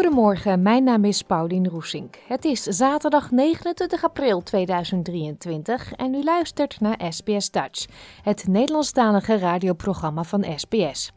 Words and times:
Goedemorgen, 0.00 0.62
mijn 0.62 0.84
naam 0.84 1.04
is 1.04 1.22
Paulien 1.22 1.68
Roesink. 1.68 2.16
Het 2.26 2.44
is 2.44 2.62
zaterdag 2.62 3.30
29 3.30 4.04
april 4.04 4.42
2023 4.42 5.92
en 5.92 6.14
u 6.14 6.24
luistert 6.24 6.80
naar 6.80 7.00
SBS 7.08 7.50
Dutch, 7.50 7.86
het 8.22 8.46
Nederlandstalige 8.48 9.38
radioprogramma 9.38 10.24
van 10.24 10.44
SBS. 10.56 11.12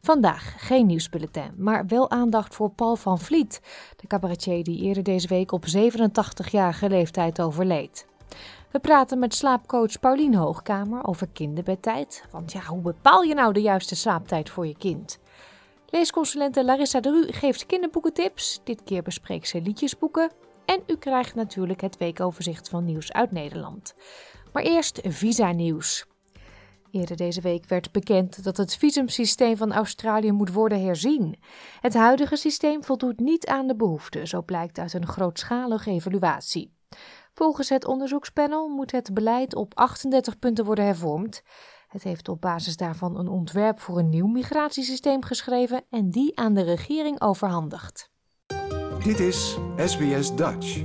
Vandaag 0.00 0.54
geen 0.56 0.86
nieuwsbulletin, 0.86 1.50
maar 1.56 1.86
wel 1.86 2.10
aandacht 2.10 2.54
voor 2.54 2.70
Paul 2.70 2.96
van 2.96 3.18
Vliet, 3.18 3.60
de 3.96 4.06
cabaretier 4.06 4.64
die 4.64 4.82
eerder 4.82 5.02
deze 5.02 5.28
week 5.28 5.52
op 5.52 5.64
87-jarige 5.76 6.88
leeftijd 6.88 7.40
overleed. 7.40 8.06
We 8.70 8.78
praten 8.78 9.18
met 9.18 9.34
slaapcoach 9.34 10.00
Paulien 10.00 10.34
Hoogkamer 10.34 11.06
over 11.06 11.28
kinderbedtijd. 11.32 12.24
Want 12.30 12.52
ja, 12.52 12.60
hoe 12.60 12.80
bepaal 12.80 13.22
je 13.22 13.34
nou 13.34 13.52
de 13.52 13.62
juiste 13.62 13.96
slaaptijd 13.96 14.50
voor 14.50 14.66
je 14.66 14.76
kind? 14.76 15.18
Leesconsulente 15.90 16.64
Larissa 16.64 17.00
de 17.00 17.10
Ru 17.10 17.32
geeft 17.32 17.66
kinderboekentips. 17.66 18.60
Dit 18.64 18.82
keer 18.82 19.02
bespreekt 19.02 19.48
ze 19.48 19.60
liedjesboeken. 19.60 20.30
En 20.64 20.82
u 20.86 20.96
krijgt 20.96 21.34
natuurlijk 21.34 21.80
het 21.80 21.96
weekoverzicht 21.96 22.68
van 22.68 22.84
nieuws 22.84 23.12
uit 23.12 23.30
Nederland. 23.30 23.94
Maar 24.52 24.62
eerst 24.62 25.00
visa-nieuws. 25.02 26.06
Eerder 26.90 27.16
deze 27.16 27.40
week 27.40 27.66
werd 27.68 27.92
bekend 27.92 28.44
dat 28.44 28.56
het 28.56 28.76
visumsysteem 28.76 29.56
van 29.56 29.72
Australië 29.72 30.32
moet 30.32 30.52
worden 30.52 30.84
herzien. 30.84 31.38
Het 31.80 31.94
huidige 31.94 32.36
systeem 32.36 32.84
voldoet 32.84 33.20
niet 33.20 33.46
aan 33.46 33.66
de 33.66 33.76
behoeften, 33.76 34.28
zo 34.28 34.42
blijkt 34.42 34.78
uit 34.78 34.92
een 34.92 35.06
grootschalige 35.06 35.90
evaluatie. 35.90 36.72
Volgens 37.34 37.68
het 37.68 37.84
onderzoekspanel 37.84 38.68
moet 38.68 38.92
het 38.92 39.14
beleid 39.14 39.54
op 39.54 39.74
38 39.74 40.38
punten 40.38 40.64
worden 40.64 40.84
hervormd. 40.84 41.42
Het 41.90 42.02
heeft 42.02 42.28
op 42.28 42.40
basis 42.40 42.76
daarvan 42.76 43.18
een 43.18 43.28
ontwerp 43.28 43.80
voor 43.80 43.98
een 43.98 44.08
nieuw 44.08 44.26
migratiesysteem 44.26 45.24
geschreven 45.24 45.84
en 45.88 46.10
die 46.10 46.38
aan 46.38 46.54
de 46.54 46.62
regering 46.62 47.20
overhandigd. 47.20 48.10
Dit 49.04 49.20
is 49.20 49.58
SBS 49.76 50.34
Dutch. 50.34 50.82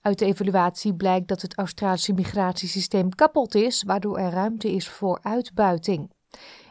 Uit 0.00 0.18
de 0.18 0.24
evaluatie 0.24 0.94
blijkt 0.94 1.28
dat 1.28 1.42
het 1.42 1.56
Australische 1.56 2.12
migratiesysteem 2.12 3.14
kapot 3.14 3.54
is, 3.54 3.82
waardoor 3.82 4.18
er 4.18 4.30
ruimte 4.30 4.72
is 4.72 4.88
voor 4.88 5.18
uitbuiting. 5.22 6.10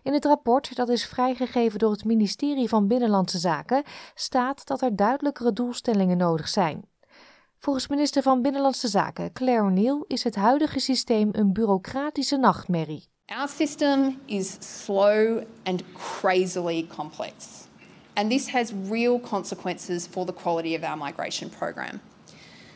In 0.02 0.14
het 0.14 0.26
rapport, 0.26 0.76
dat 0.76 0.90
is 0.90 1.06
vrijgegeven 1.06 1.80
door 1.80 1.92
het 1.92 2.06
ministerie 2.06 2.69
van 2.69 2.88
Binnenlandse 2.88 3.38
Zaken, 3.38 3.84
staat 4.13 4.66
dat 4.66 4.81
er 4.81 4.96
duidelijkere 4.96 5.53
doelstellingen 5.53 6.18
nodig 6.18 6.47
zijn. 6.47 6.92
Volgens 7.63 7.88
minister 7.88 8.22
van 8.22 8.41
Binnenlandse 8.41 8.88
Zaken 8.88 9.34
Claire 9.34 9.63
O'Neill 9.63 10.03
is 10.07 10.24
het 10.24 10.35
huidige 10.35 10.79
systeem 10.79 11.29
een 11.31 11.53
bureaucratische 11.53 12.38
nachtmerrie. 12.38 13.07
Our 13.25 13.47
system 13.47 14.19
is 14.25 14.57
slow 14.59 15.44
and 15.63 15.84
crazily 15.94 16.88
complex. 16.96 17.68
And 18.13 18.29
this 18.29 18.51
has 18.51 18.72
real 18.90 19.19
consequences 19.19 20.07
for 20.07 20.25
the 20.25 20.34
quality 20.34 20.75
of 20.75 20.84
our 20.84 20.97
migration 20.97 21.50
program. 21.50 22.01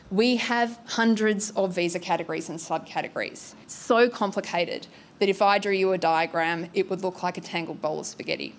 We 0.08 0.36
have 0.36 0.78
hundreds 0.84 1.52
of 1.52 1.74
visa 1.74 1.98
categories 1.98 2.48
and 2.48 2.60
subcategories. 2.60 3.54
So 3.66 4.08
complicated 4.08 4.86
that 5.18 5.28
if 5.28 5.40
I 5.42 5.58
drew 5.58 5.76
you 5.76 5.92
a 5.92 5.98
diagram, 5.98 6.66
it 6.72 6.88
would 6.88 7.02
look 7.02 7.22
like 7.22 7.40
a 7.40 7.42
tangled 7.42 7.80
bowl 7.80 7.98
of 7.98 8.06
spaghetti. 8.06 8.52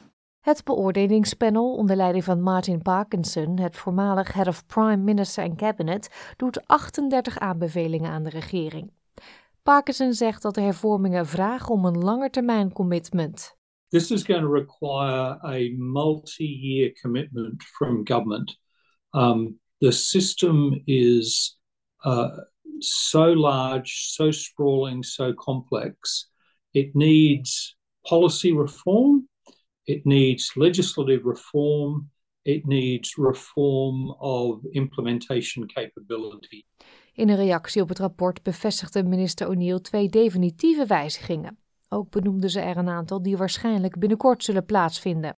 Het 0.49 0.63
beoordelingspanel 0.63 1.75
onder 1.75 1.95
leiding 1.95 2.23
van 2.23 2.41
Martin 2.41 2.81
Parkinson, 2.81 3.59
het 3.59 3.77
voormalig 3.77 4.33
head 4.33 4.47
of 4.47 4.65
prime 4.65 4.97
minister 4.97 5.43
en 5.43 5.55
cabinet, 5.55 6.33
doet 6.37 6.67
38 6.67 7.37
aanbevelingen 7.37 8.11
aan 8.11 8.23
de 8.23 8.29
regering. 8.29 8.91
Parkinson 9.63 10.13
zegt 10.13 10.41
dat 10.41 10.55
de 10.55 10.61
hervormingen 10.61 11.25
vragen 11.25 11.73
om 11.73 11.85
een 11.85 11.97
langetermijn 11.97 12.71
commitment. 12.71 13.57
This 13.87 14.11
is 14.11 14.23
going 14.23 14.41
to 14.41 14.53
require 14.53 15.39
a 15.43 15.75
multi-year 15.77 16.91
commitment 17.01 17.63
from 17.63 18.07
government. 18.07 18.59
Um, 19.11 19.59
the 19.77 19.91
system 19.91 20.81
is 20.85 21.59
uh, 22.05 22.37
so 22.79 23.35
large, 23.35 23.91
so 23.91 24.31
sprawling, 24.31 25.05
so 25.05 25.33
complex. 25.33 26.31
It 26.71 26.93
needs 26.93 27.77
policy 28.01 28.51
reform 28.51 29.28
It 29.89 30.05
needs 30.05 30.55
legislative 30.55 31.27
reform. 31.27 32.11
It 32.41 32.65
needs 32.65 33.15
reform 33.15 34.11
of 34.11 34.63
implementation 34.71 35.67
capability. 35.67 36.63
In 37.13 37.29
een 37.29 37.35
reactie 37.35 37.81
op 37.81 37.89
het 37.89 37.99
rapport 37.99 38.43
bevestigde 38.43 39.03
minister 39.03 39.47
O'Neill 39.47 39.79
twee 39.79 40.09
definitieve 40.09 40.85
wijzigingen. 40.85 41.57
Ook 41.87 42.09
benoemde 42.09 42.49
ze 42.49 42.59
er 42.59 42.77
een 42.77 42.89
aantal 42.89 43.21
die 43.21 43.37
waarschijnlijk 43.37 43.99
binnenkort 43.99 44.43
zullen 44.43 44.65
plaatsvinden. 44.65 45.37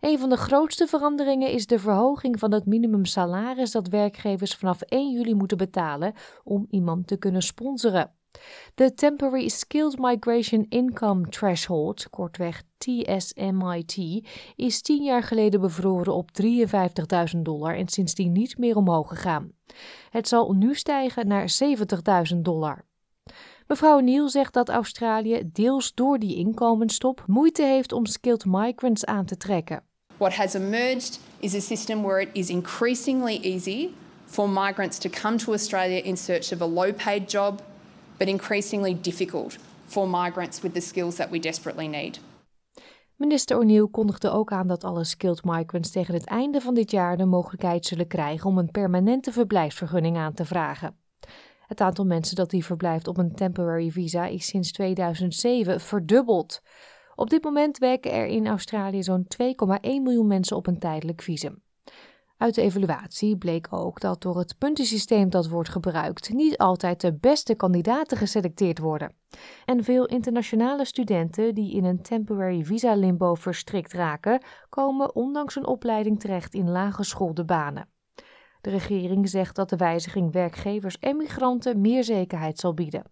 Een 0.00 0.18
van 0.18 0.28
de 0.28 0.36
grootste 0.36 0.86
veranderingen 0.86 1.50
is 1.50 1.66
de 1.66 1.78
verhoging 1.78 2.38
van 2.38 2.52
het 2.52 2.66
minimumsalaris 2.66 3.70
dat 3.70 3.88
werkgevers 3.88 4.54
vanaf 4.54 4.80
1 4.80 5.12
juli 5.12 5.34
moeten 5.34 5.56
betalen 5.56 6.14
om 6.44 6.66
iemand 6.70 7.06
te 7.06 7.16
kunnen 7.16 7.42
sponsoren. 7.42 8.14
De 8.74 8.94
Temporary 8.94 9.48
Skilled 9.48 9.98
Migration 9.98 10.66
Income 10.68 11.28
Threshold, 11.28 12.10
kortweg 12.10 12.62
TSMIT, 12.78 14.24
is 14.56 14.82
tien 14.82 15.02
jaar 15.02 15.22
geleden 15.22 15.60
bevroren 15.60 16.14
op 16.14 16.30
53.000 17.34 17.40
dollar 17.42 17.76
en 17.76 17.88
sindsdien 17.88 18.32
niet 18.32 18.58
meer 18.58 18.76
omhoog 18.76 19.08
gegaan. 19.08 19.52
Het 20.10 20.28
zal 20.28 20.52
nu 20.52 20.74
stijgen 20.74 21.26
naar 21.26 21.50
70.000 22.32 22.36
dollar. 22.36 22.84
Mevrouw 23.66 23.98
Neal 23.98 24.28
zegt 24.28 24.52
dat 24.52 24.68
Australië 24.68 25.42
deels 25.52 25.94
door 25.94 26.18
die 26.18 26.36
inkomensstop 26.36 27.24
moeite 27.26 27.62
heeft 27.62 27.92
om 27.92 28.06
skilled 28.06 28.44
migrants 28.44 29.04
aan 29.04 29.24
te 29.24 29.36
trekken. 29.36 29.82
What 30.16 30.34
has 30.34 30.54
emerged 30.54 31.20
is 31.38 31.54
a 31.54 31.60
system 31.60 32.02
where 32.02 32.22
it 32.22 32.28
is 32.32 32.48
increasingly 32.48 33.38
easy 33.42 33.88
for 34.24 34.48
migrants 34.48 34.98
to 34.98 35.10
come 35.10 35.36
to 35.36 35.52
Australia 35.52 36.02
in 36.02 36.16
search 36.16 36.52
of 36.52 36.60
a 36.60 36.66
low-paid 36.66 37.30
job 37.30 37.62
but 38.16 38.28
increasingly 38.28 39.00
difficult 39.00 39.58
for 39.86 40.08
migrants 40.08 40.60
with 40.60 40.72
the 40.72 40.80
skills 40.80 41.14
that 41.14 41.30
we 41.30 41.38
desperately 41.38 41.86
need. 41.86 42.20
Minister 43.16 43.58
O'Neill 43.58 43.88
kondigde 43.90 44.30
ook 44.30 44.52
aan 44.52 44.66
dat 44.66 44.84
alle 44.84 45.04
skilled 45.04 45.44
migrants 45.44 45.90
tegen 45.90 46.14
het 46.14 46.24
einde 46.24 46.60
van 46.60 46.74
dit 46.74 46.90
jaar 46.90 47.16
de 47.16 47.24
mogelijkheid 47.24 47.86
zullen 47.86 48.06
krijgen 48.06 48.50
om 48.50 48.58
een 48.58 48.70
permanente 48.70 49.32
verblijfsvergunning 49.32 50.16
aan 50.16 50.34
te 50.34 50.44
vragen. 50.44 50.96
Het 51.66 51.80
aantal 51.80 52.04
mensen 52.04 52.36
dat 52.36 52.50
die 52.50 52.64
verblijft 52.64 53.08
op 53.08 53.18
een 53.18 53.34
temporary 53.34 53.90
visa 53.90 54.26
is 54.26 54.46
sinds 54.46 54.72
2007 54.72 55.80
verdubbeld. 55.80 56.60
Op 57.14 57.30
dit 57.30 57.44
moment 57.44 57.78
werken 57.78 58.12
er 58.12 58.26
in 58.26 58.46
Australië 58.46 59.02
zo'n 59.02 59.26
2,1 59.42 59.46
miljoen 59.80 60.26
mensen 60.26 60.56
op 60.56 60.66
een 60.66 60.78
tijdelijk 60.78 61.22
visum. 61.22 61.63
Uit 62.36 62.54
de 62.54 62.62
evaluatie 62.62 63.36
bleek 63.36 63.66
ook 63.70 64.00
dat 64.00 64.22
door 64.22 64.38
het 64.38 64.58
puntensysteem 64.58 65.30
dat 65.30 65.48
wordt 65.48 65.68
gebruikt 65.68 66.32
niet 66.32 66.58
altijd 66.58 67.00
de 67.00 67.14
beste 67.14 67.54
kandidaten 67.54 68.16
geselecteerd 68.16 68.78
worden. 68.78 69.14
En 69.64 69.84
veel 69.84 70.06
internationale 70.06 70.84
studenten 70.84 71.54
die 71.54 71.74
in 71.74 71.84
een 71.84 72.02
temporary 72.02 72.64
visa 72.64 72.94
limbo 72.94 73.34
verstrikt 73.34 73.92
raken, 73.92 74.44
komen 74.68 75.14
ondanks 75.14 75.56
een 75.56 75.66
opleiding 75.66 76.20
terecht 76.20 76.54
in 76.54 76.70
laaggeschoolde 76.70 77.44
banen. 77.44 77.88
De 78.60 78.70
regering 78.70 79.28
zegt 79.28 79.56
dat 79.56 79.68
de 79.68 79.76
wijziging 79.76 80.32
werkgevers 80.32 80.98
en 80.98 81.16
migranten 81.16 81.80
meer 81.80 82.04
zekerheid 82.04 82.58
zal 82.58 82.74
bieden. 82.74 83.02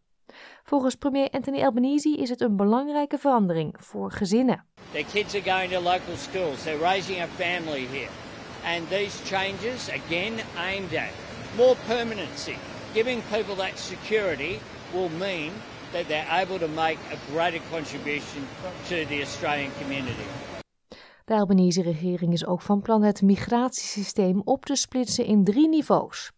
Volgens 0.62 0.94
premier 0.94 1.30
Anthony 1.30 1.62
Albanese 1.62 2.16
is 2.16 2.28
het 2.28 2.40
een 2.40 2.56
belangrijke 2.56 3.18
verandering 3.18 3.74
voor 3.78 4.12
gezinnen. 4.12 4.66
Their 4.92 5.04
kids 5.04 5.34
are 5.34 5.50
going 5.50 5.72
to 5.72 5.80
local 5.80 6.16
schools. 6.16 6.62
They're 6.62 6.78
raising 6.78 7.20
a 7.20 7.26
family 7.26 7.86
here. 7.86 8.31
And 8.64 8.88
these 8.88 9.20
changes, 9.24 9.88
again, 9.88 10.40
aimed 10.56 10.94
at 10.94 11.10
more 11.56 11.76
permanency. 11.86 12.56
Giving 12.94 13.22
people 13.22 13.54
that 13.56 13.78
security 13.78 14.60
will 14.92 15.08
mean 15.08 15.52
that 15.92 16.08
they're 16.08 16.42
able 16.42 16.58
to 16.58 16.68
make 16.68 16.98
a 17.10 17.32
greater 17.32 17.60
contribution 17.70 18.46
to 18.88 19.06
the 19.06 19.22
Australian 19.22 19.70
community. 19.80 20.26
De 21.24 21.34
Albanese-regering 21.34 22.32
is 22.32 22.46
ook 22.46 22.62
van 22.62 22.82
plan 22.82 23.02
het 23.02 23.22
migratiesysteem 23.22 24.40
op 24.44 24.64
te 24.64 24.74
splitsen 24.74 25.24
in 25.24 25.44
drie 25.44 25.68
niveaus. 25.68 26.32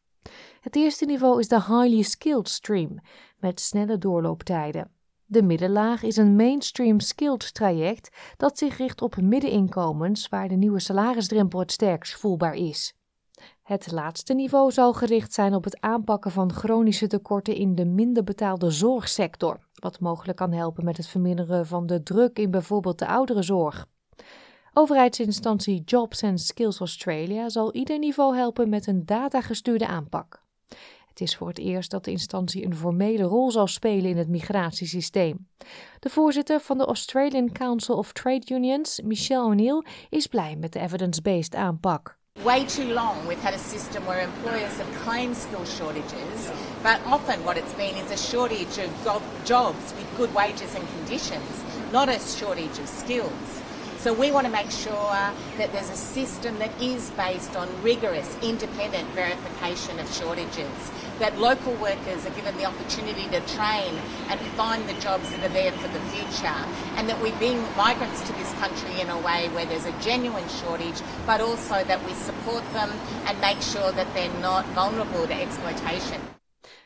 Het 0.60 0.76
eerste 0.76 1.04
niveau 1.04 1.38
is 1.40 1.48
de 1.48 1.62
Highly 1.62 2.02
Skilled 2.02 2.48
Stream, 2.48 3.00
met 3.38 3.60
snelle 3.60 3.98
doorlooptijden. 3.98 4.93
De 5.26 5.42
middenlaag 5.42 6.02
is 6.02 6.16
een 6.16 6.36
mainstream 6.36 7.00
skilled 7.00 7.54
traject 7.54 8.16
dat 8.36 8.58
zich 8.58 8.76
richt 8.76 9.02
op 9.02 9.16
middeninkomens 9.16 10.28
waar 10.28 10.48
de 10.48 10.54
nieuwe 10.54 10.80
salarisdrempel 10.80 11.58
het 11.58 11.72
sterkst 11.72 12.14
voelbaar 12.14 12.54
is. 12.54 12.94
Het 13.62 13.92
laatste 13.92 14.34
niveau 14.34 14.70
zal 14.70 14.92
gericht 14.92 15.32
zijn 15.32 15.54
op 15.54 15.64
het 15.64 15.80
aanpakken 15.80 16.30
van 16.30 16.52
chronische 16.52 17.06
tekorten 17.06 17.54
in 17.54 17.74
de 17.74 17.84
minder 17.84 18.24
betaalde 18.24 18.70
zorgsector, 18.70 19.58
wat 19.74 20.00
mogelijk 20.00 20.38
kan 20.38 20.52
helpen 20.52 20.84
met 20.84 20.96
het 20.96 21.06
verminderen 21.06 21.66
van 21.66 21.86
de 21.86 22.02
druk 22.02 22.38
in 22.38 22.50
bijvoorbeeld 22.50 22.98
de 22.98 23.06
ouderenzorg. 23.06 23.86
Overheidsinstantie 24.72 25.82
Jobs 25.84 26.22
and 26.22 26.40
Skills 26.40 26.78
Australia 26.78 27.48
zal 27.48 27.74
ieder 27.74 27.98
niveau 27.98 28.36
helpen 28.36 28.68
met 28.68 28.86
een 28.86 29.06
datagestuurde 29.06 29.86
aanpak. 29.86 30.43
Het 31.14 31.28
is 31.28 31.36
voor 31.36 31.48
het 31.48 31.58
eerst 31.58 31.90
dat 31.90 32.04
de 32.04 32.10
instantie 32.10 32.64
een 32.64 32.76
formele 32.76 33.22
rol 33.22 33.50
zal 33.50 33.66
spelen 33.66 34.10
in 34.10 34.16
het 34.16 34.28
migratiesysteem. 34.28 35.48
De 36.00 36.10
voorzitter 36.10 36.60
van 36.60 36.78
de 36.78 36.84
Australian 36.84 37.52
Council 37.52 37.96
of 37.96 38.12
Trade 38.12 38.54
Unions, 38.54 39.00
Michelle 39.04 39.44
O'Neill, 39.44 39.84
is 40.08 40.26
blij 40.26 40.56
met 40.56 40.72
de 40.72 40.80
evidence-based 40.80 41.54
aanpak. 41.54 42.18
Way 42.42 42.64
too 42.64 42.84
long 42.84 43.26
we've 43.26 43.44
had 43.44 43.54
a 43.54 43.58
system 43.58 44.04
where 44.04 44.22
employers 44.22 44.76
have 44.76 45.02
claimed 45.04 45.36
skill 45.36 45.66
shortages, 45.66 46.50
but 46.82 46.98
often 47.06 47.42
what 47.42 47.56
it's 47.56 47.74
been 47.76 47.94
is 48.04 48.10
a 48.10 48.16
shortage 48.16 48.84
of 49.06 49.22
jobs 49.44 49.92
with 49.96 50.16
good 50.16 50.32
wages 50.32 50.74
and 50.74 50.84
conditions, 50.96 51.62
not 51.92 52.08
a 52.08 52.18
shortage 52.18 52.78
of 52.82 52.88
skills. 52.88 53.62
So 54.04 54.12
we 54.12 54.30
want 54.30 54.46
to 54.46 54.52
make 54.52 54.70
sure 54.70 55.16
that 55.56 55.72
there's 55.72 55.88
a 55.88 55.96
system 55.96 56.58
that 56.58 56.70
is 56.78 57.10
based 57.16 57.56
on 57.56 57.66
rigorous 57.82 58.36
independent 58.42 59.08
verification 59.14 59.98
of 59.98 60.06
shortages, 60.12 60.90
that 61.18 61.38
local 61.38 61.72
workers 61.74 62.26
are 62.26 62.34
given 62.38 62.56
the 62.56 62.66
opportunity 62.66 63.26
to 63.34 63.40
train 63.56 63.92
and 64.30 64.38
find 64.56 64.80
the 64.88 64.98
jobs 65.00 65.30
that 65.30 65.42
are 65.46 65.54
there 65.60 65.72
for 65.72 65.88
the 65.88 66.02
future, 66.14 66.60
and 66.96 67.08
that 67.08 67.20
we 67.22 67.30
bring 67.42 67.58
migrants 67.76 68.20
to 68.26 68.32
this 68.32 68.52
country 68.62 69.00
in 69.00 69.08
a 69.10 69.18
way 69.28 69.48
where 69.54 69.66
there's 69.66 69.86
a 69.86 69.96
genuine 70.00 70.48
shortage, 70.48 71.00
but 71.26 71.40
also 71.40 71.76
that 71.90 72.00
we 72.06 72.12
support 72.28 72.64
them 72.72 72.90
and 73.26 73.34
make 73.40 73.60
sure 73.62 73.90
that 73.92 74.08
they're 74.14 74.40
not 74.40 74.64
vulnerable 74.74 75.26
to 75.26 75.34
exploitation. 75.46 76.20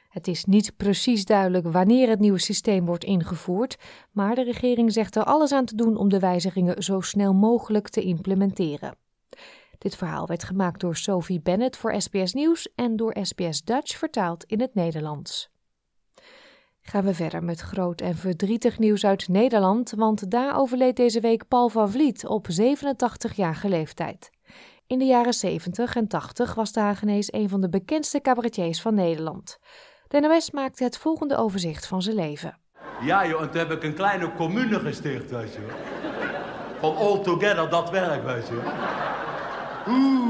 Het 0.08 0.28
is 0.28 0.44
niet 0.44 0.76
precies 0.76 1.24
duidelijk 1.24 1.72
wanneer 1.72 2.08
het 2.08 2.20
nieuwe 2.20 2.38
systeem 2.38 2.84
wordt 2.86 3.04
ingevoerd, 3.04 3.76
maar 4.12 4.34
de 4.34 4.42
regering 4.42 4.92
zegt 4.92 5.16
er 5.16 5.24
alles 5.24 5.52
aan 5.52 5.64
te 5.64 5.74
doen 5.74 5.96
om 5.96 6.08
de 6.08 6.18
wijzigingen 6.18 6.82
zo 6.82 7.00
snel 7.00 7.32
mogelijk 7.32 7.88
te 7.88 8.00
implementeren. 8.00 8.96
Dit 9.78 9.96
verhaal 9.96 10.26
werd 10.26 10.44
gemaakt 10.44 10.80
door 10.80 10.96
Sophie 10.96 11.40
Bennett 11.40 11.76
voor 11.76 12.00
SBS 12.00 12.32
Nieuws 12.32 12.68
en 12.74 12.96
door 12.96 13.16
SBS 13.22 13.62
Dutch 13.62 13.96
vertaald 13.96 14.44
in 14.44 14.60
het 14.60 14.74
Nederlands. 14.74 15.50
Gaan 16.80 17.04
we 17.04 17.14
verder 17.14 17.44
met 17.44 17.60
groot 17.60 18.00
en 18.00 18.16
verdrietig 18.16 18.78
nieuws 18.78 19.04
uit 19.04 19.28
Nederland, 19.28 19.90
want 19.96 20.30
daar 20.30 20.56
overleed 20.56 20.96
deze 20.96 21.20
week 21.20 21.48
Paul 21.48 21.68
van 21.68 21.90
Vliet 21.90 22.26
op 22.26 22.46
87-jarige 22.60 23.68
leeftijd. 23.68 24.30
In 24.86 24.98
de 24.98 25.04
jaren 25.04 25.32
70 25.32 25.96
en 25.96 26.08
80 26.08 26.54
was 26.54 26.72
de 26.72 26.80
Hagenees 26.80 27.32
een 27.32 27.48
van 27.48 27.60
de 27.60 27.68
bekendste 27.68 28.20
cabaretiers 28.20 28.80
van 28.80 28.94
Nederland. 28.94 29.58
De 30.08 30.20
NOS 30.20 30.50
maakte 30.50 30.84
het 30.84 30.98
volgende 30.98 31.36
overzicht 31.36 31.86
van 31.86 32.02
zijn 32.02 32.16
leven. 32.16 32.58
Ja 33.00 33.26
joh, 33.26 33.42
en 33.42 33.50
toen 33.50 33.58
heb 33.58 33.70
ik 33.70 33.82
een 33.82 33.94
kleine 33.94 34.34
commune 34.34 34.80
gesticht, 34.80 35.30
weet 35.30 35.52
je 35.52 35.66
Van 36.80 36.96
all 36.96 37.22
together, 37.22 37.70
dat 37.70 37.90
werk, 37.90 38.24
weet 38.24 38.48
je 38.48 39.26
Oeh. 39.88 40.28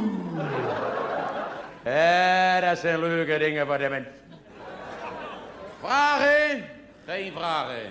Ja, 1.84 2.60
dat 2.60 2.78
zijn 2.78 3.00
leuke 3.00 3.38
dingen 3.38 3.66
voor 3.66 3.78
de 3.78 3.88
mensen. 3.88 4.12
Vragen? 5.80 6.64
Geen 7.06 7.32
vragen. 7.32 7.90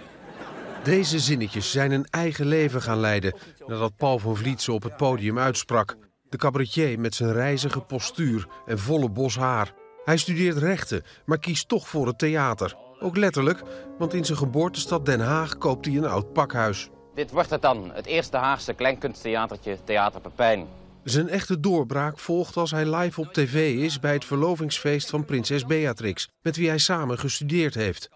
Deze 0.84 1.20
zinnetjes 1.20 1.72
zijn 1.72 1.92
een 1.92 2.08
eigen 2.10 2.46
leven 2.46 2.82
gaan 2.82 3.00
leiden 3.00 3.36
nadat 3.66 3.96
Paul 3.96 4.20
van 4.20 4.36
Vliet 4.36 4.62
ze 4.62 4.72
op 4.72 4.84
het 4.84 4.98
podium 4.98 5.40
uitsprak. 5.40 5.96
De 6.30 6.38
cabaretier 6.38 7.00
met 7.00 7.16
zijn 7.16 7.34
reizige 7.34 7.82
postuur 7.82 8.48
en 8.66 8.80
volle 8.80 9.10
bos 9.10 9.36
haar. 9.36 9.72
Hij 10.06 10.18
studeert 10.18 10.58
rechten, 10.58 11.04
maar 11.26 11.40
kiest 11.40 11.68
toch 11.68 11.88
voor 11.88 12.08
het 12.08 12.20
theater. 12.20 12.76
Ook 13.00 13.18
letterlijk, 13.18 13.62
want 13.98 14.14
in 14.14 14.26
zijn 14.26 14.38
geboortestad 14.38 15.06
Den 15.06 15.20
Haag 15.20 15.58
koopt 15.58 15.86
hij 15.86 15.96
een 15.96 16.06
oud 16.06 16.34
pakhuis. 16.34 16.90
Dit 17.16 17.32
wordt 17.32 17.50
het 17.50 17.62
dan, 17.62 17.92
het 17.94 18.06
eerste 18.06 18.38
Haagse 18.38 18.74
kleinkunsttheatertje 18.74 19.78
Theater 19.84 20.22
Pepijn. 20.22 20.68
Zijn 21.10 21.30
echte 21.30 21.60
doorbraak 21.60 22.20
volgt 22.20 22.58
als 22.58 22.72
hij 22.72 22.96
live 22.96 23.22
op 23.22 23.34
tv 23.34 23.76
is 23.76 24.00
bij 24.00 24.14
het 24.14 24.26
verlovingsfeest 24.26 25.10
van 25.10 25.26
prinses 25.26 25.66
Beatrix, 25.66 26.30
met 26.42 26.56
wie 26.56 26.68
hij 26.68 26.78
samen 26.78 27.20
gestudeerd 27.20 27.74
heeft. 27.74 28.10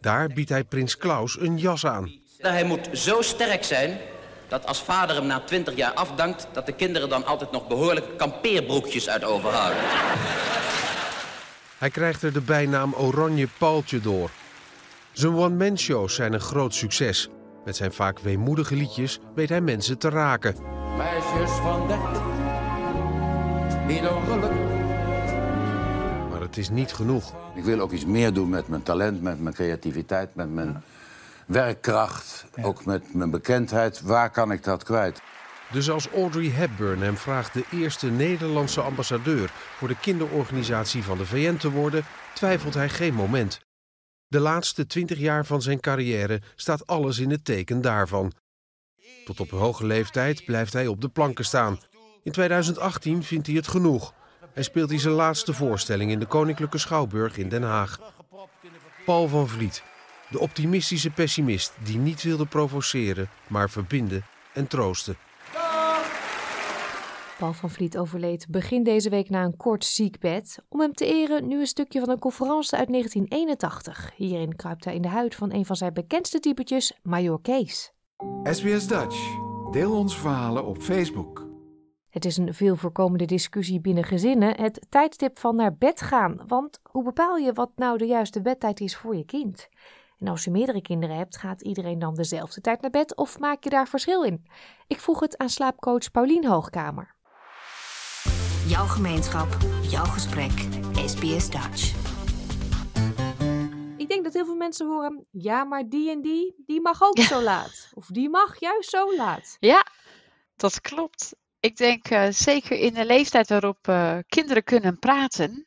Daar 0.00 0.28
biedt 0.28 0.48
hij 0.48 0.64
prins 0.64 0.96
Klaus 0.96 1.40
een 1.40 1.58
jas 1.58 1.86
aan. 1.86 2.12
Hij 2.38 2.64
moet 2.64 2.88
zo 2.92 3.22
sterk 3.22 3.64
zijn 3.64 3.98
dat 4.48 4.66
als 4.66 4.82
vader 4.82 5.16
hem 5.16 5.26
na 5.26 5.40
twintig 5.40 5.76
jaar 5.76 5.92
afdankt... 5.92 6.48
dat 6.52 6.66
de 6.66 6.72
kinderen 6.72 7.08
dan 7.08 7.26
altijd 7.26 7.50
nog 7.50 7.66
behoorlijk 7.66 8.18
kampeerbroekjes 8.18 9.08
uit 9.08 9.24
overhouden. 9.24 9.82
Hij 11.78 11.90
krijgt 11.90 12.22
er 12.22 12.32
de 12.32 12.40
bijnaam 12.40 12.94
Oranje 12.94 13.48
Paaltje 13.58 14.00
door. 14.00 14.30
Zijn 15.12 15.34
one-man-shows 15.34 16.14
zijn 16.14 16.32
een 16.32 16.40
groot 16.40 16.74
succes. 16.74 17.28
Met 17.64 17.76
zijn 17.76 17.92
vaak 17.92 18.18
weemoedige 18.18 18.74
liedjes 18.74 19.18
weet 19.34 19.48
hij 19.48 19.60
mensen 19.60 19.98
te 19.98 20.08
raken. 20.08 20.56
Meisjes 20.96 21.50
van 21.50 21.88
Maar 26.30 26.40
het 26.40 26.56
is 26.56 26.68
niet 26.68 26.92
genoeg. 26.92 27.34
Ik 27.54 27.64
wil 27.64 27.80
ook 27.80 27.92
iets 27.92 28.06
meer 28.06 28.32
doen 28.32 28.48
met 28.48 28.68
mijn 28.68 28.82
talent, 28.82 29.22
met 29.22 29.40
mijn 29.40 29.54
creativiteit, 29.54 30.34
met 30.34 30.50
mijn 30.50 30.82
werkkracht. 31.46 32.46
Ook 32.62 32.84
met 32.84 33.14
mijn 33.14 33.30
bekendheid. 33.30 34.00
Waar 34.00 34.30
kan 34.30 34.52
ik 34.52 34.64
dat 34.64 34.82
kwijt? 34.82 35.22
Dus 35.72 35.90
als 35.90 36.08
Audrey 36.10 36.48
Hepburn 36.48 37.00
hem 37.00 37.16
vraagt 37.16 37.52
de 37.52 37.64
eerste 37.70 38.10
Nederlandse 38.10 38.80
ambassadeur 38.80 39.50
voor 39.52 39.88
de 39.88 39.98
kinderorganisatie 40.00 41.02
van 41.02 41.18
de 41.18 41.26
VN 41.26 41.56
te 41.56 41.70
worden, 41.70 42.04
twijfelt 42.34 42.74
hij 42.74 42.88
geen 42.88 43.14
moment. 43.14 43.60
De 44.26 44.40
laatste 44.40 44.86
twintig 44.86 45.18
jaar 45.18 45.46
van 45.46 45.62
zijn 45.62 45.80
carrière 45.80 46.40
staat 46.54 46.86
alles 46.86 47.18
in 47.18 47.30
het 47.30 47.44
teken 47.44 47.80
daarvan. 47.80 48.32
Tot 49.24 49.40
op 49.40 49.50
hoge 49.50 49.86
leeftijd 49.86 50.44
blijft 50.44 50.72
hij 50.72 50.86
op 50.86 51.00
de 51.00 51.08
planken 51.08 51.44
staan. 51.44 51.78
In 52.24 52.32
2018 52.32 53.22
vindt 53.22 53.46
hij 53.46 53.56
het 53.56 53.68
genoeg. 53.68 54.14
Hij 54.52 54.62
speelt 54.62 54.90
hij 54.90 54.98
zijn 54.98 55.14
laatste 55.14 55.52
voorstelling 55.52 56.10
in 56.10 56.18
de 56.18 56.26
Koninklijke 56.26 56.78
Schouwburg 56.78 57.36
in 57.36 57.48
Den 57.48 57.62
Haag. 57.62 57.98
Paul 59.04 59.28
van 59.28 59.48
Vliet, 59.48 59.82
de 60.30 60.38
optimistische 60.38 61.10
pessimist 61.10 61.72
die 61.82 61.98
niet 61.98 62.22
wilde 62.22 62.46
provoceren, 62.46 63.28
maar 63.46 63.70
verbinden 63.70 64.24
en 64.52 64.66
troosten. 64.66 65.16
Paul 67.38 67.52
van 67.52 67.70
Vliet 67.70 67.98
overleed 67.98 68.46
begin 68.48 68.82
deze 68.82 69.10
week 69.10 69.30
na 69.30 69.44
een 69.44 69.56
kort 69.56 69.84
ziekbed. 69.84 70.58
Om 70.68 70.80
hem 70.80 70.92
te 70.92 71.06
eren 71.06 71.48
nu 71.48 71.60
een 71.60 71.66
stukje 71.66 72.00
van 72.00 72.10
een 72.10 72.18
conferentie 72.18 72.78
uit 72.78 72.88
1981. 72.88 74.10
Hierin 74.16 74.56
kruipt 74.56 74.84
hij 74.84 74.94
in 74.94 75.02
de 75.02 75.08
huid 75.08 75.34
van 75.34 75.52
een 75.52 75.66
van 75.66 75.76
zijn 75.76 75.92
bekendste 75.92 76.40
typetjes, 76.40 76.98
Major 77.02 77.40
Kees. 77.40 77.92
SBS 78.42 78.86
Dutch. 78.86 79.16
Deel 79.70 79.92
onze 79.92 80.18
verhalen 80.18 80.64
op 80.64 80.78
Facebook. 80.78 81.43
Het 82.14 82.24
is 82.24 82.36
een 82.36 82.54
veel 82.54 82.76
voorkomende 82.76 83.24
discussie 83.24 83.80
binnen 83.80 84.04
gezinnen, 84.04 84.60
het 84.60 84.86
tijdstip 84.88 85.38
van 85.38 85.56
naar 85.56 85.76
bed 85.76 86.00
gaan. 86.00 86.40
Want 86.46 86.80
hoe 86.82 87.04
bepaal 87.04 87.36
je 87.36 87.52
wat 87.52 87.70
nou 87.76 87.98
de 87.98 88.06
juiste 88.06 88.42
bedtijd 88.42 88.80
is 88.80 88.96
voor 88.96 89.16
je 89.16 89.24
kind? 89.24 89.68
En 90.18 90.28
als 90.28 90.44
je 90.44 90.50
meerdere 90.50 90.82
kinderen 90.82 91.16
hebt, 91.16 91.36
gaat 91.36 91.62
iedereen 91.62 91.98
dan 91.98 92.14
dezelfde 92.14 92.60
tijd 92.60 92.80
naar 92.80 92.90
bed 92.90 93.16
of 93.16 93.38
maak 93.38 93.64
je 93.64 93.70
daar 93.70 93.88
verschil 93.88 94.22
in? 94.22 94.46
Ik 94.86 95.00
vroeg 95.00 95.20
het 95.20 95.38
aan 95.38 95.48
slaapcoach 95.48 96.10
Paulien 96.10 96.46
Hoogkamer. 96.46 97.14
Jouw 98.66 98.86
gemeenschap, 98.86 99.56
jouw 99.82 100.04
gesprek, 100.04 100.68
SBS 101.06 101.50
Dutch. 101.50 101.94
Ik 103.96 104.08
denk 104.08 104.24
dat 104.24 104.32
heel 104.32 104.44
veel 104.44 104.56
mensen 104.56 104.86
horen, 104.86 105.26
ja, 105.30 105.64
maar 105.64 105.88
die 105.88 106.10
en 106.10 106.20
die, 106.20 106.62
die 106.66 106.80
mag 106.80 107.02
ook 107.02 107.18
zo 107.18 107.42
laat. 107.52 107.90
Of 107.94 108.06
die 108.06 108.28
mag 108.28 108.60
juist 108.60 108.90
zo 108.90 109.16
laat. 109.16 109.56
Ja, 109.60 109.86
dat 110.56 110.80
klopt. 110.80 111.42
Ik 111.64 111.76
denk 111.76 112.10
uh, 112.10 112.26
zeker 112.30 112.78
in 112.78 112.94
de 112.94 113.06
leeftijd 113.06 113.48
waarop 113.48 113.88
uh, 113.88 114.18
kinderen 114.28 114.64
kunnen 114.64 114.98
praten, 114.98 115.66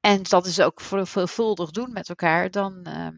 en 0.00 0.22
dat 0.22 0.46
is 0.46 0.60
ook 0.60 0.80
veelvuldig 0.80 1.70
doen 1.70 1.92
met 1.92 2.08
elkaar, 2.08 2.50
dan 2.50 2.84
uh, 2.88 3.08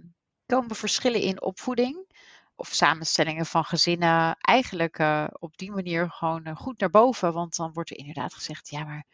komen 0.47 0.77
verschillen 0.77 1.21
in 1.21 1.43
opvoeding 1.43 2.07
of 2.55 2.69
samenstellingen 2.69 3.47
van 3.47 3.65
gezinnen 3.65 4.37
eigenlijk 4.41 4.99
uh, 4.99 5.27
op 5.33 5.57
die 5.57 5.71
manier 5.71 6.11
gewoon 6.11 6.57
goed 6.57 6.81
naar 6.81 6.91
boven. 6.91 7.33
Want 7.33 7.57
dan 7.57 7.73
wordt 7.73 7.91
er 7.91 7.97
inderdaad 7.97 8.35
gezegd, 8.35 8.69
ja 8.69 8.85
maar 8.85 9.07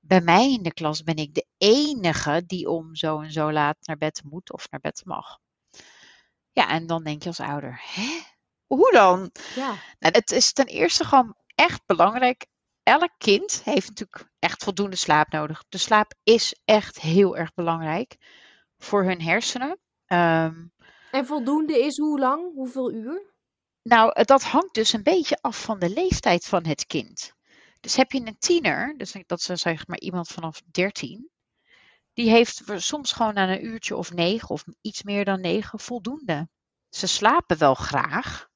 bij 0.00 0.20
mij 0.20 0.52
in 0.52 0.62
de 0.62 0.72
klas 0.72 1.02
ben 1.02 1.16
ik 1.16 1.34
de 1.34 1.46
enige 1.58 2.42
die 2.46 2.70
om 2.70 2.94
zo 2.94 3.20
en 3.20 3.32
zo 3.32 3.52
laat 3.52 3.76
naar 3.82 3.98
bed 3.98 4.22
moet 4.24 4.52
of 4.52 4.70
naar 4.70 4.80
bed 4.80 5.02
mag. 5.04 5.38
Ja, 6.52 6.68
en 6.68 6.86
dan 6.86 7.04
denk 7.04 7.22
je 7.22 7.28
als 7.28 7.40
ouder, 7.40 7.80
hè? 7.82 8.20
Hoe 8.66 8.92
dan? 8.92 9.30
Ja. 9.54 9.74
Nou, 9.98 10.14
het 10.14 10.30
is 10.30 10.52
ten 10.52 10.66
eerste 10.66 11.04
gewoon 11.04 11.34
echt 11.56 11.82
belangrijk. 11.86 12.46
Elk 12.82 13.10
kind 13.18 13.62
heeft 13.64 13.88
natuurlijk 13.88 14.30
echt 14.38 14.64
voldoende 14.64 14.96
slaap 14.96 15.32
nodig. 15.32 15.64
De 15.68 15.78
slaap 15.78 16.12
is 16.22 16.60
echt 16.64 17.00
heel 17.00 17.36
erg 17.36 17.54
belangrijk 17.54 18.16
voor 18.78 19.04
hun 19.04 19.22
hersenen. 19.22 19.78
Ehm, 20.06 20.66
En 21.10 21.26
voldoende 21.26 21.78
is 21.78 21.98
hoe 21.98 22.18
lang? 22.18 22.52
Hoeveel 22.54 22.92
uur? 22.92 23.34
nou, 23.82 24.24
dat 24.24 24.42
hangt 24.42 24.74
dus 24.74 24.92
een 24.92 25.02
beetje 25.02 25.38
af 25.40 25.62
van 25.62 25.78
de 25.78 25.90
leeftijd 25.90 26.44
van 26.44 26.66
het 26.66 26.86
kind. 26.86 27.32
Dus 27.80 27.96
heb 27.96 28.12
je 28.12 28.20
een 28.26 28.38
tiener, 28.38 28.94
dus 28.96 29.14
dat 29.26 29.48
is 29.48 29.60
zeg 29.60 29.86
maar 29.86 29.98
iemand 29.98 30.28
vanaf 30.28 30.62
13, 30.70 31.30
die 32.12 32.30
heeft 32.30 32.62
soms 32.76 33.12
gewoon 33.12 33.36
aan 33.36 33.48
een 33.48 33.64
uurtje 33.64 33.96
of 33.96 34.12
negen 34.12 34.48
of 34.48 34.64
iets 34.80 35.02
meer 35.02 35.24
dan 35.24 35.40
negen 35.40 35.78
voldoende. 35.80 36.48
Ze 36.88 37.06
slapen 37.06 37.58
wel 37.58 37.74
graag, 37.74 38.48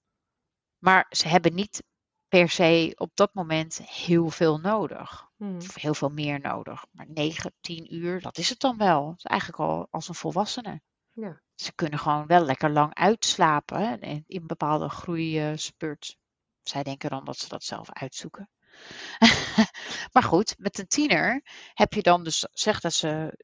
maar 0.78 1.07
ze 1.11 1.28
hebben 1.28 1.54
niet 1.54 1.83
per 2.30 2.49
se 2.49 2.92
op 2.96 3.10
dat 3.14 3.34
moment 3.34 3.80
heel 3.82 4.30
veel 4.30 4.58
nodig. 4.58 5.28
Hmm. 5.37 5.56
Of 5.56 5.75
heel 5.75 5.94
veel 5.94 6.08
meer 6.08 6.40
nodig. 6.40 6.87
Maar 6.90 7.06
9, 7.08 7.52
10 7.60 7.94
uur, 7.94 8.20
dat 8.20 8.38
is 8.38 8.49
het 8.49 8.60
dan 8.60 8.76
wel. 8.76 9.06
Dat 9.06 9.18
is 9.18 9.25
eigenlijk 9.25 9.60
al 9.60 9.87
als 9.90 10.08
een 10.08 10.14
volwassene. 10.14 10.80
Ja. 11.12 11.40
Ze 11.54 11.72
kunnen 11.75 11.99
gewoon 11.99 12.26
wel 12.26 12.44
lekker 12.44 12.70
lang 12.70 12.94
uitslapen 12.94 14.00
in, 14.00 14.25
in 14.26 14.46
bepaalde 14.46 14.88
groeispurt. 14.88 16.16
Zij 16.62 16.82
denken 16.82 17.10
dan 17.10 17.25
dat 17.25 17.38
ze 17.38 17.49
dat 17.49 17.64
zelf 17.64 17.92
uitzoeken. 17.92 18.50
maar 20.12 20.22
goed, 20.22 20.54
met 20.58 20.78
een 20.78 20.87
tiener 20.87 21.42
heb 21.75 21.92
je 21.92 22.02
dan 22.02 22.25
dus, 22.25 22.46
zeg 22.52 22.80
dat 22.80 22.92
ze 22.92 23.38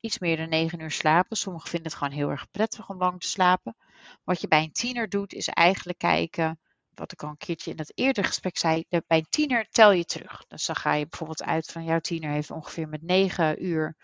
iets 0.00 0.18
meer 0.18 0.36
dan 0.36 0.48
9 0.48 0.80
uur 0.80 0.90
slapen. 0.90 1.36
Sommigen 1.36 1.68
vinden 1.68 1.90
het 1.90 1.98
gewoon 1.98 2.12
heel 2.12 2.30
erg 2.30 2.50
prettig 2.50 2.88
om 2.88 2.98
lang 2.98 3.20
te 3.20 3.28
slapen. 3.28 3.76
Wat 4.24 4.40
je 4.40 4.48
bij 4.48 4.62
een 4.62 4.72
tiener 4.72 5.08
doet, 5.08 5.32
is 5.32 5.48
eigenlijk 5.48 5.98
kijken, 5.98 6.60
wat 6.94 7.12
ik 7.12 7.22
al 7.22 7.28
een 7.28 7.36
keertje 7.36 7.70
in 7.70 7.78
het 7.78 7.92
eerdere 7.94 8.26
gesprek 8.26 8.56
zei, 8.56 8.84
dat 8.88 9.06
bij 9.06 9.18
een 9.18 9.26
tiener 9.30 9.66
tel 9.70 9.92
je 9.92 10.04
terug. 10.04 10.46
Dus 10.46 10.66
dan 10.66 10.76
ga 10.76 10.94
je 10.94 11.06
bijvoorbeeld 11.06 11.42
uit 11.42 11.66
van 11.66 11.84
jouw 11.84 12.00
tiener 12.00 12.30
heeft 12.30 12.50
ongeveer 12.50 12.88
met 12.88 13.02
9 13.02 13.64
uur 13.64 13.96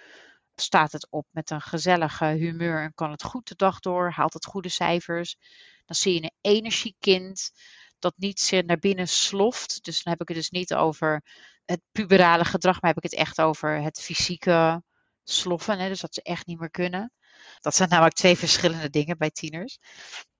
staat 0.61 0.92
het 0.92 1.07
op 1.11 1.26
met 1.30 1.50
een 1.50 1.61
gezellige 1.61 2.25
humeur 2.25 2.83
en 2.83 2.95
kan 2.95 3.11
het 3.11 3.25
goed 3.25 3.49
de 3.49 3.54
dag 3.57 3.80
door, 3.80 4.11
haalt 4.11 4.33
het 4.33 4.45
goede 4.45 4.68
cijfers. 4.68 5.37
Dan 5.85 5.97
zie 5.97 6.14
je 6.14 6.23
een 6.23 6.52
energiekind 6.52 7.50
dat 7.99 8.14
niet 8.16 8.62
naar 8.66 8.78
binnen 8.78 9.09
sloft. 9.09 9.85
Dus 9.85 10.02
dan 10.02 10.12
heb 10.12 10.21
ik 10.21 10.28
het 10.28 10.37
dus 10.37 10.50
niet 10.50 10.75
over 10.75 11.23
het 11.64 11.80
puberale 11.92 12.45
gedrag, 12.45 12.80
maar 12.80 12.95
heb 12.95 13.04
ik 13.04 13.11
het 13.11 13.21
echt 13.21 13.40
over 13.40 13.83
het 13.83 14.00
fysieke 14.00 14.83
sloffen. 15.25 15.78
Hè? 15.78 15.88
Dus 15.88 16.00
dat 16.00 16.14
ze 16.14 16.23
echt 16.23 16.47
niet 16.47 16.59
meer 16.59 16.71
kunnen. 16.71 17.12
Dat 17.61 17.75
zijn 17.75 17.88
namelijk 17.88 18.14
twee 18.14 18.37
verschillende 18.37 18.90
dingen 18.90 19.18
bij 19.18 19.30
tieners. 19.30 19.78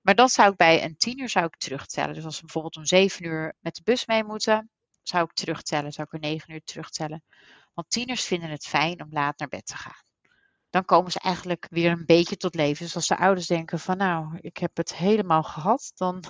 Maar 0.09 0.17
dan 0.17 0.29
zou 0.29 0.51
ik 0.51 0.57
bij 0.57 0.83
een 0.83 0.97
tiener 0.97 1.29
zou 1.29 1.45
ik 1.45 1.57
terugtellen. 1.57 2.13
Dus 2.13 2.25
als 2.25 2.35
ze 2.35 2.41
bijvoorbeeld 2.41 2.77
om 2.77 2.85
zeven 2.85 3.25
uur 3.25 3.55
met 3.59 3.75
de 3.75 3.81
bus 3.83 4.05
mee 4.05 4.23
moeten, 4.23 4.69
zou 5.03 5.23
ik 5.23 5.33
terugtellen. 5.33 5.91
Zou 5.91 6.07
ik 6.07 6.13
er 6.13 6.29
negen 6.29 6.53
uur 6.53 6.63
terugtellen. 6.63 7.23
Want 7.73 7.89
tieners 7.89 8.25
vinden 8.25 8.49
het 8.49 8.67
fijn 8.67 9.03
om 9.03 9.07
laat 9.11 9.39
naar 9.39 9.47
bed 9.47 9.65
te 9.65 9.75
gaan. 9.75 10.03
Dan 10.69 10.85
komen 10.85 11.11
ze 11.11 11.19
eigenlijk 11.19 11.67
weer 11.69 11.91
een 11.91 12.05
beetje 12.05 12.37
tot 12.37 12.55
leven. 12.55 12.85
Dus 12.85 12.95
als 12.95 13.07
de 13.07 13.17
ouders 13.17 13.47
denken 13.47 13.79
van 13.79 13.97
nou, 13.97 14.37
ik 14.41 14.57
heb 14.57 14.77
het 14.77 14.95
helemaal 14.95 15.43
gehad, 15.43 15.91
dan 15.95 16.23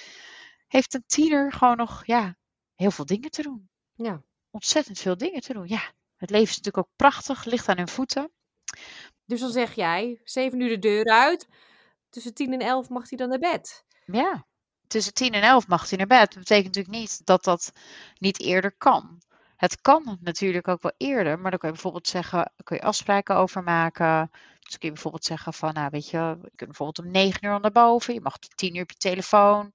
heeft 0.74 0.94
een 0.94 1.04
tiener 1.06 1.52
gewoon 1.52 1.76
nog 1.76 2.06
ja, 2.06 2.36
heel 2.74 2.90
veel 2.90 3.06
dingen 3.06 3.30
te 3.30 3.42
doen. 3.42 3.68
Ja. 3.94 4.22
Ontzettend 4.50 4.98
veel 4.98 5.16
dingen 5.16 5.40
te 5.40 5.52
doen. 5.52 5.68
Ja, 5.68 5.92
het 6.16 6.30
leven 6.30 6.50
is 6.50 6.56
natuurlijk 6.56 6.86
ook 6.86 6.96
prachtig, 6.96 7.44
ligt 7.44 7.68
aan 7.68 7.76
hun 7.76 7.88
voeten. 7.88 8.30
Dus 9.24 9.40
dan 9.40 9.50
zeg 9.50 9.74
jij, 9.74 10.20
zeven 10.24 10.60
uur 10.60 10.68
de 10.68 10.78
deur 10.78 11.04
uit. 11.04 11.48
Tussen 12.16 12.34
tien 12.34 12.52
en 12.52 12.60
elf 12.60 12.88
mag 12.88 13.08
hij 13.08 13.18
dan 13.18 13.28
naar 13.28 13.38
bed. 13.38 13.84
Ja, 14.04 14.46
tussen 14.86 15.14
10 15.14 15.32
en 15.32 15.42
11 15.42 15.66
mag 15.66 15.88
hij 15.88 15.98
naar 15.98 16.06
bed. 16.06 16.32
Dat 16.32 16.38
betekent 16.38 16.66
natuurlijk 16.66 16.96
niet 16.96 17.26
dat 17.26 17.44
dat 17.44 17.72
niet 18.18 18.40
eerder 18.40 18.74
kan. 18.78 19.22
Het 19.56 19.80
kan 19.80 20.18
natuurlijk 20.20 20.68
ook 20.68 20.82
wel 20.82 20.92
eerder, 20.96 21.38
maar 21.38 21.50
dan 21.50 21.58
kun 21.58 21.68
je 21.68 21.74
bijvoorbeeld 21.74 22.08
zeggen, 22.08 22.52
kun 22.64 22.76
je 22.76 22.82
afspraken 22.82 23.36
over 23.36 23.62
maken. 23.62 24.30
Dus 24.60 24.78
kun 24.78 24.88
je 24.88 24.92
bijvoorbeeld 24.92 25.24
zeggen 25.24 25.52
van, 25.52 25.74
nou 25.74 25.88
weet 25.90 26.10
je, 26.10 26.18
je 26.18 26.50
kunt 26.54 26.70
bijvoorbeeld 26.70 26.98
om 26.98 27.10
9 27.10 27.44
uur 27.44 27.60
naar 27.60 27.72
boven, 27.72 28.14
je 28.14 28.20
mag 28.20 28.38
tot 28.38 28.56
10 28.56 28.74
uur 28.74 28.82
op 28.82 28.90
je 28.90 28.96
telefoon. 28.96 29.72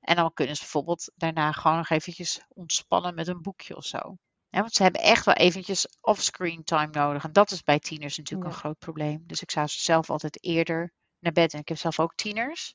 En 0.00 0.16
dan 0.16 0.32
kunnen 0.34 0.54
ze 0.54 0.62
bijvoorbeeld 0.62 1.12
daarna 1.14 1.52
gewoon 1.52 1.76
nog 1.76 1.88
eventjes 1.90 2.40
ontspannen 2.48 3.14
met 3.14 3.28
een 3.28 3.42
boekje 3.42 3.76
of 3.76 3.84
zo. 3.84 4.16
Ja, 4.48 4.60
want 4.60 4.72
ze 4.72 4.82
hebben 4.82 5.00
echt 5.00 5.24
wel 5.24 5.34
eventjes 5.34 5.86
off-screen 6.00 6.64
time 6.64 6.90
nodig. 6.90 7.24
En 7.24 7.32
dat 7.32 7.50
is 7.50 7.62
bij 7.62 7.78
tieners 7.78 8.16
natuurlijk 8.16 8.48
Ja. 8.50 8.54
een 8.54 8.60
groot 8.60 8.78
probleem. 8.78 9.22
Dus 9.26 9.42
ik 9.42 9.50
zou 9.50 9.66
ze 9.66 9.80
zelf 9.80 10.10
altijd 10.10 10.44
eerder 10.44 10.92
naar 11.22 11.32
bed. 11.32 11.52
En 11.52 11.60
ik 11.60 11.68
heb 11.68 11.78
zelf 11.78 12.00
ook 12.00 12.14
tieners. 12.14 12.74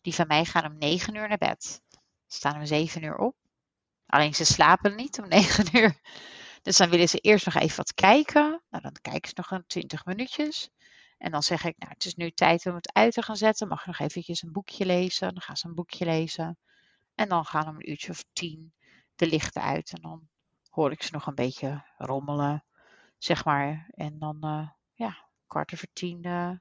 Die 0.00 0.14
van 0.14 0.26
mij 0.26 0.44
gaan 0.44 0.72
om 0.72 0.78
9 0.78 1.14
uur 1.14 1.28
naar 1.28 1.38
bed. 1.38 1.82
Staan 2.26 2.56
om 2.56 2.66
7 2.66 3.02
uur 3.02 3.16
op. 3.16 3.36
Alleen 4.06 4.34
ze 4.34 4.44
slapen 4.44 4.96
niet 4.96 5.18
om 5.18 5.28
9 5.38 5.76
uur. 5.76 6.00
Dus 6.62 6.76
dan 6.76 6.90
willen 6.90 7.08
ze 7.08 7.18
eerst 7.18 7.44
nog 7.44 7.54
even 7.54 7.76
wat 7.76 7.94
kijken. 7.94 8.62
Nou, 8.70 8.82
dan 8.82 8.96
kijken 9.00 9.28
ze 9.28 9.34
nog 9.36 9.50
een 9.50 9.66
20 9.66 10.04
minuutjes. 10.04 10.70
En 11.18 11.30
dan 11.30 11.42
zeg 11.42 11.64
ik, 11.64 11.74
nou, 11.78 11.92
het 11.92 12.04
is 12.04 12.14
nu 12.14 12.30
tijd 12.30 12.66
om 12.66 12.74
het 12.74 12.92
uit 12.92 13.12
te 13.12 13.22
gaan 13.22 13.36
zetten. 13.36 13.68
Mag 13.68 13.80
je 13.84 13.86
nog 13.86 13.98
eventjes 13.98 14.42
een 14.42 14.52
boekje 14.52 14.86
lezen? 14.86 15.32
Dan 15.32 15.42
gaan 15.42 15.56
ze 15.56 15.68
een 15.68 15.74
boekje 15.74 16.04
lezen. 16.04 16.58
En 17.14 17.28
dan 17.28 17.44
gaan 17.44 17.68
om 17.68 17.74
een 17.74 17.90
uurtje 17.90 18.10
of 18.10 18.24
tien 18.32 18.74
de 19.14 19.26
lichten 19.26 19.62
uit. 19.62 19.92
En 19.92 20.02
dan 20.02 20.28
hoor 20.68 20.92
ik 20.92 21.02
ze 21.02 21.12
nog 21.12 21.26
een 21.26 21.34
beetje 21.34 21.84
rommelen, 21.96 22.64
zeg 23.18 23.44
maar. 23.44 23.90
En 23.94 24.18
dan, 24.18 24.38
eh, 24.40 24.68
ja, 24.94 25.28
kwart 25.46 25.74
over 25.74 25.88
tien 25.92 26.22
eh, 26.22 26.52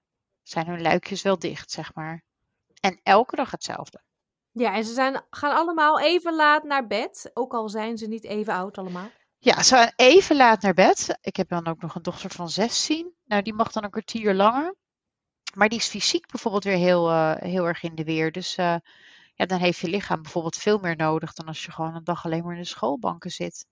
zijn 0.50 0.68
hun 0.68 0.82
luikjes 0.82 1.22
wel 1.22 1.40
dicht, 1.40 1.72
zeg 1.72 1.94
maar. 1.94 2.24
En 2.80 3.00
elke 3.04 3.36
dag 3.36 3.52
hetzelfde. 3.52 4.02
Ja, 4.52 4.76
en 4.76 4.86
ze 4.86 4.94
zijn, 4.94 5.26
gaan 5.30 5.56
allemaal 5.56 6.00
even 6.00 6.36
laat 6.36 6.64
naar 6.64 6.88
bed. 6.88 7.32
Ook 7.34 7.54
al 7.54 7.70
zijn 7.70 7.98
ze 7.98 8.08
niet 8.08 8.24
even 8.24 8.54
oud 8.54 8.78
allemaal. 8.78 9.10
Ja, 9.38 9.64
ze 9.64 9.76
gaan 9.76 9.92
even 9.96 10.36
laat 10.36 10.62
naar 10.62 10.74
bed. 10.74 11.18
Ik 11.22 11.36
heb 11.36 11.50
dan 11.50 11.68
ook 11.68 11.82
nog 11.82 11.96
een 11.96 12.02
dochter 12.02 12.30
van 12.30 12.50
16. 12.50 13.14
Nou, 13.26 13.42
die 13.42 13.54
mag 13.54 13.72
dan 13.72 13.84
een 13.84 13.90
kwartier 13.90 14.34
langer. 14.34 14.76
Maar 15.54 15.70
die 15.70 15.80
is 15.80 15.88
fysiek 15.88 16.28
bijvoorbeeld 16.28 16.64
weer 16.64 16.78
heel, 16.78 17.10
eh, 17.10 17.36
heel 17.36 17.66
erg 17.66 17.84
in 17.84 17.96
de 17.96 18.04
weer. 18.04 18.32
Dus 18.32 18.56
eh, 18.56 18.76
ja, 19.34 19.46
dan 19.46 19.60
heeft 19.60 19.80
je 19.80 19.88
lichaam 19.88 20.22
bijvoorbeeld 20.22 20.56
veel 20.56 20.78
meer 20.78 20.96
nodig 20.96 21.34
dan 21.34 21.48
als 21.48 21.66
je 21.66 21.72
gewoon 21.72 21.96
een 21.96 22.04
dag 22.04 22.26
alleen 22.26 22.44
maar 22.44 22.54
in 22.54 22.62
de 22.62 22.68
schoolbanken 22.68 23.32
zit. 23.32 23.66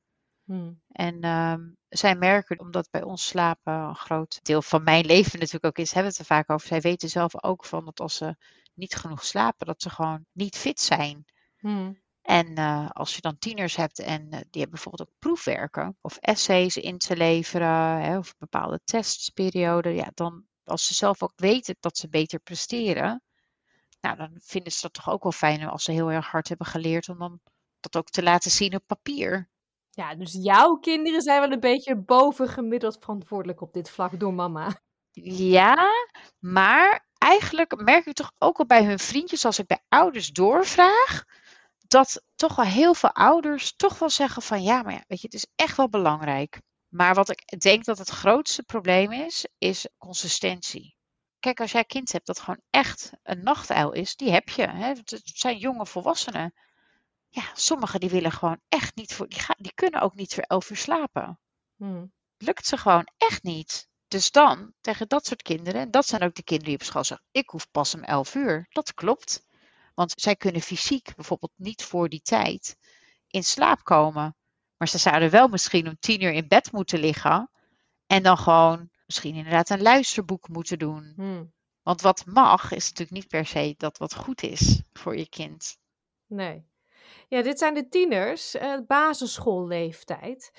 Hmm. 0.48 0.82
En 0.92 1.22
ehm, 1.22 1.62
zij 1.90 2.16
merken, 2.16 2.60
omdat 2.60 2.90
bij 2.92 3.04
ons 3.04 3.28
slapen 3.28 3.74
een 3.74 3.96
groot 3.96 4.40
deel 4.44 4.62
van 4.62 4.84
mijn 4.84 5.06
leven 5.14 5.40
natuurlijk 5.40 5.66
ook 5.66 5.86
is, 5.86 5.92
hebben 5.92 6.12
we 6.12 6.18
het 6.18 6.30
er 6.30 6.36
vaak 6.36 6.50
over. 6.50 6.68
Zij 6.68 6.82
weten 6.82 7.10
zelf 7.10 7.44
ook 7.44 7.66
van 7.66 7.86
dat 7.86 8.00
als 8.00 8.16
ze 8.16 8.36
niet 8.74 8.96
genoeg 8.96 9.24
slapen, 9.24 9.68
dat 9.68 9.82
ze 9.82 9.90
gewoon 9.90 10.26
niet 10.32 10.58
fit 10.58 10.80
zijn. 10.80 11.26
Hmm. 11.58 12.02
En 12.22 12.56
eh, 12.56 12.90
als 12.90 13.16
je 13.16 13.22
dan 13.22 13.38
tieners 13.38 13.76
hebt 13.76 14.00
en 14.00 14.22
eh, 14.22 14.30
die 14.30 14.62
hebben 14.62 14.70
bijvoorbeeld 14.70 15.10
ook 15.10 15.16
proefwerken 15.20 15.98
of 16.02 16.18
essays 16.18 16.78
in 16.78 16.98
te 16.98 17.18
leveren, 17.18 18.02
hè, 18.02 18.18
of 18.18 18.38
bepaalde 18.38 18.80
testperioden, 18.84 19.96
ja, 19.96 20.12
dan 20.14 20.46
als 20.64 20.86
ze 20.86 20.94
zelf 20.94 21.24
ook 21.24 21.34
weten 21.36 21.76
dat 21.80 21.98
ze 21.98 22.10
beter 22.10 22.40
presteren, 22.40 23.24
nou, 24.02 24.18
dan 24.18 24.38
vinden 24.42 24.72
ze 24.72 24.82
dat 24.82 24.94
toch 24.94 25.10
ook 25.10 25.24
wel 25.24 25.32
fijn 25.32 25.68
als 25.68 25.84
ze 25.84 25.92
heel 25.92 26.12
erg 26.12 26.28
hard 26.28 26.48
hebben 26.48 26.68
geleerd 26.68 27.10
om 27.10 27.18
dan 27.18 27.40
dat 27.80 27.98
ook 27.98 28.10
te 28.10 28.24
laten 28.24 28.52
zien 28.52 28.76
op 28.76 28.84
papier. 28.86 29.50
Ja, 29.98 30.16
dus 30.16 30.38
jouw 30.42 30.76
kinderen 30.76 31.22
zijn 31.22 31.42
wel 31.42 31.52
een 31.52 31.60
beetje 31.60 31.96
bovengemiddeld 31.96 32.98
verantwoordelijk 33.00 33.62
op 33.62 33.74
dit 33.74 33.90
vlak 33.90 34.20
door 34.20 34.34
mama. 34.34 34.82
Ja, 35.22 35.76
maar 36.40 37.08
eigenlijk 37.18 37.82
merk 37.82 38.06
ik 38.06 38.14
toch 38.14 38.32
ook 38.38 38.58
al 38.58 38.66
bij 38.66 38.84
hun 38.84 39.00
vriendjes, 39.00 39.46
als 39.46 39.60
ik 39.60 39.68
bij 39.68 39.82
ouders 39.88 40.32
doorvraag, 40.32 41.24
dat 41.88 42.24
toch 42.36 42.56
wel 42.56 42.66
heel 42.66 42.94
veel 42.94 43.12
ouders 43.12 43.76
toch 43.76 44.00
wel 44.00 44.10
zeggen 44.10 44.42
van 44.42 44.64
ja, 44.64 44.82
maar 44.82 44.94
ja, 44.94 45.04
weet 45.08 45.22
je, 45.22 45.28
het 45.28 45.36
is 45.36 45.48
echt 45.56 45.78
wel 45.78 45.90
belangrijk. 45.90 46.62
Maar 46.88 47.14
wat 47.14 47.30
ik 47.30 47.60
denk 47.60 47.86
dat 47.86 47.98
het 47.98 48.10
grootste 48.10 48.64
probleem 48.64 49.12
is, 49.12 49.48
is 49.58 49.88
consistentie. 49.98 50.96
Kijk, 51.40 51.60
als 51.60 51.72
jij 51.72 51.84
kind 51.84 52.12
hebt 52.12 52.26
dat 52.26 52.40
gewoon 52.40 52.62
echt 52.70 53.12
een 53.24 53.44
nachtuil 53.44 53.92
is, 53.92 54.16
die 54.16 54.32
heb 54.32 54.50
je. 54.50 54.68
Hè? 54.68 54.88
Het 54.88 55.22
zijn 55.24 55.58
jonge 55.58 55.86
volwassenen. 55.86 56.54
Ja, 57.30 57.44
sommigen 57.54 58.00
die 58.00 58.10
willen 58.10 58.32
gewoon 58.32 58.60
echt 58.70 58.96
niet 58.96 59.14
voor, 59.14 59.28
die, 59.28 59.40
gaan, 59.40 59.56
die 59.60 59.74
kunnen 59.74 60.02
ook 60.02 60.16
niet 60.16 60.34
voor 60.34 60.44
elf 60.44 60.70
uur 60.70 60.78
slapen. 60.78 61.40
Hmm. 61.76 62.12
Lukt 62.38 62.66
ze 62.66 62.78
gewoon 62.78 63.08
echt 63.18 63.44
niet. 63.44 63.88
Dus 64.08 64.32
dan, 64.32 64.74
tegen 64.82 65.08
dat 65.08 65.26
soort 65.26 65.42
kinderen, 65.42 65.82
en 65.82 65.92
dat 65.92 66.06
zijn 66.06 66.24
ook 66.24 66.36
de 66.36 66.44
kinderen 66.44 66.74
die 66.74 66.82
op 66.82 66.88
school 66.88 67.04
zeggen, 67.04 67.28
ik 67.32 67.50
hoef 67.50 67.72
pas 67.72 67.96
om 67.96 68.04
11 68.04 68.36
uur. 68.36 68.66
Dat 68.70 68.94
klopt. 68.94 69.46
Want 69.94 70.14
zij 70.16 70.36
kunnen 70.36 70.62
fysiek 70.62 71.16
bijvoorbeeld 71.16 71.54
niet 71.56 71.84
voor 71.84 72.10
die 72.10 72.22
tijd 72.22 72.78
in 73.28 73.44
slaap 73.44 73.84
komen. 73.84 74.36
Maar 74.78 74.88
ze 74.88 74.98
zouden 74.98 75.30
wel 75.30 75.48
misschien 75.48 75.88
om 75.88 76.00
10 76.00 76.22
uur 76.22 76.32
in 76.32 76.48
bed 76.48 76.72
moeten 76.72 77.00
liggen. 77.00 77.50
En 78.08 78.24
dan 78.24 78.38
gewoon 78.38 78.90
misschien 79.06 79.36
inderdaad 79.36 79.70
een 79.70 79.82
luisterboek 79.82 80.48
moeten 80.48 80.80
doen. 80.80 81.14
Hmm. 81.16 81.54
Want 81.82 82.02
wat 82.02 82.26
mag, 82.26 82.72
is 82.72 82.90
natuurlijk 82.90 83.18
niet 83.18 83.28
per 83.28 83.46
se 83.46 83.74
dat 83.78 83.98
wat 83.98 84.16
goed 84.16 84.44
is 84.44 84.82
voor 84.94 85.18
je 85.18 85.30
kind. 85.30 85.78
Nee. 86.26 86.68
Ja, 87.28 87.42
dit 87.42 87.60
zijn 87.60 87.74
de 87.74 87.88
tieners, 87.90 88.56
eh, 88.56 88.78
basisschoolleeftijd. 88.88 90.52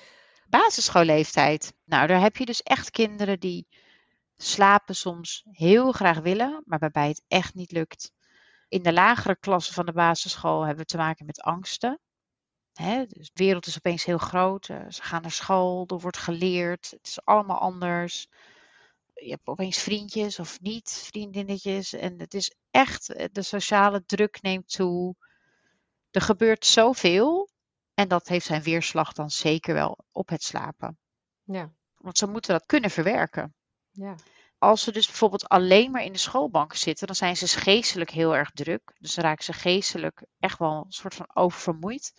Basisschoolleeftijd. 0.49 1.73
Nou, 1.85 2.07
daar 2.07 2.21
heb 2.21 2.35
je 2.37 2.45
dus 2.45 2.61
echt 2.63 2.91
kinderen 2.91 3.39
die 3.39 3.67
slapen 4.37 4.95
soms 4.95 5.43
heel 5.51 5.91
graag 5.91 6.19
willen, 6.19 6.61
maar 6.65 6.79
waarbij 6.79 7.07
het 7.07 7.23
echt 7.27 7.53
niet 7.53 7.71
lukt. 7.71 8.11
In 8.67 8.83
de 8.83 8.93
lagere 8.93 9.35
klassen 9.39 9.73
van 9.73 9.85
de 9.85 9.91
basisschool 9.93 10.59
hebben 10.61 10.77
we 10.83 10.85
te 10.85 10.97
maken 10.97 11.25
met 11.25 11.41
angsten. 11.41 11.99
Hè, 12.73 13.05
dus 13.05 13.31
de 13.33 13.43
wereld 13.43 13.65
is 13.65 13.77
opeens 13.77 14.03
heel 14.05 14.17
groot. 14.17 14.69
eh, 14.69 14.85
ze 14.89 15.01
gaan 15.03 15.21
naar 15.21 15.31
school, 15.31 15.87
er 15.87 15.99
wordt 15.99 16.17
geleerd. 16.17 16.91
Het 16.91 17.07
is 17.07 17.25
allemaal 17.25 17.59
anders. 17.59 18.27
Je 19.13 19.29
hebt 19.29 19.47
opeens 19.47 19.77
vriendjes 19.77 20.39
of 20.39 20.59
niet, 20.61 20.89
vriendinnetjes. 21.11 21.93
En 21.93 22.19
het 22.19 22.33
is 22.33 22.55
echt, 22.71 23.13
eh, 23.13 23.25
de 23.31 23.41
sociale 23.41 24.03
druk 24.05 24.41
neemt 24.41 24.69
toe. 24.71 25.15
Er 26.11 26.21
gebeurt 26.21 26.65
zoveel. 26.65 27.49
En 27.93 28.07
dat 28.07 28.27
heeft 28.27 28.45
zijn 28.45 28.61
weerslag 28.61 29.13
dan 29.13 29.29
zeker 29.29 29.73
wel 29.73 29.97
op 30.11 30.29
het 30.29 30.43
slapen. 30.43 30.99
Ja. 31.43 31.71
Want 31.95 32.17
ze 32.17 32.27
moeten 32.27 32.53
dat 32.53 32.65
kunnen 32.65 32.89
verwerken. 32.89 33.55
Ja. 33.91 34.15
Als 34.57 34.83
ze 34.83 34.91
dus 34.91 35.05
bijvoorbeeld 35.05 35.47
alleen 35.47 35.91
maar 35.91 36.03
in 36.03 36.11
de 36.11 36.17
schoolbank 36.17 36.73
zitten, 36.73 37.07
dan 37.07 37.15
zijn 37.15 37.37
ze 37.37 37.47
geestelijk 37.47 38.09
heel 38.09 38.35
erg 38.35 38.51
druk. 38.51 38.95
Dus 38.97 39.13
dan 39.13 39.23
raken 39.23 39.43
ze 39.43 39.53
geestelijk 39.53 40.25
echt 40.39 40.59
wel 40.59 40.83
een 40.85 40.91
soort 40.91 41.15
van 41.15 41.29
oververmoeid. 41.33 42.13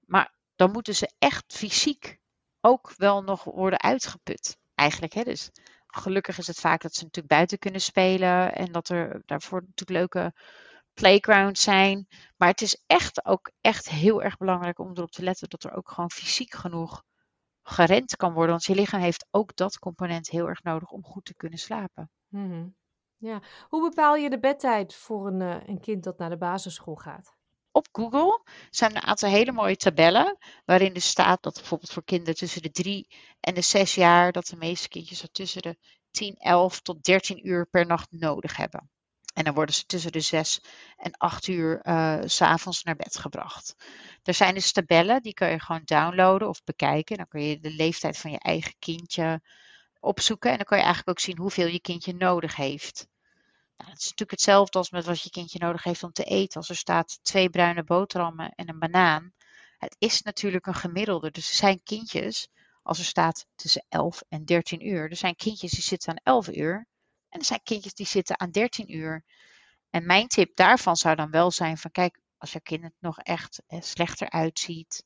Maar 0.00 0.34
dan 0.56 0.70
moeten 0.70 0.94
ze 0.94 1.12
echt 1.18 1.44
fysiek 1.56 2.18
ook 2.60 2.92
wel 2.96 3.22
nog 3.22 3.44
worden 3.44 3.80
uitgeput. 3.80 4.58
Eigenlijk, 4.74 5.12
hè? 5.12 5.22
Dus 5.22 5.50
gelukkig 5.86 6.38
is 6.38 6.46
het 6.46 6.60
vaak 6.60 6.82
dat 6.82 6.94
ze 6.94 7.04
natuurlijk 7.04 7.34
buiten 7.34 7.58
kunnen 7.58 7.80
spelen 7.80 8.54
en 8.54 8.72
dat 8.72 8.88
er 8.88 9.22
daarvoor 9.26 9.60
natuurlijk 9.60 9.98
leuke 9.98 10.32
playgrounds 10.94 11.62
zijn. 11.62 12.06
Maar 12.36 12.48
het 12.48 12.60
is 12.60 12.82
echt 12.86 13.24
ook 13.24 13.50
echt 13.60 13.88
heel 13.88 14.22
erg 14.22 14.36
belangrijk 14.36 14.78
om 14.78 14.90
erop 14.90 15.10
te 15.10 15.22
letten 15.22 15.48
dat 15.48 15.64
er 15.64 15.76
ook 15.76 15.90
gewoon 15.90 16.10
fysiek 16.10 16.54
genoeg 16.54 17.02
gerend 17.62 18.16
kan 18.16 18.32
worden. 18.32 18.50
Want 18.50 18.64
je 18.64 18.74
lichaam 18.74 19.00
heeft 19.00 19.26
ook 19.30 19.56
dat 19.56 19.78
component 19.78 20.30
heel 20.30 20.48
erg 20.48 20.62
nodig 20.62 20.90
om 20.90 21.04
goed 21.04 21.24
te 21.24 21.34
kunnen 21.34 21.58
slapen. 21.58 22.10
Mhm. 22.28 22.68
ja. 23.16 23.42
Hoe 23.68 23.88
bepaal 23.88 24.16
je 24.16 24.30
de 24.30 24.40
bedtijd 24.40 24.94
voor 24.94 25.26
een, 25.26 25.40
eh, 25.40 25.68
een 25.68 25.80
kind 25.80 26.04
dat 26.04 26.18
naar 26.18 26.30
de 26.30 26.38
basisschool 26.38 26.94
gaat? 26.94 27.38
Op 27.72 27.88
Google 27.92 28.42
zijn 28.70 28.90
er 28.90 28.96
een 28.96 29.08
aantal 29.08 29.30
hele 29.30 29.52
mooie 29.52 29.76
tabellen 29.76 30.38
waarin 30.64 30.92
dus 30.92 31.08
staat 31.08 31.42
dat 31.42 31.54
bijvoorbeeld 31.54 31.92
voor 31.92 32.04
kinderen 32.04 32.34
tussen 32.34 32.62
de 32.62 32.70
3 32.70 33.06
en 33.40 33.54
de 33.54 33.60
6 33.60 33.94
jaar 33.94 34.32
dat 34.32 34.46
de 34.46 34.56
meeste 34.56 34.88
kindjes 34.88 35.18
zo 35.18 35.26
tussen 35.32 35.62
de 35.62 35.76
10, 36.10 36.34
11 36.36 36.80
tot 36.80 37.02
13 37.02 37.48
uur 37.48 37.66
per 37.66 37.86
nacht 37.86 38.10
nodig 38.10 38.56
hebben. 38.56 38.90
En 39.40 39.46
dan 39.46 39.54
worden 39.54 39.74
ze 39.74 39.86
tussen 39.86 40.12
de 40.12 40.20
6 40.20 40.60
en 40.96 41.16
8 41.16 41.46
uur 41.46 41.80
eh, 41.80 42.18
s 42.24 42.34
s'avonds 42.34 42.82
naar 42.82 42.96
bed 42.96 43.18
gebracht. 43.18 43.74
Er 44.22 44.34
zijn 44.34 44.54
dus 44.54 44.72
tabellen, 44.72 45.22
die 45.22 45.34
kan 45.34 45.50
je 45.50 45.60
gewoon 45.60 45.82
downloaden 45.84 46.48
of 46.48 46.64
bekijken. 46.64 47.16
Dan 47.16 47.28
kun 47.28 47.42
je 47.42 47.60
de 47.60 47.70
leeftijd 47.70 48.18
van 48.18 48.30
je 48.30 48.38
eigen 48.38 48.74
kindje 48.78 49.40
opzoeken. 50.00 50.50
En 50.50 50.56
dan 50.56 50.66
kan 50.66 50.78
je 50.78 50.84
eigenlijk 50.84 51.18
ook 51.18 51.24
zien 51.24 51.38
hoeveel 51.38 51.66
je 51.66 51.80
kindje 51.80 52.14
nodig 52.14 52.56
heeft. 52.56 53.06
Nou, 53.76 53.90
het 53.90 53.98
is 53.98 54.04
natuurlijk 54.04 54.30
hetzelfde 54.30 54.78
als 54.78 54.90
met 54.90 55.04
wat 55.04 55.22
je 55.22 55.30
kindje 55.30 55.58
nodig 55.58 55.82
heeft 55.82 56.02
om 56.02 56.12
te 56.12 56.24
eten. 56.24 56.56
Als 56.56 56.68
er 56.68 56.76
staat 56.76 57.18
twee 57.22 57.50
bruine 57.50 57.84
boterhammen 57.84 58.52
en 58.54 58.68
een 58.68 58.78
banaan. 58.78 59.32
Het 59.78 59.96
is 59.98 60.22
natuurlijk 60.22 60.66
een 60.66 60.74
gemiddelde. 60.74 61.30
Dus 61.30 61.48
er 61.48 61.56
zijn 61.56 61.82
kindjes, 61.82 62.48
als 62.82 62.98
er 62.98 63.04
staat 63.04 63.46
tussen 63.54 63.86
11 63.88 64.22
en 64.28 64.44
13 64.44 64.86
uur. 64.86 65.10
Er 65.10 65.16
zijn 65.16 65.36
kindjes 65.36 65.70
die 65.70 65.82
zitten 65.82 66.10
aan 66.10 66.34
11 66.34 66.48
uur. 66.48 66.88
En 67.30 67.38
er 67.38 67.44
zijn 67.44 67.62
kindjes 67.62 67.94
die 67.94 68.06
zitten 68.06 68.40
aan 68.40 68.50
13 68.50 68.96
uur. 68.96 69.24
En 69.90 70.06
mijn 70.06 70.28
tip 70.28 70.56
daarvan 70.56 70.96
zou 70.96 71.16
dan 71.16 71.30
wel 71.30 71.50
zijn 71.50 71.78
van 71.78 71.90
kijk, 71.90 72.20
als 72.38 72.52
je 72.52 72.60
kind 72.60 72.82
het 72.82 72.94
nog 72.98 73.18
echt 73.18 73.62
eh, 73.66 73.80
slechter 73.80 74.30
uitziet. 74.30 75.04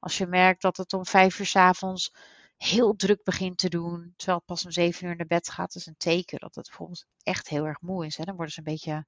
Als 0.00 0.18
je 0.18 0.26
merkt 0.26 0.62
dat 0.62 0.76
het 0.76 0.92
om 0.92 1.06
5 1.06 1.38
uur 1.38 1.46
's 1.46 1.56
avonds 1.56 2.12
heel 2.56 2.96
druk 2.96 3.24
begint 3.24 3.58
te 3.58 3.68
doen, 3.68 4.12
terwijl 4.16 4.38
het 4.38 4.46
pas 4.46 4.64
om 4.64 4.70
7 4.70 5.06
uur 5.08 5.16
naar 5.16 5.26
bed 5.26 5.48
gaat, 5.48 5.74
is 5.74 5.86
een 5.86 5.96
teken 5.96 6.38
dat 6.38 6.54
het 6.54 6.66
bijvoorbeeld 6.66 7.06
echt 7.22 7.48
heel 7.48 7.64
erg 7.64 7.80
moe 7.80 8.06
is. 8.06 8.16
Hè? 8.16 8.24
Dan 8.24 8.34
worden 8.34 8.52
ze 8.52 8.58
een 8.58 8.72
beetje 8.72 9.06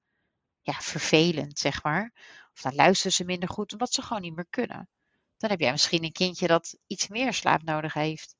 ja, 0.60 0.72
vervelend, 0.72 1.58
zeg 1.58 1.82
maar. 1.82 2.12
Of 2.54 2.60
dan 2.60 2.74
luisteren 2.74 3.12
ze 3.12 3.24
minder 3.24 3.48
goed, 3.48 3.72
omdat 3.72 3.92
ze 3.92 4.02
gewoon 4.02 4.22
niet 4.22 4.34
meer 4.34 4.46
kunnen. 4.50 4.88
Dan 5.36 5.50
heb 5.50 5.60
jij 5.60 5.70
misschien 5.70 6.04
een 6.04 6.12
kindje 6.12 6.46
dat 6.46 6.78
iets 6.86 7.08
meer 7.08 7.32
slaap 7.32 7.62
nodig 7.62 7.92
heeft. 7.92 8.36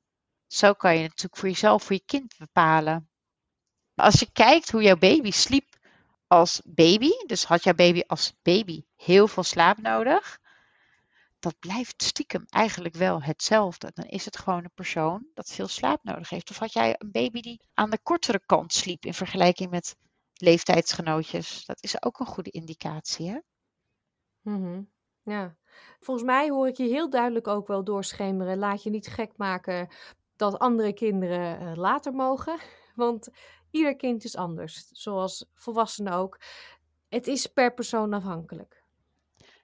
Zo 0.47 0.73
kan 0.73 0.95
je 0.95 1.01
natuurlijk 1.01 1.37
voor 1.37 1.49
jezelf, 1.49 1.83
voor 1.83 1.95
je 1.95 2.03
kind 2.05 2.37
bepalen. 2.37 3.09
Als 3.99 4.19
je 4.19 4.31
kijkt 4.31 4.71
hoe 4.71 4.81
jouw 4.81 4.97
baby 4.97 5.31
sliep 5.31 5.77
als 6.27 6.61
baby, 6.65 7.09
dus 7.25 7.43
had 7.43 7.63
jouw 7.63 7.73
baby 7.73 8.01
als 8.07 8.33
baby 8.41 8.83
heel 8.95 9.27
veel 9.27 9.43
slaap 9.43 9.77
nodig, 9.77 10.39
dat 11.39 11.59
blijft 11.59 12.03
stiekem 12.03 12.45
eigenlijk 12.49 12.95
wel 12.95 13.21
hetzelfde. 13.21 13.91
Dan 13.93 14.05
is 14.05 14.25
het 14.25 14.37
gewoon 14.37 14.63
een 14.63 14.73
persoon 14.73 15.27
dat 15.33 15.51
veel 15.51 15.67
slaap 15.67 16.03
nodig 16.03 16.29
heeft. 16.29 16.49
Of 16.49 16.57
had 16.57 16.73
jij 16.73 16.95
een 16.97 17.11
baby 17.11 17.41
die 17.41 17.61
aan 17.73 17.89
de 17.89 17.99
kortere 18.03 18.41
kant 18.45 18.73
sliep 18.73 19.05
in 19.05 19.13
vergelijking 19.13 19.69
met 19.69 19.95
leeftijdsgenootjes? 20.33 21.65
Dat 21.65 21.83
is 21.83 22.03
ook 22.03 22.19
een 22.19 22.25
goede 22.25 22.51
indicatie, 22.51 23.29
hè? 23.29 23.39
Mhm. 24.41 24.81
Ja. 25.23 25.55
Volgens 25.99 26.25
mij 26.25 26.49
hoor 26.49 26.67
ik 26.67 26.77
je 26.77 26.83
heel 26.83 27.09
duidelijk 27.09 27.47
ook 27.47 27.67
wel 27.67 27.83
doorschemeren. 27.83 28.57
Laat 28.57 28.83
je 28.83 28.89
niet 28.89 29.07
gek 29.07 29.31
maken 29.37 29.89
dat 30.35 30.59
andere 30.59 30.93
kinderen 30.93 31.59
eh, 31.59 31.75
later 31.75 32.13
mogen. 32.13 32.59
Want 32.95 33.29
ieder 33.71 33.95
kind 33.95 34.23
is 34.23 34.35
anders. 34.35 34.87
Zoals 34.91 35.45
volwassenen 35.53 36.13
ook. 36.13 36.39
Het 37.09 37.27
is 37.27 37.47
per 37.47 37.73
persoon 37.73 38.13
afhankelijk. 38.13 38.83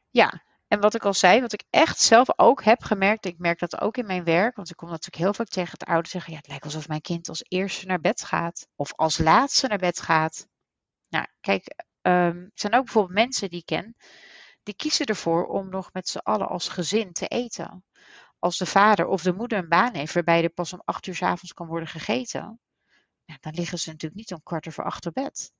Ja, 0.09 0.43
en 0.67 0.79
wat 0.79 0.93
ik 0.93 1.05
al 1.05 1.13
zei, 1.13 1.41
wat 1.41 1.53
ik 1.53 1.63
echt 1.69 1.99
zelf 1.99 2.27
ook 2.39 2.63
heb 2.63 2.83
gemerkt, 2.83 3.25
ik 3.25 3.37
merk 3.37 3.59
dat 3.59 3.81
ook 3.81 3.97
in 3.97 4.05
mijn 4.05 4.23
werk, 4.23 4.55
want 4.55 4.69
ik 4.69 4.75
kom 4.75 4.89
natuurlijk 4.89 5.23
heel 5.23 5.33
vaak 5.33 5.47
tegen 5.47 5.71
het 5.71 5.87
ouder 5.87 6.11
zeggen, 6.11 6.31
ja, 6.31 6.37
het 6.37 6.47
lijkt 6.47 6.63
alsof 6.63 6.87
mijn 6.87 7.01
kind 7.01 7.29
als 7.29 7.45
eerste 7.47 7.85
naar 7.85 7.99
bed 7.99 8.23
gaat 8.23 8.67
of 8.75 8.93
als 8.93 9.17
laatste 9.17 9.67
naar 9.67 9.77
bed 9.77 9.99
gaat. 10.01 10.47
Nou, 11.09 11.25
kijk, 11.39 11.85
ehm, 12.01 12.37
er 12.37 12.51
zijn 12.53 12.73
ook 12.73 12.83
bijvoorbeeld 12.83 13.19
mensen 13.19 13.49
die 13.49 13.59
ik 13.59 13.65
ken, 13.65 13.95
die 14.63 14.75
kiezen 14.75 15.05
ervoor 15.05 15.45
om 15.45 15.69
nog 15.69 15.93
met 15.93 16.07
z'n 16.07 16.17
allen 16.17 16.47
als 16.47 16.67
gezin 16.67 17.13
te 17.13 17.27
eten. 17.27 17.83
Als 18.39 18.57
de 18.57 18.65
vader 18.65 19.07
of 19.07 19.21
de 19.21 19.33
moeder 19.33 19.57
een 19.57 19.69
baan 19.69 19.93
heeft 19.93 20.13
waarbij 20.13 20.43
er 20.43 20.49
pas 20.49 20.73
om 20.73 20.81
acht 20.85 21.07
uur 21.07 21.15
's 21.15 21.21
avonds 21.21 21.53
kan 21.53 21.67
worden 21.67 21.87
gegeten, 21.87 22.59
dan 23.39 23.53
liggen 23.53 23.79
ze 23.79 23.89
natuurlijk 23.89 24.19
niet 24.19 24.33
om 24.33 24.43
kwart 24.43 24.67
over 24.67 24.83
acht 24.83 25.05
op 25.05 25.13
bed. 25.13 25.51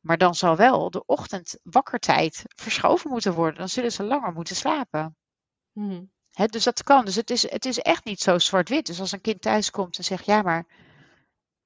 Maar 0.00 0.18
dan 0.18 0.34
zal 0.34 0.56
wel 0.56 0.90
de 0.90 1.04
ochtend 1.06 1.58
wakkertijd 1.62 2.44
verschoven 2.46 3.10
moeten 3.10 3.34
worden. 3.34 3.58
Dan 3.58 3.68
zullen 3.68 3.92
ze 3.92 4.02
langer 4.02 4.32
moeten 4.32 4.56
slapen. 4.56 5.16
Hè, 6.30 6.46
dus 6.46 6.64
dat 6.64 6.82
kan. 6.82 7.04
Dus 7.04 7.14
het 7.14 7.30
is, 7.30 7.50
het 7.50 7.64
is 7.64 7.78
echt 7.78 8.04
niet 8.04 8.20
zo 8.20 8.38
zwart-wit. 8.38 8.86
Dus 8.86 9.00
als 9.00 9.12
een 9.12 9.20
kind 9.20 9.40
thuis 9.40 9.70
komt 9.70 9.98
en 9.98 10.04
zegt, 10.04 10.24
ja, 10.24 10.42
maar 10.42 10.66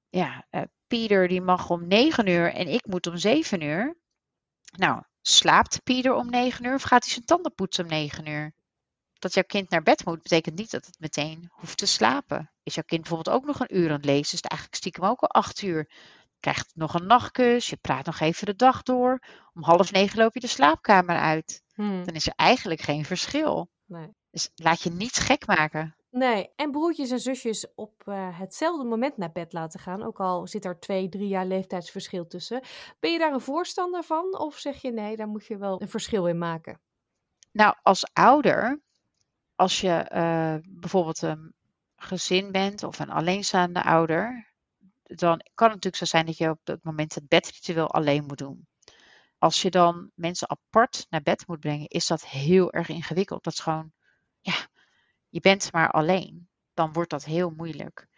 ja, 0.08 0.46
eh, 0.50 0.62
Pieter 0.86 1.28
die 1.28 1.40
mag 1.40 1.70
om 1.70 1.86
negen 1.86 2.26
uur 2.26 2.52
en 2.52 2.68
ik 2.68 2.86
moet 2.86 3.06
om 3.06 3.16
zeven 3.16 3.60
uur. 3.60 3.96
Nou, 4.76 5.02
slaapt 5.20 5.82
Pieter 5.82 6.14
om 6.14 6.30
negen 6.30 6.64
uur 6.64 6.74
of 6.74 6.82
gaat 6.82 7.04
hij 7.04 7.12
zijn 7.12 7.24
tanden 7.24 7.54
poetsen 7.54 7.84
om 7.84 7.90
negen 7.90 8.26
uur? 8.26 8.54
Dat 9.24 9.34
jouw 9.34 9.44
kind 9.46 9.70
naar 9.70 9.82
bed 9.82 10.04
moet, 10.04 10.22
betekent 10.22 10.56
niet 10.56 10.70
dat 10.70 10.86
het 10.86 11.00
meteen 11.00 11.48
hoeft 11.50 11.78
te 11.78 11.86
slapen. 11.86 12.50
Is 12.62 12.74
jouw 12.74 12.84
kind 12.86 13.00
bijvoorbeeld 13.00 13.36
ook 13.36 13.44
nog 13.44 13.60
een 13.60 13.76
uur 13.76 13.88
aan 13.88 13.96
het 13.96 14.04
lezen, 14.04 14.32
is 14.32 14.42
het 14.42 14.46
eigenlijk 14.46 14.80
stiekem 14.80 15.04
ook 15.04 15.20
al 15.20 15.28
acht 15.28 15.62
uur. 15.62 15.90
Krijgt 16.40 16.70
nog 16.74 16.94
een 16.94 17.06
nachtkus, 17.06 17.68
je 17.68 17.76
praat 17.76 18.06
nog 18.06 18.20
even 18.20 18.46
de 18.46 18.56
dag 18.56 18.82
door. 18.82 19.18
Om 19.54 19.62
half 19.62 19.92
negen 19.92 20.18
loop 20.18 20.34
je 20.34 20.40
de 20.40 20.46
slaapkamer 20.46 21.16
uit. 21.16 21.62
Hmm. 21.74 22.04
Dan 22.04 22.14
is 22.14 22.26
er 22.26 22.32
eigenlijk 22.36 22.80
geen 22.80 23.04
verschil. 23.04 23.70
Nee. 23.84 24.08
Dus 24.30 24.50
laat 24.54 24.82
je 24.82 24.90
niet 24.90 25.16
gek 25.16 25.46
maken. 25.46 25.96
Nee, 26.10 26.50
en 26.56 26.70
broertjes 26.70 27.10
en 27.10 27.20
zusjes 27.20 27.74
op 27.74 28.02
eh, 28.06 28.38
hetzelfde 28.38 28.84
moment 28.84 29.16
naar 29.16 29.32
bed 29.32 29.52
laten 29.52 29.80
gaan, 29.80 30.02
ook 30.02 30.20
al 30.20 30.46
zit 30.46 30.64
er 30.64 30.80
twee, 30.80 31.08
drie 31.08 31.28
jaar 31.28 31.46
leeftijdsverschil 31.46 32.26
tussen. 32.26 32.62
Ben 33.00 33.12
je 33.12 33.18
daar 33.18 33.32
een 33.32 33.40
voorstander 33.40 34.02
van? 34.02 34.38
Of 34.38 34.56
zeg 34.58 34.82
je 34.82 34.92
nee, 34.92 35.16
daar 35.16 35.28
moet 35.28 35.46
je 35.46 35.56
wel 35.56 35.82
een 35.82 35.88
verschil 35.88 36.26
in 36.26 36.38
maken? 36.38 36.80
Nou, 37.52 37.74
als 37.82 38.10
ouder, 38.12 38.82
als 39.56 39.80
je 39.80 39.92
eh, 39.92 40.56
bijvoorbeeld 40.62 41.22
een 41.22 41.54
gezin 41.96 42.52
bent 42.52 42.82
of 42.82 42.98
een 42.98 43.10
alleenstaande 43.10 43.82
ouder, 43.82 44.52
dan 45.02 45.40
kan 45.54 45.70
het 45.70 45.74
natuurlijk 45.74 45.96
zo 45.96 46.04
zijn 46.04 46.26
dat 46.26 46.36
je 46.36 46.50
op 46.50 46.60
dat 46.62 46.82
moment 46.82 47.14
het 47.14 47.28
bedritueel 47.28 47.90
alleen 47.90 48.24
moet 48.24 48.38
doen. 48.38 48.66
Als 49.38 49.62
je 49.62 49.70
dan 49.70 50.10
mensen 50.14 50.50
apart 50.50 51.06
naar 51.10 51.22
bed 51.22 51.46
moet 51.46 51.60
brengen, 51.60 51.88
is 51.88 52.06
dat 52.06 52.26
heel 52.26 52.72
erg 52.72 52.88
ingewikkeld. 52.88 53.44
Dat 53.44 53.52
is 53.52 53.60
gewoon, 53.60 53.92
ja, 54.40 54.66
je 55.28 55.40
bent 55.40 55.72
maar 55.72 55.90
alleen. 55.90 56.48
Dan 56.74 56.92
wordt 56.92 57.10
dat 57.10 57.24
heel 57.24 57.50
moeilijk. 57.50 58.08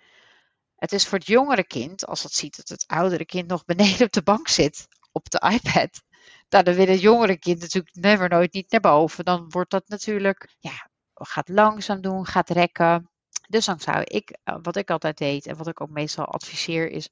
Het 0.77 0.92
is 0.92 1.07
voor 1.07 1.18
het 1.18 1.27
jongere 1.27 1.66
kind, 1.66 2.07
als 2.07 2.22
het 2.22 2.33
ziet 2.33 2.57
dat 2.57 2.68
het 2.68 2.87
oudere 2.87 3.25
kind 3.25 3.49
nog 3.49 3.64
beneden 3.64 4.07
op 4.07 4.12
de 4.12 4.22
bank 4.22 4.49
zit, 4.49 4.88
op 5.12 5.31
de 5.31 5.38
iPad, 5.53 6.03
nou, 6.49 6.64
dan 6.64 6.75
wil 6.75 6.87
het 6.87 7.01
jongere 7.01 7.38
kind 7.38 7.61
natuurlijk 7.61 7.94
never 7.94 8.29
nooit 8.29 8.53
niet 8.53 8.70
naar 8.70 8.81
boven. 8.81 9.25
Dan 9.25 9.51
wordt 9.51 9.70
dat 9.70 9.88
natuurlijk, 9.88 10.55
ja, 10.59 10.90
gaat 11.24 11.48
langzaam 11.48 12.00
doen, 12.00 12.26
gaat 12.26 12.50
rekken. 12.50 13.11
Dus 13.48 13.64
dan 13.64 13.81
zou 13.81 14.02
ik, 14.02 14.38
eh, 14.44 14.57
wat 14.62 14.76
ik 14.76 14.90
altijd 14.90 15.18
deed 15.18 15.46
en 15.46 15.57
wat 15.57 15.66
ik 15.66 15.81
ook 15.81 15.90
meestal 15.90 16.24
adviseer, 16.24 16.90
is 16.90 17.09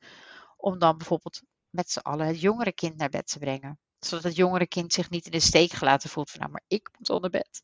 om 0.56 0.78
dan 0.78 0.96
bijvoorbeeld 0.98 1.42
met 1.70 1.90
z'n 1.90 1.98
allen 1.98 2.26
het 2.26 2.40
jongere 2.40 2.72
kind 2.72 2.96
naar 2.96 3.08
bed 3.08 3.26
te 3.26 3.38
brengen. 3.38 3.78
Zodat 3.98 4.24
het 4.24 4.36
jongere 4.36 4.66
kind 4.66 4.92
zich 4.92 5.10
niet 5.10 5.24
in 5.24 5.30
de 5.30 5.40
steek 5.40 5.72
gelaten 5.72 6.10
voelt 6.10 6.30
van 6.30 6.40
nou, 6.40 6.52
maar 6.52 6.64
ik 6.66 6.90
moet 6.98 7.10
onder 7.10 7.30
bed. 7.30 7.62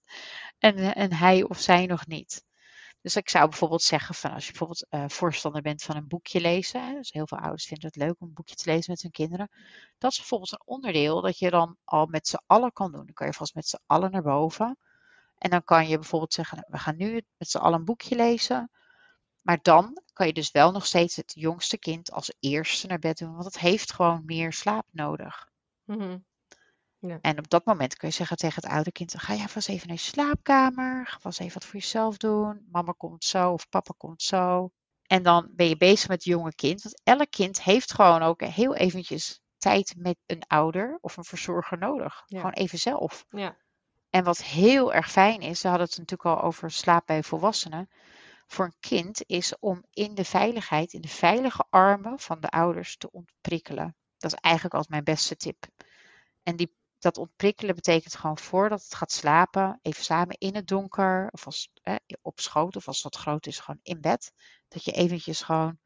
En, 0.59 0.77
eh, 0.77 0.97
en 0.97 1.13
hij 1.13 1.43
of 1.43 1.61
zij 1.61 1.87
nog 1.87 2.07
niet. 2.07 2.45
Dus 3.03 3.17
ik 3.17 3.29
zou 3.29 3.49
bijvoorbeeld 3.49 3.83
zeggen 3.83 4.15
van 4.15 4.31
als 4.33 4.45
je 4.45 4.51
bijvoorbeeld 4.51 4.87
eh, 4.89 5.05
voorstander 5.09 5.63
bent 5.63 5.83
van 5.83 5.97
een 5.97 6.09
boekje 6.09 6.41
lezen. 6.41 6.95
Dus 6.95 7.13
heel 7.13 7.27
veel 7.27 7.39
ouders 7.39 7.67
vinden 7.67 7.87
het 7.87 7.97
leuk 7.97 8.15
om 8.19 8.29
een 8.29 8.35
boekje 8.35 8.55
te 8.55 8.71
lezen 8.71 8.91
met 8.91 9.03
hun 9.03 9.11
kinderen. 9.11 9.49
Dat 9.99 10.11
is 10.11 10.19
bijvoorbeeld 10.19 10.53
een 10.53 10.63
onderdeel 10.65 11.21
dat 11.21 11.39
je 11.39 11.51
dan 11.51 11.77
al 11.85 12.07
met 12.07 12.29
z'n 12.29 12.43
allen 12.47 12.73
kan 12.73 12.93
doen. 12.93 13.05
Dan 13.05 13.15
kan 13.15 13.27
je 13.27 13.33
vast 13.33 13.55
met 13.55 13.69
z'n 13.69 13.83
allen 13.87 14.11
naar 14.11 14.23
boven. 14.23 14.79
En 15.41 15.51
dan 15.51 15.65
kan 15.65 15.89
je 15.89 15.99
bijvoorbeeld 15.99 16.33
zeggen, 16.33 16.57
nou, 16.57 16.69
we 16.71 16.79
gaan 16.79 16.97
nu 16.97 17.23
met 17.37 17.51
z'n 17.51 17.59
allen 17.59 17.79
een 17.79 17.85
boekje 17.85 18.17
lezen. 18.17 18.71
Maar 19.41 19.59
dan 19.63 20.03
kan 20.13 20.27
je 20.27 20.33
dus 20.33 20.51
wel 20.51 20.73
nog 20.73 20.87
steeds 20.87 21.17
het 21.17 21.33
jongste 21.35 21.79
kind 21.79 22.13
als 22.13 22.35
eerste 22.41 22.87
naar 22.87 22.99
bed 22.99 23.19
doen, 23.19 23.33
want 23.33 23.45
het 23.45 23.59
heeft 23.59 23.93
gewoon 23.93 24.23
meer 24.25 24.53
slaap 24.53 24.87
nodig. 24.91 25.49
Mhm. 25.85 26.19
Ja. 26.99 27.19
En 27.21 27.39
op 27.39 27.49
dat 27.49 27.65
moment 27.65 27.97
kun 27.97 28.09
je 28.09 28.15
zeggen 28.15 28.37
tegen 28.37 28.63
het 28.63 28.73
oude 28.73 28.93
kind, 28.93 29.19
ga 29.19 29.35
jij 29.35 29.49
vast 29.49 29.69
even 29.69 29.87
naar 29.87 29.97
je 29.97 30.03
slaapkamer, 30.03 31.07
ga 31.07 31.19
vast 31.19 31.41
even 31.41 31.55
wat 31.55 31.65
voor 31.65 31.81
jezelf 31.81 32.17
doen. 32.17 32.67
Mama 32.71 32.93
komt 32.97 33.25
zo 33.25 33.53
of 33.53 33.69
papa 33.69 33.95
komt 33.97 34.23
zo. 34.23 34.71
En 35.03 35.23
dan 35.23 35.49
ben 35.51 35.69
je 35.69 35.77
bezig 35.77 36.09
met 36.09 36.25
het 36.25 36.33
jonge 36.33 36.55
kind. 36.55 36.83
Want 36.83 37.01
elk 37.05 37.31
kind 37.31 37.63
heeft 37.63 37.95
gewoon 37.95 38.23
ook 38.23 38.43
heel 38.43 38.75
eventjes 38.75 39.41
tijd 39.59 39.95
met 39.97 40.17
een 40.27 40.43
ouder 40.47 40.99
of 41.01 41.17
een 41.17 41.25
verzorger 41.25 41.79
nodig. 41.79 42.23
Ja. 42.27 42.39
Gewoon 42.39 42.55
even 42.55 42.79
zelf. 42.79 43.27
Ja. 43.31 43.57
En 44.11 44.25
wat 44.25 44.43
heel 44.43 44.93
erg 44.93 45.11
fijn 45.11 45.41
is, 45.41 45.63
we 45.63 45.69
hadden 45.69 45.87
het 45.87 45.99
natuurlijk 45.99 46.39
al 46.39 46.43
over 46.43 46.71
slaap 46.71 47.07
bij 47.07 47.23
volwassenen. 47.23 47.91
Voor 48.47 48.65
een 48.65 48.77
kind 48.81 49.23
is 49.27 49.59
om 49.59 49.85
in 49.91 50.15
de 50.15 50.25
veiligheid, 50.25 50.93
in 50.93 51.01
de 51.01 51.09
veilige 51.09 51.67
armen 51.71 52.19
van 52.19 52.41
de 52.41 52.49
ouders 52.49 52.97
te 52.97 53.11
ontprikkelen. 53.11 53.97
Dat 54.19 54.33
is 54.33 54.39
eigenlijk 54.39 54.75
altijd 54.75 54.93
mijn 54.93 55.05
beste 55.05 55.37
tip. 55.37 55.67
En 56.43 56.57
die, 56.57 56.77
dat 56.99 57.19
ontprikkelen 57.19 57.75
betekent 57.75 58.17
gewoon 58.17 58.39
voordat 58.39 58.83
het 58.83 58.95
gaat 58.95 59.13
slapen, 59.13 59.79
even 59.83 60.05
samen 60.05 60.39
in 60.39 60.55
het 60.55 60.69
donker, 60.69 61.29
of 61.31 61.47
als, 61.47 61.73
eh, 61.83 61.95
op 62.23 62.41
schoot, 62.41 62.77
of 62.77 62.87
als 62.87 63.03
wat 63.03 63.17
groot 63.17 63.47
is, 63.47 63.59
gewoon 63.59 63.81
in 63.83 64.01
bed. 64.01 64.33
Dat 64.69 64.85
je 64.85 64.93
eventjes 64.93 65.43
gewoon 65.43 65.79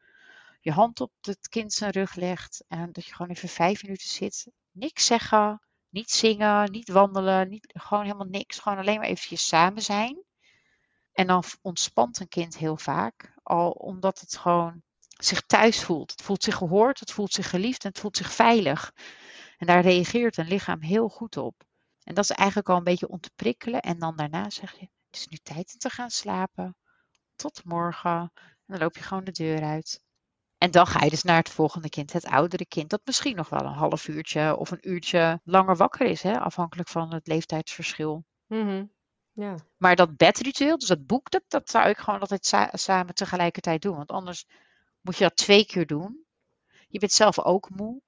je 0.60 0.72
hand 0.72 1.00
op 1.00 1.12
het 1.20 1.48
kind 1.48 1.72
zijn 1.72 1.90
rug 1.90 2.14
legt 2.14 2.64
en 2.68 2.92
dat 2.92 3.04
je 3.04 3.14
gewoon 3.14 3.30
even 3.30 3.48
vijf 3.48 3.82
minuten 3.82 4.08
zit. 4.08 4.46
Niks 4.70 5.06
zeggen, 5.06 5.60
niet 5.94 6.10
zingen, 6.10 6.70
niet 6.70 6.88
wandelen, 6.88 7.48
niet, 7.48 7.72
gewoon 7.76 8.04
helemaal 8.04 8.26
niks. 8.26 8.58
Gewoon 8.58 8.78
alleen 8.78 8.98
maar 8.98 9.08
eventjes 9.08 9.46
samen 9.46 9.82
zijn. 9.82 10.22
En 11.12 11.26
dan 11.26 11.44
ontspant 11.62 12.20
een 12.20 12.28
kind 12.28 12.56
heel 12.56 12.76
vaak, 12.76 13.34
al 13.42 13.70
omdat 13.70 14.20
het 14.20 14.36
gewoon 14.36 14.82
zich 15.18 15.40
thuis 15.40 15.84
voelt. 15.84 16.10
Het 16.10 16.22
voelt 16.22 16.42
zich 16.42 16.56
gehoord, 16.56 17.00
het 17.00 17.12
voelt 17.12 17.32
zich 17.32 17.50
geliefd 17.50 17.82
en 17.84 17.88
het 17.88 17.98
voelt 17.98 18.16
zich 18.16 18.32
veilig. 18.32 18.92
En 19.58 19.66
daar 19.66 19.82
reageert 19.82 20.36
een 20.36 20.48
lichaam 20.48 20.80
heel 20.80 21.08
goed 21.08 21.36
op. 21.36 21.64
En 22.02 22.14
dat 22.14 22.24
is 22.24 22.30
eigenlijk 22.30 22.68
al 22.68 22.76
een 22.76 22.84
beetje 22.84 23.08
om 23.08 23.20
te 23.20 23.30
prikkelen. 23.36 23.80
En 23.80 23.98
dan 23.98 24.16
daarna 24.16 24.50
zeg 24.50 24.72
je, 24.72 24.88
het 25.10 25.20
is 25.20 25.26
nu 25.26 25.36
tijd 25.36 25.72
om 25.72 25.78
te 25.78 25.90
gaan 25.90 26.10
slapen. 26.10 26.76
Tot 27.36 27.64
morgen. 27.64 28.30
En 28.34 28.64
dan 28.66 28.78
loop 28.78 28.96
je 28.96 29.02
gewoon 29.02 29.24
de 29.24 29.30
deur 29.30 29.62
uit. 29.62 30.03
En 30.64 30.70
dan 30.70 30.86
ga 30.86 31.04
je 31.04 31.10
dus 31.10 31.22
naar 31.22 31.36
het 31.36 31.48
volgende 31.48 31.88
kind, 31.88 32.12
het 32.12 32.26
oudere 32.26 32.66
kind, 32.66 32.90
dat 32.90 33.00
misschien 33.04 33.36
nog 33.36 33.48
wel 33.48 33.60
een 33.60 33.72
half 33.72 34.08
uurtje 34.08 34.56
of 34.56 34.70
een 34.70 34.88
uurtje 34.88 35.40
langer 35.44 35.76
wakker 35.76 36.06
is, 36.06 36.22
hè, 36.22 36.38
afhankelijk 36.40 36.88
van 36.88 37.14
het 37.14 37.26
leeftijdsverschil. 37.26 38.24
Mhm. 38.46 38.84
Ja. 39.32 39.54
Maar 39.76 39.96
dat 39.96 40.16
bedritueel, 40.16 40.78
dus 40.78 40.88
dat 40.88 41.06
boek, 41.06 41.30
dat, 41.30 41.42
dat 41.48 41.70
zou 41.70 41.88
ik 41.88 41.98
gewoon 41.98 42.20
altijd 42.20 42.46
sa- 42.46 42.70
samen 42.72 43.14
tegelijkertijd 43.14 43.82
doen. 43.82 43.96
Want 43.96 44.10
anders 44.10 44.46
moet 45.00 45.16
je 45.16 45.24
dat 45.24 45.36
twee 45.36 45.66
keer 45.66 45.86
doen. 45.86 46.24
Je 46.88 46.98
bent 46.98 47.12
zelf 47.12 47.38
ook 47.38 47.70
moe. 47.70 48.00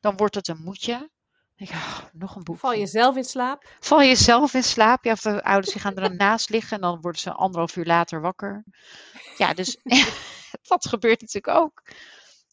Dan 0.00 0.16
wordt 0.16 0.34
het 0.34 0.48
een 0.48 0.62
moedje. 0.62 1.10
Je, 1.56 1.72
"Ah, 1.72 1.98
nog 2.12 2.36
een 2.36 2.42
boek. 2.42 2.58
Val 2.58 2.72
je 2.72 2.86
zelf 2.86 3.16
in 3.16 3.24
slaap? 3.24 3.64
Val 3.80 4.00
je 4.00 4.14
zelf 4.16 4.54
in 4.54 4.62
slaap? 4.62 5.04
Ja, 5.04 5.12
of 5.12 5.20
de 5.20 5.44
ouders 5.44 5.72
die 5.72 5.80
gaan 5.82 5.94
er 5.94 6.00
dan 6.08 6.16
naast 6.26 6.48
liggen 6.50 6.76
en 6.76 6.82
dan 6.82 7.00
worden 7.00 7.20
ze 7.20 7.32
anderhalf 7.32 7.76
uur 7.76 7.84
later 7.84 8.20
wakker. 8.20 8.64
Ja, 9.36 9.54
dus 9.54 9.76
dat 10.68 10.88
gebeurt 10.88 11.20
natuurlijk 11.20 11.56
ook. 11.56 11.82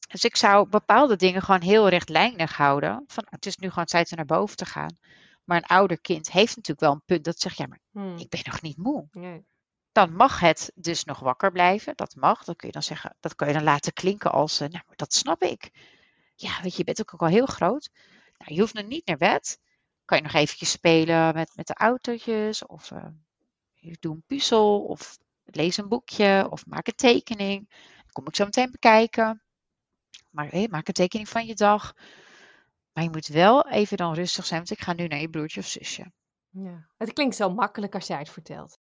Dus 0.08 0.24
ik 0.24 0.36
zou 0.36 0.70
bepaalde 0.70 1.16
dingen 1.16 1.42
gewoon 1.42 1.62
heel 1.62 1.89
rechtlijnig 1.89 2.58
houden. 2.58 3.04
Van, 3.08 3.26
het 3.30 3.46
is 3.46 3.58
nu 3.58 3.70
gewoon 3.70 3.86
tijd 3.86 4.12
om 4.12 4.18
naar 4.18 4.26
boven 4.26 4.58
te 4.58 4.66
gaan. 4.66 4.98
Maar 5.44 5.58
een 5.58 5.66
ouder 5.78 6.02
kind 6.02 6.32
heeft 6.32 6.56
natuurlijk 6.56 6.80
wel 6.80 6.92
een 6.92 7.06
punt 7.06 7.24
dat 7.24 7.39
zegt, 7.39 7.58
ja, 7.58 7.68
maar 7.68 7.80
Hmm. 7.92 8.18
ik 8.18 8.30
ben 8.30 8.42
nog 8.44 8.62
niet 8.62 8.78
moe. 8.78 9.08
Nee. 9.12 9.46
Dan 9.92 10.16
mag 10.16 10.39
het 10.39 10.72
dus 10.76 11.04
nog 11.04 11.20
wakker 11.20 11.52
blijven. 11.52 11.96
Dat 11.96 12.16
mag. 12.16 12.44
Dat 12.44 12.56
kun 12.56 12.68
je 12.68 12.74
dan 12.74 12.84
zeggen, 12.84 13.16
dat 13.20 13.36
kun 13.36 13.48
je 13.48 13.54
dan 13.54 13.63
laten 13.63 13.94
klinken 13.94 14.32
als, 14.32 14.60
eh, 14.60 14.68
nou, 14.70 14.84
maar 14.88 14.96
dat 14.96 15.13
snap 15.13 15.42
ik. 15.44 15.70
Ja, 16.36 16.62
weet 16.62 16.72
je, 16.72 16.78
je 16.78 16.84
bent 16.84 17.02
ook 17.13 17.22
al 17.22 17.28
heel 17.28 17.46
groot. 17.46 17.89
Nou, 18.38 18.54
je 18.54 18.60
hoeft 18.60 18.74
nog 18.74 18.86
niet 18.86 19.06
naar 19.06 19.17
bed. 19.17 19.60
Kan 20.06 20.17
je 20.17 20.24
nog 20.24 20.34
eventjes 20.34 20.72
spelen 20.72 21.34
met, 21.34 21.52
met 21.56 21.67
de 21.67 21.74
autootjes. 21.74 22.65
Of 22.65 22.91
eh, 22.91 23.06
je 23.74 23.98
doet 24.00 24.15
een 24.15 24.24
puzzel. 24.28 24.84
Of 24.84 25.17
lees 25.43 25.78
een 25.78 25.88
boekje. 25.88 26.48
Of 26.50 26.65
maak 26.65 26.88
een 26.88 26.96
tekening. 26.96 27.69
Dan 27.69 28.12
kom 28.12 28.28
ik 28.28 28.36
zo 28.36 28.46
meteen 28.46 28.72
bekijken. 28.72 29.43
Maar 30.30 30.67
maak 30.69 30.88
een 30.88 30.93
tekening 30.93 31.30
van 31.30 31.46
je 31.46 31.56
dag. 31.56 31.93
Maar 32.93 33.04
je 33.04 33.10
moet 33.10 33.28
wel 33.28 33.69
even 33.69 33.98
dan 33.98 34.13
rustig 34.13 34.46
zijn. 34.46 34.60
Want 34.60 34.72
ik 34.72 34.82
ga 34.82 34.93
nu 34.93 35.08
naar 35.08 35.19
je 35.19 35.30
broertje 35.30 35.60
of 35.60 35.67
zusje. 35.67 36.12
Ja. 36.50 36.88
Het 36.98 37.13
klinkt 37.13 37.36
zo 37.36 37.54
makkelijk 37.54 37.93
als 37.93 38.08
jij 38.08 38.17
het 38.17 38.30
vertelt. 38.30 38.78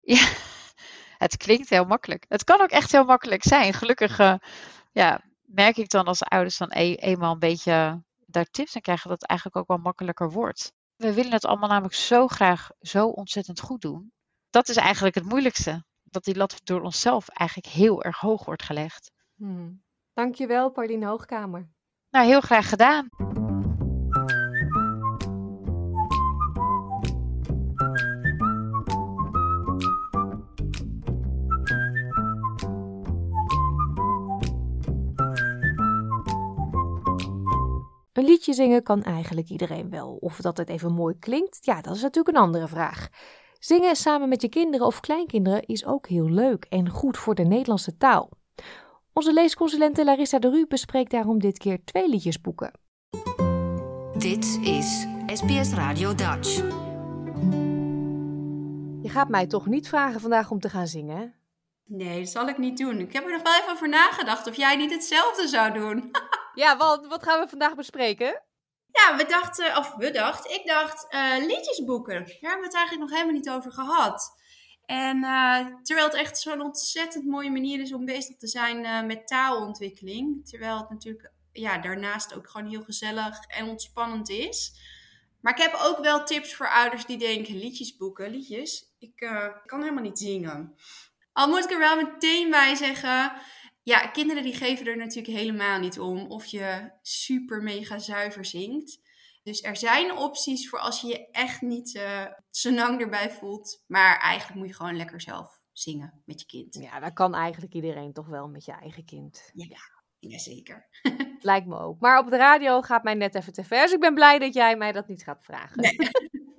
Ja, 0.00 0.28
het 1.24 1.36
klinkt 1.36 1.68
heel 1.68 1.84
makkelijk. 1.84 2.24
Het 2.28 2.44
kan 2.44 2.60
ook 2.60 2.70
echt 2.70 2.92
heel 2.92 3.04
makkelijk 3.04 3.42
zijn. 3.44 3.72
Gelukkig 3.72 4.18
eh, 4.18 4.34
ja, 4.92 5.24
merk 5.42 5.76
ik 5.76 5.90
dan 5.90 6.04
als 6.04 6.22
ouders 6.22 6.56
dan 6.56 6.70
e- 6.72 6.94
eenmaal 6.94 7.32
een 7.32 7.38
beetje 7.38 8.02
daar 8.32 8.44
tips 8.44 8.74
aan 8.74 8.82
krijgen, 8.82 9.08
dat 9.10 9.20
het 9.20 9.30
eigenlijk 9.30 9.58
ook 9.58 9.68
wel 9.68 9.84
makkelijker 9.84 10.30
wordt. 10.30 10.72
We 10.96 11.14
willen 11.14 11.32
het 11.32 11.44
allemaal 11.44 11.68
namelijk 11.68 11.94
zo 11.94 12.26
graag 12.26 12.68
zo 12.80 13.06
ontzettend 13.06 13.60
goed 13.60 13.80
doen. 13.80 14.12
Dat 14.50 14.68
is 14.68 14.76
eigenlijk 14.76 15.14
het 15.14 15.24
moeilijkste. 15.24 15.84
Dat 16.02 16.24
die 16.24 16.36
lat 16.36 16.60
door 16.64 16.80
onszelf 16.80 17.28
eigenlijk 17.28 17.72
heel 17.72 18.02
erg 18.02 18.18
hoog 18.18 18.44
wordt 18.44 18.62
gelegd. 18.62 19.12
Hmm. 19.34 19.82
Dankjewel, 20.12 20.70
Pauline 20.70 21.06
Hoogkamer. 21.06 21.68
Nou, 22.10 22.26
heel 22.26 22.40
graag 22.40 22.68
gedaan. 22.68 23.08
Een 38.20 38.26
liedje 38.26 38.52
zingen 38.52 38.82
kan 38.82 39.02
eigenlijk 39.02 39.48
iedereen 39.48 39.90
wel. 39.90 40.16
Of 40.20 40.36
dat 40.36 40.56
het 40.56 40.68
even 40.68 40.92
mooi 40.92 41.18
klinkt, 41.18 41.58
ja, 41.60 41.80
dat 41.80 41.96
is 41.96 42.02
natuurlijk 42.02 42.36
een 42.36 42.42
andere 42.42 42.68
vraag. 42.68 43.08
Zingen 43.58 43.96
samen 43.96 44.28
met 44.28 44.42
je 44.42 44.48
kinderen 44.48 44.86
of 44.86 45.00
kleinkinderen 45.00 45.66
is 45.66 45.86
ook 45.86 46.08
heel 46.08 46.30
leuk 46.30 46.64
en 46.64 46.88
goed 46.88 47.18
voor 47.18 47.34
de 47.34 47.42
Nederlandse 47.42 47.96
taal. 47.96 48.30
Onze 49.12 49.32
leesconsulente 49.32 50.04
Larissa 50.04 50.38
de 50.38 50.50
Ru 50.50 50.66
bespreekt 50.66 51.10
daarom 51.10 51.38
dit 51.38 51.58
keer 51.58 51.84
twee 51.84 52.08
liedjesboeken. 52.08 52.72
Dit 54.18 54.58
is 54.62 55.06
SBS 55.26 55.72
Radio 55.72 56.14
Dutch. 56.14 56.56
Je 59.02 59.08
gaat 59.08 59.28
mij 59.28 59.46
toch 59.46 59.66
niet 59.66 59.88
vragen 59.88 60.20
vandaag 60.20 60.50
om 60.50 60.60
te 60.60 60.68
gaan 60.68 60.86
zingen, 60.86 61.16
hè? 61.16 61.26
Nee, 61.84 62.20
dat 62.20 62.28
zal 62.28 62.48
ik 62.48 62.58
niet 62.58 62.78
doen. 62.78 62.98
Ik 62.98 63.12
heb 63.12 63.24
er 63.24 63.32
nog 63.32 63.42
wel 63.42 63.54
even 63.60 63.72
over 63.72 63.88
nagedacht 63.88 64.48
of 64.48 64.56
jij 64.56 64.76
niet 64.76 64.90
hetzelfde 64.90 65.48
zou 65.48 65.72
doen. 65.72 66.10
Ja, 66.54 66.76
wat, 66.76 67.22
gaan 67.22 67.40
we 67.40 67.48
vandaag 67.48 67.74
bespreken? 67.74 68.42
Ja, 68.92 69.16
we 69.16 69.24
dachten, 69.24 69.76
of 69.76 69.94
we 69.94 70.10
dachten, 70.10 70.50
ik 70.50 70.66
dacht 70.66 71.06
eh, 71.08 71.36
liedjesboeken. 71.46 72.14
Daar 72.14 72.36
hebben 72.40 72.58
we 72.60 72.66
het 72.66 72.74
eigenlijk 72.74 73.10
nog 73.10 73.18
helemaal 73.18 73.40
niet 73.40 73.50
over 73.50 73.72
gehad. 73.72 74.38
En 74.86 75.24
eh, 75.24 75.66
terwijl 75.82 76.06
het 76.06 76.16
echt 76.16 76.38
zo'n 76.38 76.60
ontzettend 76.60 77.24
mooie 77.26 77.50
manier 77.50 77.80
is 77.80 77.92
om 77.92 78.04
bezig 78.04 78.36
te 78.36 78.46
zijn 78.46 78.84
eh, 78.84 79.02
met 79.02 79.26
taalontwikkeling. 79.26 80.48
Terwijl 80.48 80.78
het 80.78 80.90
natuurlijk 80.90 81.32
ja, 81.52 81.78
daarnaast 81.78 82.34
ook 82.34 82.48
gewoon 82.48 82.68
heel 82.68 82.82
gezellig 82.82 83.46
en 83.46 83.68
ontspannend 83.68 84.28
is. 84.28 84.72
Maar 85.40 85.52
ik 85.52 85.62
heb 85.62 85.78
ook 85.82 85.98
wel 85.98 86.24
tips 86.24 86.54
voor 86.54 86.68
ouders 86.68 87.06
die 87.06 87.18
denken, 87.18 87.58
liedjesboeken, 87.58 88.30
liedjes, 88.30 88.94
ik 88.98 89.16
kan 89.66 89.80
helemaal 89.80 90.02
niet 90.02 90.18
zingen. 90.18 90.74
Al 91.32 91.48
moet 91.48 91.64
ik 91.64 91.70
er 91.70 91.78
wel 91.78 91.96
meteen 91.96 92.50
bij 92.50 92.74
zeggen, 92.74 93.32
ja, 93.82 94.06
kinderen 94.06 94.42
die 94.42 94.54
geven 94.54 94.86
er 94.86 94.96
natuurlijk 94.96 95.36
helemaal 95.36 95.78
niet 95.78 95.98
om 95.98 96.26
of 96.26 96.44
je 96.44 96.90
super 97.02 97.62
mega 97.62 97.98
zuiver 97.98 98.44
zingt. 98.44 99.00
Dus 99.42 99.62
er 99.62 99.76
zijn 99.76 100.16
opties 100.16 100.68
voor 100.68 100.78
als 100.78 101.00
je 101.00 101.06
je 101.06 101.30
echt 101.30 101.60
niet 101.60 101.94
eh 101.96 102.26
senang 102.50 103.00
erbij 103.00 103.30
voelt. 103.30 103.84
Maar 103.86 104.18
eigenlijk 104.18 104.58
moet 104.58 104.68
je 104.68 104.74
gewoon 104.74 104.96
lekker 104.96 105.20
zelf 105.20 105.60
zingen 105.72 106.22
met 106.24 106.40
je 106.40 106.46
kind. 106.46 106.74
Ja, 106.74 107.00
dat 107.00 107.12
kan 107.12 107.34
eigenlijk 107.34 107.74
iedereen 107.74 108.12
toch 108.12 108.26
wel 108.26 108.48
met 108.48 108.64
je 108.64 108.72
eigen 108.72 109.04
kind. 109.04 109.50
Ja, 109.54 109.78
jazeker. 110.18 110.88
Lijkt 111.40 111.66
me 111.66 111.78
ook. 111.78 112.00
Maar 112.00 112.18
op 112.18 112.30
de 112.30 112.36
radio 112.36 112.80
gaat 112.80 113.02
mij 113.02 113.14
net 113.14 113.34
even 113.34 113.52
te 113.52 113.64
ver. 113.64 113.82
Dus 113.82 113.92
ik 113.92 114.00
ben 114.00 114.14
blij 114.14 114.38
dat 114.38 114.54
jij 114.54 114.76
mij 114.76 114.92
dat 114.92 115.08
niet 115.08 115.22
gaat 115.22 115.44
vragen. 115.44 115.82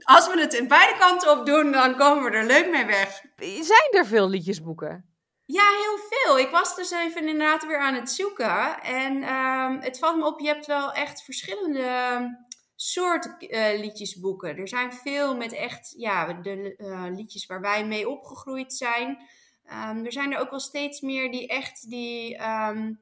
Als 0.03 0.27
we 0.33 0.39
het 0.39 0.53
in 0.53 0.67
beide 0.67 0.97
kanten 0.99 1.39
op 1.39 1.45
doen, 1.45 1.71
dan 1.71 1.95
komen 1.95 2.31
we 2.31 2.37
er 2.37 2.45
leuk 2.45 2.69
mee 2.71 2.85
weg. 2.85 3.21
Zijn 3.61 3.91
er 3.91 4.05
veel 4.05 4.29
liedjesboeken? 4.29 5.10
Ja, 5.51 5.63
heel 5.83 5.97
veel. 6.09 6.39
Ik 6.39 6.49
was 6.49 6.75
dus 6.75 6.91
even 6.91 7.27
inderdaad 7.27 7.65
weer 7.65 7.79
aan 7.79 7.93
het 7.93 8.11
zoeken. 8.11 8.81
En 8.81 9.23
ehm, 9.23 9.79
het 9.79 9.99
valt 9.99 10.17
me 10.17 10.25
op, 10.25 10.39
je 10.39 10.47
hebt 10.47 10.65
wel 10.65 10.91
echt 10.91 11.23
verschillende 11.23 12.39
soorten 12.75 13.37
eh, 13.37 13.79
liedjesboeken. 13.79 14.57
Er 14.57 14.67
zijn 14.67 14.93
veel 14.93 15.35
met 15.37 15.53
echt, 15.53 15.93
ja, 15.97 16.33
de 16.33 16.75
eh, 16.75 17.05
liedjes 17.09 17.45
waar 17.45 17.61
wij 17.61 17.85
mee 17.85 18.09
opgegroeid 18.09 18.73
zijn. 18.73 19.17
Ehm, 19.65 20.05
er 20.05 20.11
zijn 20.11 20.33
er 20.33 20.39
ook 20.39 20.49
wel 20.49 20.59
steeds 20.59 21.01
meer 21.01 21.31
die 21.31 21.47
echt 21.47 21.89
die 21.89 22.37
ehm, 22.37 22.93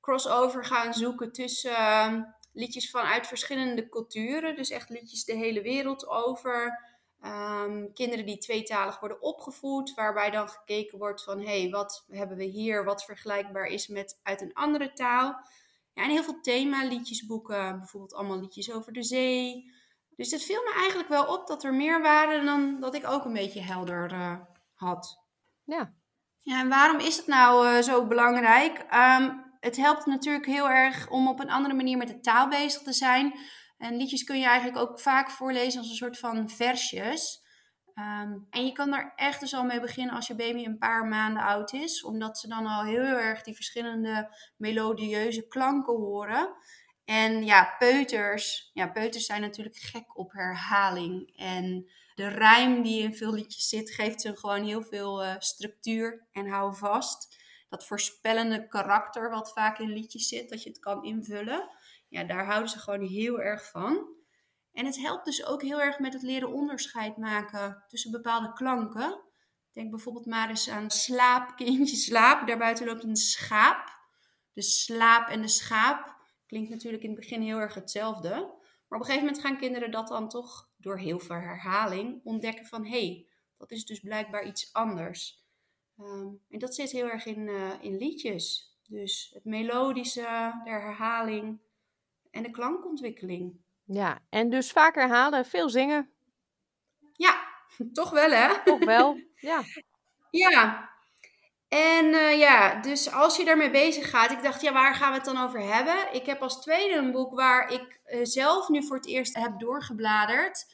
crossover 0.00 0.64
gaan 0.64 0.94
zoeken 0.94 1.32
tussen 1.32 1.76
ehm, 1.76 2.22
liedjes 2.52 2.90
vanuit 2.90 3.26
verschillende 3.26 3.88
culturen. 3.88 4.56
Dus 4.56 4.70
echt 4.70 4.88
liedjes 4.88 5.24
de 5.24 5.34
hele 5.34 5.62
wereld 5.62 6.08
over. 6.08 6.90
Ehm, 7.22 7.92
kinderen 7.92 8.26
die 8.26 8.38
tweetalig 8.38 9.00
worden 9.00 9.22
opgevoed, 9.22 9.94
waarbij 9.94 10.30
dan 10.30 10.48
gekeken 10.48 10.98
wordt 10.98 11.22
van 11.22 11.38
hé, 11.38 11.60
hey, 11.60 11.70
wat 11.70 12.04
hebben 12.08 12.36
we 12.36 12.44
hier 12.44 12.84
wat 12.84 13.04
vergelijkbaar 13.04 13.66
is 13.66 13.86
met 13.86 14.20
uit 14.22 14.40
een 14.40 14.54
andere 14.54 14.92
taal. 14.92 15.40
Ja, 15.94 16.02
en 16.02 16.10
heel 16.10 16.22
veel 16.22 16.40
themaliedjesboeken, 16.40 17.78
bijvoorbeeld 17.78 18.14
allemaal 18.14 18.40
liedjes 18.40 18.72
over 18.72 18.92
de 18.92 19.02
zee. 19.02 19.72
Dus 20.16 20.30
het 20.30 20.42
viel 20.42 20.62
me 20.62 20.74
eigenlijk 20.76 21.08
wel 21.08 21.24
op 21.26 21.46
dat 21.46 21.64
er 21.64 21.74
meer 21.74 22.02
waren 22.02 22.44
dan 22.44 22.80
dat 22.80 22.94
ik 22.94 23.06
ook 23.06 23.24
een 23.24 23.32
beetje 23.32 23.60
helder 23.60 24.12
uh, 24.12 24.36
had. 24.74 25.18
Ja. 25.64 25.92
Ja, 26.40 26.60
en 26.60 26.68
waarom 26.68 26.98
is 26.98 27.16
het 27.16 27.26
nou 27.26 27.66
uh, 27.66 27.82
zo 27.82 28.06
belangrijk? 28.06 28.78
Um, 28.78 29.44
het 29.60 29.76
helpt 29.76 30.06
natuurlijk 30.06 30.46
heel 30.46 30.68
erg 30.68 31.10
om 31.10 31.28
op 31.28 31.40
een 31.40 31.50
andere 31.50 31.74
manier 31.74 31.96
met 31.96 32.08
de 32.08 32.20
taal 32.20 32.48
bezig 32.48 32.82
te 32.82 32.92
zijn. 32.92 33.38
En 33.82 33.96
liedjes 33.96 34.24
kun 34.24 34.38
je 34.38 34.46
eigenlijk 34.46 34.78
ook 34.78 35.00
vaak 35.00 35.30
voorlezen 35.30 35.80
als 35.80 35.88
een 35.88 35.96
soort 35.96 36.18
van 36.18 36.50
versjes. 36.50 37.42
Um, 37.94 38.46
en 38.50 38.66
je 38.66 38.72
kan 38.72 38.92
er 38.92 39.12
echt 39.16 39.40
dus 39.40 39.54
al 39.54 39.64
mee 39.64 39.80
beginnen 39.80 40.14
als 40.14 40.26
je 40.26 40.34
baby 40.34 40.64
een 40.64 40.78
paar 40.78 41.06
maanden 41.06 41.42
oud 41.42 41.72
is, 41.72 42.04
omdat 42.04 42.38
ze 42.38 42.48
dan 42.48 42.66
al 42.66 42.84
heel 42.84 43.18
erg 43.18 43.42
die 43.42 43.54
verschillende 43.54 44.36
melodieuze 44.56 45.46
klanken 45.48 45.96
horen. 45.96 46.54
En 47.04 47.44
ja, 47.44 47.74
peuters, 47.78 48.70
ja, 48.72 48.88
peuters 48.88 49.26
zijn 49.26 49.40
natuurlijk 49.40 49.76
gek 49.76 50.18
op 50.18 50.32
herhaling. 50.32 51.36
En 51.36 51.90
de 52.14 52.28
rijm 52.28 52.82
die 52.82 53.02
in 53.02 53.14
veel 53.14 53.32
liedjes 53.32 53.68
zit, 53.68 53.90
geeft 53.90 54.20
ze 54.20 54.36
gewoon 54.36 54.64
heel 54.64 54.82
veel 54.82 55.24
uh, 55.24 55.34
structuur 55.38 56.26
en 56.32 56.48
hou 56.48 56.76
vast. 56.76 57.40
Dat 57.68 57.86
voorspellende 57.86 58.68
karakter 58.68 59.30
wat 59.30 59.52
vaak 59.52 59.78
in 59.78 59.92
liedjes 59.92 60.28
zit, 60.28 60.48
dat 60.48 60.62
je 60.62 60.68
het 60.68 60.78
kan 60.78 61.04
invullen. 61.04 61.68
Ja, 62.12 62.24
daar 62.24 62.44
houden 62.44 62.68
ze 62.68 62.78
gewoon 62.78 63.06
heel 63.06 63.40
erg 63.40 63.70
van. 63.70 64.08
En 64.72 64.86
het 64.86 64.98
helpt 64.98 65.24
dus 65.24 65.46
ook 65.46 65.62
heel 65.62 65.80
erg 65.80 65.98
met 65.98 66.12
het 66.12 66.22
leren 66.22 66.52
onderscheid 66.52 67.16
maken 67.16 67.84
tussen 67.86 68.10
bepaalde 68.10 68.52
klanken. 68.52 69.22
Denk 69.72 69.90
bijvoorbeeld 69.90 70.26
maar 70.26 70.48
eens 70.48 70.68
aan 70.68 70.90
slaap, 70.90 71.52
kindje, 71.56 71.96
slaap. 71.96 72.46
Daarbuiten 72.46 72.86
loopt 72.86 73.04
een 73.04 73.16
schaap. 73.16 74.00
De 74.52 74.62
slaap 74.62 75.28
en 75.28 75.40
de 75.40 75.48
schaap 75.48 76.16
klinkt 76.46 76.70
natuurlijk 76.70 77.02
in 77.02 77.10
het 77.10 77.18
begin 77.18 77.42
heel 77.42 77.58
erg 77.58 77.74
hetzelfde. 77.74 78.30
Maar 78.88 78.98
op 78.98 79.00
een 79.00 79.04
gegeven 79.04 79.26
moment 79.26 79.40
gaan 79.40 79.58
kinderen 79.58 79.90
dat 79.90 80.08
dan 80.08 80.28
toch 80.28 80.70
door 80.76 80.98
heel 80.98 81.18
veel 81.18 81.36
herhaling 81.36 82.20
ontdekken 82.24 82.66
van 82.66 82.84
hé, 82.84 83.06
hey, 83.06 83.26
dat 83.56 83.70
is 83.70 83.84
dus 83.84 84.00
blijkbaar 84.00 84.46
iets 84.46 84.72
anders. 84.72 85.44
Um, 85.98 86.40
en 86.48 86.58
dat 86.58 86.74
zit 86.74 86.90
heel 86.90 87.08
erg 87.08 87.26
in, 87.26 87.48
uh, 87.48 87.72
in 87.80 87.96
liedjes. 87.96 88.76
Dus 88.82 89.30
het 89.34 89.44
melodische, 89.44 90.60
de 90.64 90.70
herhaling 90.70 91.60
en 92.32 92.42
de 92.42 92.50
klankontwikkeling. 92.50 93.60
Ja, 93.84 94.18
en 94.30 94.50
dus 94.50 94.72
vaak 94.72 94.94
herhalen, 94.94 95.46
veel 95.46 95.68
zingen. 95.68 96.10
Ja, 97.12 97.34
toch 97.92 98.10
wel 98.10 98.30
hè? 98.30 98.62
Toch 98.64 98.84
wel, 98.84 99.20
ja. 99.50 99.62
Ja, 100.30 100.90
en 101.68 102.04
uh, 102.04 102.38
ja, 102.38 102.80
dus 102.80 103.12
als 103.12 103.36
je 103.36 103.44
daarmee 103.44 103.70
bezig 103.70 104.10
gaat, 104.10 104.30
ik 104.30 104.42
dacht, 104.42 104.60
ja, 104.60 104.72
waar 104.72 104.94
gaan 104.94 105.10
we 105.10 105.16
het 105.16 105.24
dan 105.24 105.44
over 105.44 105.60
hebben? 105.60 106.14
Ik 106.14 106.26
heb 106.26 106.42
als 106.42 106.60
tweede 106.60 106.94
een 106.94 107.12
boek 107.12 107.34
waar 107.34 107.70
ik 107.70 108.00
uh, 108.06 108.20
zelf 108.22 108.68
nu 108.68 108.84
voor 108.84 108.96
het 108.96 109.06
eerst 109.06 109.36
heb 109.36 109.58
doorgebladerd. 109.58 110.64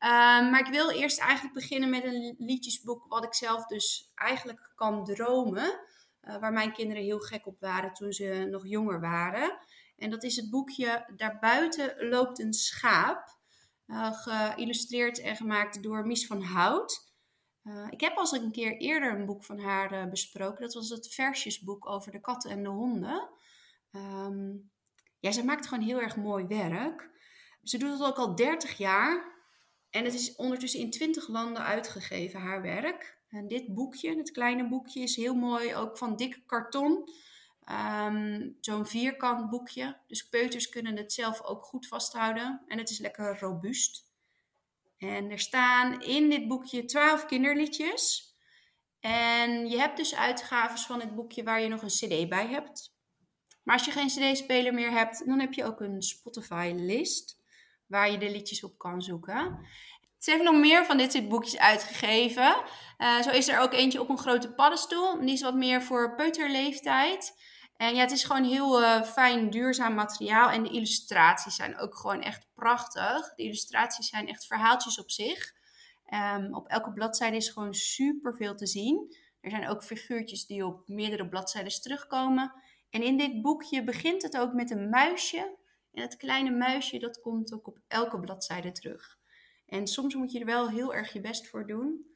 Uh, 0.00 0.08
maar 0.50 0.60
ik 0.60 0.72
wil 0.72 0.90
eerst 0.90 1.20
eigenlijk 1.20 1.54
beginnen 1.54 1.90
met 1.90 2.04
een 2.04 2.34
liedjesboek 2.38 3.06
wat 3.08 3.24
ik 3.24 3.34
zelf 3.34 3.66
dus 3.66 4.10
eigenlijk 4.14 4.72
kan 4.74 5.04
dromen. 5.04 5.80
waar 6.20 6.52
mijn 6.52 6.72
kinderen 6.72 7.02
heel 7.02 7.18
gek 7.18 7.46
op 7.46 7.60
waren 7.60 7.92
toen 7.92 8.12
ze 8.12 8.46
nog 8.50 8.66
jonger 8.66 9.00
waren. 9.00 9.58
En 9.98 10.10
dat 10.10 10.22
is 10.22 10.36
het 10.36 10.50
boekje 10.50 11.12
Daarbuiten 11.16 12.08
loopt 12.08 12.38
een 12.38 12.52
schaap. 12.52 13.36
geïllustreerd 14.12 15.20
en 15.20 15.36
gemaakt 15.36 15.82
door 15.82 16.06
Mies 16.06 16.26
van 16.26 16.42
Hout. 16.42 17.08
Uh, 17.68 17.86
ik 17.90 18.00
heb 18.00 18.16
al 18.16 18.34
een 18.34 18.52
keer 18.52 18.76
eerder 18.76 19.12
een 19.12 19.26
boek 19.26 19.44
van 19.44 19.58
haar 19.58 19.92
uh, 19.92 20.10
besproken. 20.10 20.60
Dat 20.60 20.74
was 20.74 20.88
het 20.88 21.14
versjesboek 21.14 21.88
over 21.88 22.12
de 22.12 22.20
katten 22.20 22.50
en 22.50 22.62
de 22.62 22.68
honden. 22.68 23.28
Um, 23.92 24.70
ja, 25.20 25.30
ze 25.30 25.44
maakt 25.44 25.66
gewoon 25.66 25.84
heel 25.84 26.00
erg 26.00 26.16
mooi 26.16 26.46
werk. 26.46 27.10
Ze 27.62 27.78
doet 27.78 27.90
het 27.90 28.02
ook 28.02 28.16
al 28.16 28.34
30 28.34 28.78
jaar. 28.78 29.36
En 29.90 30.04
het 30.04 30.14
is 30.14 30.36
ondertussen 30.36 30.80
in 30.80 30.90
20 30.90 31.28
landen 31.28 31.62
uitgegeven, 31.62 32.40
haar 32.40 32.62
werk. 32.62 33.18
En 33.28 33.48
dit 33.48 33.74
boekje, 33.74 34.16
het 34.16 34.30
kleine 34.30 34.68
boekje, 34.68 35.00
is 35.00 35.16
heel 35.16 35.34
mooi, 35.34 35.74
ook 35.74 35.98
van 35.98 36.16
dik 36.16 36.42
karton. 36.46 37.10
Um, 37.70 38.56
Zo'n 38.60 38.86
vierkant 38.86 39.50
boekje. 39.50 39.96
Dus 40.06 40.28
peuters 40.28 40.68
kunnen 40.68 40.96
het 40.96 41.12
zelf 41.12 41.42
ook 41.42 41.64
goed 41.64 41.86
vasthouden. 41.86 42.62
En 42.66 42.78
het 42.78 42.90
is 42.90 42.98
lekker 42.98 43.38
robuust. 43.38 44.06
En 44.98 45.30
er 45.30 45.38
staan 45.38 46.02
in 46.02 46.30
dit 46.30 46.48
boekje 46.48 46.84
twaalf 46.84 47.26
kinderliedjes. 47.26 48.34
En 49.00 49.68
je 49.68 49.78
hebt 49.78 49.96
dus 49.96 50.14
uitgaves 50.14 50.86
van 50.86 51.00
het 51.00 51.14
boekje 51.14 51.42
waar 51.42 51.60
je 51.60 51.68
nog 51.68 51.82
een 51.82 51.88
CD 51.88 52.28
bij 52.28 52.46
hebt. 52.46 52.96
Maar 53.62 53.76
als 53.76 53.84
je 53.84 53.90
geen 53.90 54.08
CD-speler 54.08 54.74
meer 54.74 54.90
hebt, 54.90 55.26
dan 55.26 55.40
heb 55.40 55.52
je 55.52 55.64
ook 55.64 55.80
een 55.80 56.02
Spotify-list 56.02 57.42
waar 57.86 58.10
je 58.10 58.18
de 58.18 58.30
liedjes 58.30 58.64
op 58.64 58.78
kan 58.78 59.02
zoeken. 59.02 59.66
Ze 60.18 60.30
heeft 60.30 60.42
nog 60.42 60.56
meer 60.56 60.84
van 60.84 60.96
dit 60.96 61.12
soort 61.12 61.28
boekjes 61.28 61.58
uitgegeven. 61.58 62.62
Uh, 62.98 63.22
zo 63.22 63.30
is 63.30 63.48
er 63.48 63.60
ook 63.60 63.72
eentje 63.72 64.00
op 64.00 64.08
een 64.08 64.18
grote 64.18 64.54
paddenstoel. 64.54 65.20
Die 65.20 65.32
is 65.32 65.42
wat 65.42 65.54
meer 65.54 65.82
voor 65.82 66.14
peuterleeftijd. 66.14 67.36
En 67.78 67.94
ja, 67.94 68.00
het 68.00 68.10
is 68.10 68.24
gewoon 68.24 68.44
heel 68.44 68.82
uh, 68.82 69.02
fijn, 69.02 69.50
duurzaam 69.50 69.94
materiaal. 69.94 70.50
En 70.50 70.62
de 70.62 70.70
illustraties 70.70 71.54
zijn 71.54 71.78
ook 71.78 71.96
gewoon 71.96 72.22
echt 72.22 72.46
prachtig. 72.54 73.34
De 73.34 73.42
illustraties 73.42 74.08
zijn 74.08 74.28
echt 74.28 74.46
verhaaltjes 74.46 74.98
op 75.00 75.10
zich. 75.10 75.52
Um, 76.14 76.54
op 76.54 76.68
elke 76.68 76.92
bladzijde 76.92 77.36
is 77.36 77.48
gewoon 77.48 77.74
super 77.74 78.36
veel 78.36 78.54
te 78.54 78.66
zien. 78.66 79.16
Er 79.40 79.50
zijn 79.50 79.68
ook 79.68 79.84
figuurtjes 79.84 80.46
die 80.46 80.66
op 80.66 80.88
meerdere 80.88 81.28
bladzijden 81.28 81.80
terugkomen. 81.80 82.52
En 82.90 83.02
in 83.02 83.16
dit 83.16 83.42
boekje 83.42 83.84
begint 83.84 84.22
het 84.22 84.36
ook 84.36 84.52
met 84.52 84.70
een 84.70 84.88
muisje. 84.88 85.56
En 85.92 86.02
het 86.02 86.16
kleine 86.16 86.50
muisje, 86.50 86.98
dat 86.98 87.20
komt 87.20 87.52
ook 87.52 87.66
op 87.66 87.78
elke 87.88 88.20
bladzijde 88.20 88.72
terug. 88.72 89.18
En 89.66 89.86
soms 89.86 90.14
moet 90.14 90.32
je 90.32 90.38
er 90.38 90.46
wel 90.46 90.68
heel 90.68 90.94
erg 90.94 91.12
je 91.12 91.20
best 91.20 91.48
voor 91.48 91.66
doen. 91.66 92.06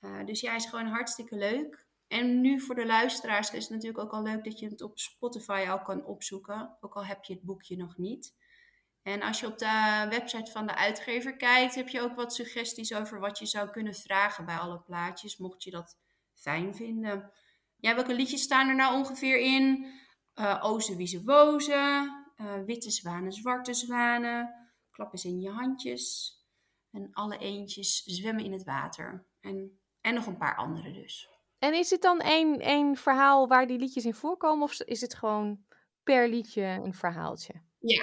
Uh, 0.00 0.24
dus 0.24 0.40
ja, 0.40 0.54
is 0.54 0.66
gewoon 0.66 0.86
hartstikke 0.86 1.36
leuk. 1.36 1.85
En 2.08 2.40
nu 2.40 2.60
voor 2.60 2.74
de 2.74 2.86
luisteraars 2.86 3.50
is 3.50 3.62
het 3.62 3.72
natuurlijk 3.72 4.04
ook 4.04 4.12
al 4.12 4.22
leuk 4.22 4.44
dat 4.44 4.58
je 4.58 4.68
het 4.68 4.82
op 4.82 4.98
Spotify 4.98 5.66
al 5.68 5.82
kan 5.82 6.04
opzoeken, 6.04 6.76
ook 6.80 6.94
al 6.94 7.04
heb 7.04 7.24
je 7.24 7.32
het 7.32 7.42
boekje 7.42 7.76
nog 7.76 7.96
niet. 7.96 8.34
En 9.02 9.22
als 9.22 9.40
je 9.40 9.46
op 9.46 9.58
de 9.58 10.06
website 10.10 10.50
van 10.50 10.66
de 10.66 10.74
uitgever 10.74 11.36
kijkt, 11.36 11.74
heb 11.74 11.88
je 11.88 12.00
ook 12.00 12.14
wat 12.14 12.34
suggesties 12.34 12.94
over 12.94 13.20
wat 13.20 13.38
je 13.38 13.46
zou 13.46 13.70
kunnen 13.70 13.94
vragen 13.94 14.44
bij 14.44 14.56
alle 14.56 14.80
plaatjes, 14.80 15.36
mocht 15.36 15.62
je 15.62 15.70
dat 15.70 15.98
fijn 16.34 16.74
vinden. 16.74 17.32
Ja, 17.76 17.94
welke 17.94 18.14
liedjes 18.14 18.42
staan 18.42 18.68
er 18.68 18.74
nou 18.74 18.94
ongeveer 18.94 19.38
in? 19.38 19.92
Uh, 20.34 20.60
Oze, 20.64 20.96
Wieze, 20.96 21.22
Woze, 21.22 22.10
uh, 22.36 22.62
Witte 22.64 22.90
Zwanen, 22.90 23.32
Zwarte 23.32 23.74
Zwanen, 23.74 24.66
Klap 24.90 25.12
eens 25.12 25.24
in 25.24 25.40
je 25.40 25.50
handjes 25.50 26.36
en 26.90 27.12
alle 27.12 27.38
eentjes 27.38 28.02
zwemmen 28.02 28.44
in 28.44 28.52
het 28.52 28.64
water. 28.64 29.26
En, 29.40 29.80
en 30.00 30.14
nog 30.14 30.26
een 30.26 30.36
paar 30.36 30.56
andere 30.56 30.92
dus. 30.92 31.35
En 31.58 31.74
is 31.74 31.90
het 31.90 32.02
dan 32.02 32.20
één, 32.20 32.60
één 32.60 32.96
verhaal 32.96 33.48
waar 33.48 33.66
die 33.66 33.78
liedjes 33.78 34.04
in 34.04 34.14
voorkomen? 34.14 34.62
Of 34.62 34.80
is 34.80 35.00
het 35.00 35.14
gewoon 35.14 35.64
per 36.02 36.28
liedje 36.28 36.62
een 36.62 36.94
verhaaltje? 36.94 37.52
Ja, 37.78 38.02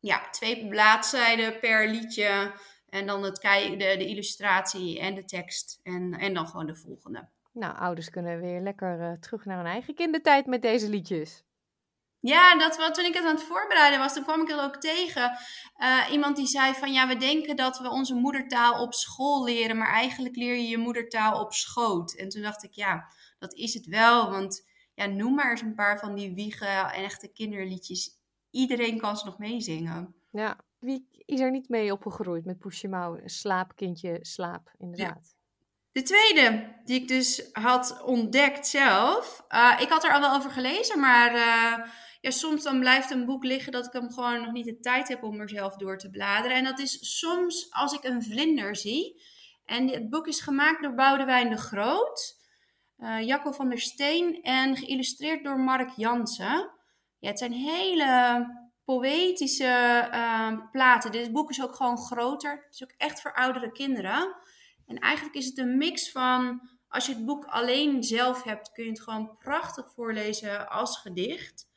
ja 0.00 0.30
twee 0.30 0.68
bladzijden 0.68 1.58
per 1.58 1.88
liedje. 1.88 2.52
En 2.88 3.06
dan 3.06 3.22
het, 3.22 3.40
de, 3.40 3.76
de 3.76 4.06
illustratie 4.06 5.00
en 5.00 5.14
de 5.14 5.24
tekst. 5.24 5.80
En, 5.82 6.12
en 6.12 6.34
dan 6.34 6.46
gewoon 6.46 6.66
de 6.66 6.76
volgende. 6.76 7.28
Nou, 7.52 7.76
ouders 7.76 8.10
kunnen 8.10 8.40
weer 8.40 8.60
lekker 8.60 9.00
uh, 9.00 9.12
terug 9.12 9.44
naar 9.44 9.56
hun 9.56 9.66
eigen 9.66 9.94
kindertijd 9.94 10.46
met 10.46 10.62
deze 10.62 10.88
liedjes. 10.88 11.44
Ja, 12.20 12.58
dat, 12.58 12.76
wat, 12.76 12.94
toen 12.94 13.04
ik 13.04 13.14
het 13.14 13.24
aan 13.24 13.34
het 13.34 13.44
voorbereiden 13.44 13.98
was, 13.98 14.14
toen 14.14 14.22
kwam 14.22 14.40
ik 14.40 14.50
er 14.50 14.62
ook 14.62 14.76
tegen. 14.76 15.38
Uh, 15.78 16.12
iemand 16.12 16.36
die 16.36 16.46
zei 16.46 16.74
van 16.74 16.92
ja, 16.92 17.08
we 17.08 17.16
denken 17.16 17.56
dat 17.56 17.78
we 17.78 17.90
onze 17.90 18.14
moedertaal 18.14 18.82
op 18.82 18.94
school 18.94 19.44
leren, 19.44 19.76
maar 19.76 19.92
eigenlijk 19.92 20.36
leer 20.36 20.54
je 20.54 20.68
je 20.68 20.78
moedertaal 20.78 21.40
op 21.40 21.52
schoot. 21.52 22.14
En 22.14 22.28
toen 22.28 22.42
dacht 22.42 22.64
ik, 22.64 22.72
ja, 22.72 23.08
dat 23.38 23.54
is 23.54 23.74
het 23.74 23.86
wel. 23.86 24.30
Want 24.30 24.68
ja, 24.94 25.06
noem 25.06 25.34
maar 25.34 25.50
eens 25.50 25.60
een 25.60 25.74
paar 25.74 25.98
van 25.98 26.14
die 26.14 26.34
wiegen 26.34 26.92
en 26.92 27.04
echte 27.04 27.32
kinderliedjes. 27.32 28.18
Iedereen 28.50 28.98
kan 28.98 29.16
ze 29.16 29.24
nog 29.24 29.38
meezingen. 29.38 30.14
Ja, 30.30 30.58
wie 30.78 31.08
is 31.26 31.40
er 31.40 31.50
niet 31.50 31.68
mee 31.68 31.92
opgegroeid 31.92 32.44
met 32.44 32.58
Poesje 32.58 32.88
Mouw? 32.88 33.20
Slaap, 33.24 33.76
kindje, 33.76 34.18
slaap, 34.20 34.70
inderdaad. 34.78 35.34
De 35.92 36.02
tweede, 36.02 36.74
die 36.84 37.00
ik 37.00 37.08
dus 37.08 37.48
had 37.52 38.02
ontdekt 38.02 38.66
zelf. 38.66 39.44
Uh, 39.48 39.76
ik 39.80 39.88
had 39.88 40.04
er 40.04 40.12
al 40.12 40.20
wel 40.20 40.34
over 40.34 40.50
gelezen, 40.50 41.00
maar 41.00 41.34
uh, 41.34 41.86
ja, 42.20 42.30
soms 42.30 42.62
dan 42.62 42.80
blijft 42.80 43.10
een 43.10 43.24
boek 43.24 43.44
liggen 43.44 43.72
dat 43.72 43.86
ik 43.86 43.92
hem 43.92 44.10
gewoon 44.12 44.40
nog 44.40 44.52
niet 44.52 44.64
de 44.64 44.80
tijd 44.80 45.08
heb 45.08 45.22
om 45.22 45.40
er 45.40 45.48
zelf 45.48 45.76
door 45.76 45.98
te 45.98 46.10
bladeren. 46.10 46.56
En 46.56 46.64
dat 46.64 46.78
is 46.78 47.18
soms 47.18 47.66
als 47.70 47.92
ik 47.92 48.04
een 48.04 48.22
vlinder 48.22 48.76
zie. 48.76 49.22
En 49.64 49.88
het 49.88 50.10
boek 50.10 50.26
is 50.26 50.40
gemaakt 50.40 50.82
door 50.82 50.94
Boudewijn 50.94 51.50
de 51.50 51.56
Groot, 51.56 52.38
uh, 52.98 53.26
Jacco 53.26 53.52
van 53.52 53.68
der 53.68 53.80
Steen 53.80 54.42
en 54.42 54.76
geïllustreerd 54.76 55.44
door 55.44 55.58
Mark 55.58 55.90
Jansen. 55.96 56.70
Ja, 57.18 57.28
het 57.28 57.38
zijn 57.38 57.52
hele 57.52 58.46
poëtische 58.84 60.08
uh, 60.12 60.70
platen. 60.70 61.12
Dit 61.12 61.32
boek 61.32 61.50
is 61.50 61.62
ook 61.62 61.74
gewoon 61.74 61.98
groter. 61.98 62.50
Het 62.50 62.74
is 62.74 62.82
ook 62.82 62.94
echt 62.96 63.20
voor 63.20 63.34
oudere 63.34 63.72
kinderen. 63.72 64.36
En 64.86 64.98
eigenlijk 64.98 65.34
is 65.36 65.46
het 65.46 65.58
een 65.58 65.76
mix 65.76 66.10
van, 66.10 66.68
als 66.88 67.06
je 67.06 67.14
het 67.14 67.24
boek 67.24 67.44
alleen 67.44 68.02
zelf 68.02 68.42
hebt, 68.42 68.72
kun 68.72 68.84
je 68.84 68.90
het 68.90 69.00
gewoon 69.00 69.36
prachtig 69.38 69.92
voorlezen 69.92 70.68
als 70.68 70.98
gedicht. 70.98 71.69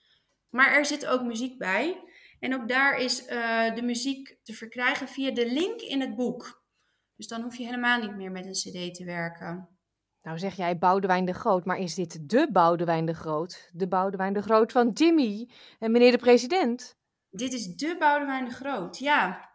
Maar 0.54 0.72
er 0.72 0.86
zit 0.86 1.06
ook 1.06 1.22
muziek 1.22 1.58
bij. 1.58 2.04
En 2.40 2.56
ook 2.56 2.68
daar 2.68 2.98
is 2.98 3.28
uh, 3.28 3.76
de 3.76 3.82
muziek 3.82 4.38
te 4.44 4.54
verkrijgen 4.54 5.08
via 5.08 5.32
de 5.32 5.52
link 5.52 5.82
in 5.82 6.02
het 6.02 6.16
boek. 6.16 6.64
Dus 7.16 7.28
dan 7.28 7.42
hoef 7.42 7.56
je 7.56 7.66
helemaal 7.66 8.00
niet 8.00 8.16
meer 8.16 8.32
met 8.32 8.46
een 8.46 8.52
CD 8.52 8.96
te 8.96 9.06
werken. 9.06 9.70
Nou 10.22 10.38
zeg 10.38 10.56
jij 10.56 10.78
Boudewijn 10.78 11.26
de 11.26 11.34
Groot, 11.34 11.66
maar 11.66 11.78
is 11.78 11.96
dit 11.96 12.30
de 12.30 12.48
Boudewijn 12.52 13.06
de 13.06 13.14
Groot? 13.14 13.70
De 13.74 13.88
Boudewijn 13.88 14.34
de 14.34 14.42
Groot 14.42 14.72
van 14.72 14.90
Jimmy 14.90 15.50
en 15.80 15.92
meneer 15.92 16.12
de 16.12 16.18
president? 16.18 16.98
Dit 17.30 17.54
is 17.54 17.76
de 17.76 17.96
Boudewijn 18.00 18.46
de 18.46 18.52
Groot, 18.52 18.98
ja. 18.98 19.50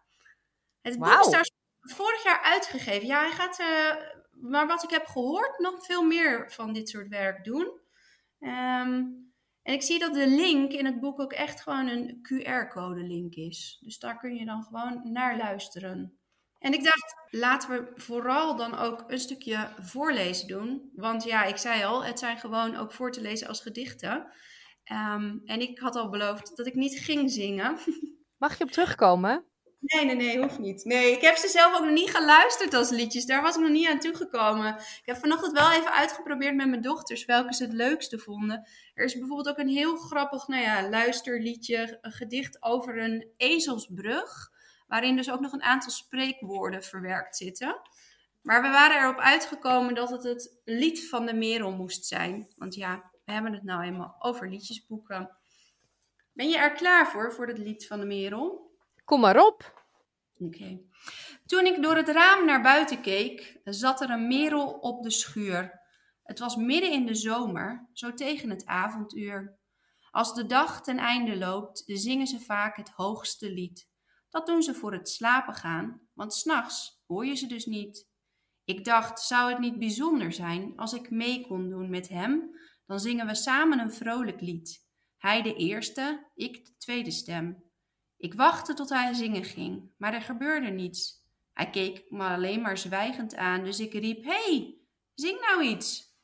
Het 0.81 0.99
boek 0.99 1.21
is 1.21 1.31
daar 1.31 1.51
vorig 1.81 2.25
jaar 2.25 2.41
uitgegeven. 2.43 3.07
Ja, 3.07 3.21
hij 3.21 3.31
gaat, 3.31 3.61
uh, 3.61 4.05
maar 4.51 4.67
wat 4.67 4.83
ik 4.83 4.91
heb 4.91 5.07
gehoord, 5.07 5.59
nog 5.59 5.85
veel 5.85 6.03
meer 6.03 6.51
van 6.51 6.73
dit 6.73 6.89
soort 6.89 7.09
werk 7.09 7.45
doen. 7.45 7.81
Um, 8.41 9.28
en 9.69 9.75
ik 9.75 9.83
zie 9.83 9.99
dat 9.99 10.15
de 10.15 10.27
link 10.27 10.73
in 10.73 10.85
het 10.87 11.01
boek 11.01 11.21
ook 11.21 11.33
echt 11.33 11.61
gewoon 11.61 11.89
een 11.89 12.19
QR-code 12.23 13.03
link 13.03 13.35
is. 13.35 13.79
Dus 13.81 13.99
daar 13.99 14.19
kun 14.19 14.35
je 14.35 14.45
dan 14.45 14.63
gewoon 14.63 15.13
naar 15.13 15.37
luisteren. 15.37 16.19
En 16.59 16.73
ik 16.73 16.85
dacht, 16.85 17.15
laten 17.31 17.71
we 17.71 17.93
vooral 17.95 18.57
dan 18.57 18.79
ook 18.79 19.05
een 19.07 19.19
stukje 19.19 19.73
voorlezen 19.81 20.49
doen. 20.49 20.91
Want 20.95 21.25
ja, 21.25 21.45
ik 21.45 21.57
zei 21.57 21.85
al, 21.85 22.05
het 22.05 22.19
zijn 22.19 22.39
gewoon 22.39 22.77
ook 22.77 22.93
voor 22.93 23.13
te 23.13 23.21
lezen 23.21 23.49
als 23.49 23.61
gedichten. 23.61 24.33
Ehm, 24.85 25.39
en 25.45 25.61
ik 25.61 25.79
had 25.79 25.97
al 25.97 26.11
beloofd 26.11 26.57
dat 26.57 26.67
ik 26.67 26.75
niet 26.75 26.99
ging 26.99 27.31
zingen. 27.31 27.79
Mag 28.43 28.59
je 28.59 28.65
op 28.65 28.71
terugkomen? 28.71 29.45
Nee, 29.81 30.05
nee, 30.05 30.15
nee, 30.15 30.43
hoeft 30.43 30.59
niet. 30.59 30.85
Nee, 30.85 31.13
ik 31.13 31.21
heb 31.21 31.37
ze 31.37 31.49
zelf 31.49 31.77
ook 31.77 31.85
nog 31.85 31.93
niet 31.93 32.11
geluisterd 32.11 32.75
als 32.75 32.91
liedjes. 32.91 33.27
Daar 33.27 33.43
was 33.43 33.55
ik 33.55 33.61
nog 33.61 33.71
niet 33.71 33.89
aan 33.89 33.99
toegekomen. 33.99 34.75
Ik 34.75 35.03
heb 35.05 35.17
vanochtend 35.17 35.53
wel 35.53 35.73
even 35.73 35.93
uitgeprobeerd 35.93 36.55
met 36.55 36.69
mijn 36.69 36.83
dochters 36.83 37.25
welke 37.25 37.55
ze 37.55 37.65
het 37.65 37.73
leukste 37.73 38.19
vonden. 38.19 38.69
Er 38.95 39.05
is 39.05 39.19
bijvoorbeeld 39.19 39.49
ook 39.49 39.59
een 39.59 39.69
heel 39.69 39.97
grappig, 39.97 40.49
nou 40.49 40.63
ja, 40.63 40.89
luisterliedje, 40.89 41.99
een 42.01 42.13
gedicht 42.13 42.63
over 42.63 43.03
een 43.03 43.29
ezelsbrug. 43.37 44.51
Waarin 44.87 45.17
dus 45.17 45.31
ook 45.31 45.41
nog 45.41 45.53
een 45.53 45.63
aantal 45.63 45.91
spreekwoorden 45.91 46.83
verwerkt 46.83 47.37
zitten. 47.37 47.81
Maar 48.43 48.63
we 48.63 48.69
waren 48.69 49.03
erop 49.03 49.19
uitgekomen 49.19 49.95
dat 49.95 50.11
het 50.11 50.23
het 50.23 50.61
lied 50.65 51.09
van 51.09 51.27
de 51.27 51.35
Merel 51.35 51.73
moest 51.73 52.07
zijn. 52.07 52.49
Want 52.57 52.75
ja, 52.75 53.11
we 53.25 53.33
hebben 53.33 53.53
het 53.53 53.65
nou 53.65 53.83
eenmaal 53.83 54.17
over 54.19 54.49
liedjesboeken. 54.49 55.37
Ben 56.33 56.49
je 56.49 56.59
er 56.59 56.73
klaar 56.73 57.09
voor, 57.09 57.33
voor 57.33 57.47
het 57.47 57.59
lied 57.59 57.87
van 57.87 58.01
de 58.01 58.07
Merel? 58.07 58.69
Kom 59.09 59.21
maar 59.21 59.47
op. 59.47 59.87
Oké. 60.39 60.81
Toen 61.47 61.67
ik 61.67 61.83
door 61.83 61.97
het 61.97 62.09
raam 62.09 62.45
naar 62.45 62.63
buiten 62.63 63.01
keek, 63.01 63.61
zat 63.65 64.01
er 64.01 64.11
een 64.11 64.27
merel 64.27 64.71
op 64.71 65.03
de 65.03 65.11
schuur. 65.11 65.81
Het 66.23 66.39
was 66.39 66.57
midden 66.57 66.93
in 66.93 67.07
de 67.07 67.15
zomer, 67.15 67.89
zo 67.93 68.15
tegen 68.15 68.51
het 68.51 68.67
avonduur. 68.67 69.59
Als 70.11 70.35
de 70.35 70.47
dag 70.47 70.83
ten 70.83 70.99
einde 70.99 71.37
loopt, 71.37 71.83
zingen 71.87 72.27
ze 72.27 72.41
vaak 72.41 72.77
het 72.77 72.89
hoogste 72.89 73.53
lied. 73.53 73.89
Dat 74.29 74.47
doen 74.47 74.63
ze 74.63 74.75
voor 74.75 74.93
het 74.93 75.09
slapen 75.09 75.55
gaan, 75.55 76.01
want 76.15 76.35
s'nachts 76.35 77.03
hoor 77.07 77.27
je 77.27 77.35
ze 77.35 77.47
dus 77.47 77.67
niet. 77.67 78.09
Ik 78.65 78.85
dacht, 78.85 79.21
zou 79.21 79.51
het 79.51 79.59
niet 79.59 79.79
bijzonder 79.79 80.33
zijn 80.33 80.73
als 80.77 80.93
ik 80.93 81.11
mee 81.11 81.47
kon 81.47 81.69
doen 81.69 81.91
met 81.91 82.09
hem? 82.09 82.51
Dan 82.87 83.01
zingen 83.01 83.27
we 83.27 83.35
samen 83.35 83.79
een 83.79 83.93
vrolijk 83.93 84.41
lied. 84.41 84.87
Hij 85.17 85.43
de 85.43 85.55
eerste, 85.55 86.31
ik 86.35 86.65
de 86.65 86.77
tweede 86.77 87.11
stem. 87.11 87.68
Ik 88.19 88.35
wachtte 88.35 88.75
tot 88.75 88.89
hij 88.89 89.15
zingen 89.15 89.45
ging, 89.45 89.91
maar 89.97 90.15
er 90.15 90.23
gebeurde 90.23 90.69
niets. 90.69 91.27
Hij 91.53 91.71
keek 91.71 92.11
me 92.11 92.25
alleen 92.25 92.61
maar 92.61 92.79
zwijgend 92.79 93.35
aan, 93.35 93.65
dus 93.65 93.81
ik 93.81 93.93
riep: 93.93 94.25
hey, 94.25 94.79
zing 95.15 95.41
nou 95.41 95.65
iets. 95.65 96.17